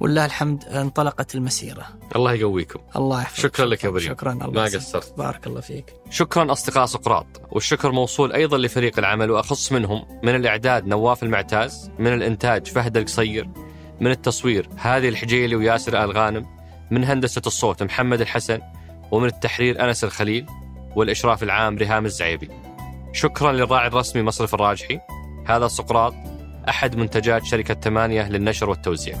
[0.00, 1.86] ولله الحمد انطلقت المسيرة.
[2.16, 2.80] الله يقويكم.
[2.96, 4.08] الله يحفظك شكرا لك يا بريم.
[4.08, 5.14] شكرا الله ما قصرت.
[5.18, 5.94] بارك الله فيك.
[6.10, 7.26] شكرا أصدقاء سقراط.
[7.50, 13.48] والشكر موصول أيضا لفريق العمل وأخص منهم من الإعداد نواف المعتاز من الإنتاج فهد القصير
[14.00, 16.46] من التصوير هذه الحجيلي وياسر آل غانم
[16.90, 18.60] من هندسة الصوت محمد الحسن
[19.10, 20.46] ومن التحرير أنس الخليل
[20.96, 22.48] والإشراف العام ريهام الزعيبي.
[23.12, 25.00] شكرا للراعي الرسمي مصرف الراجحي.
[25.46, 26.14] هذا سقراط
[26.68, 29.18] أحد منتجات شركة ثمانية للنشر والتوزيع.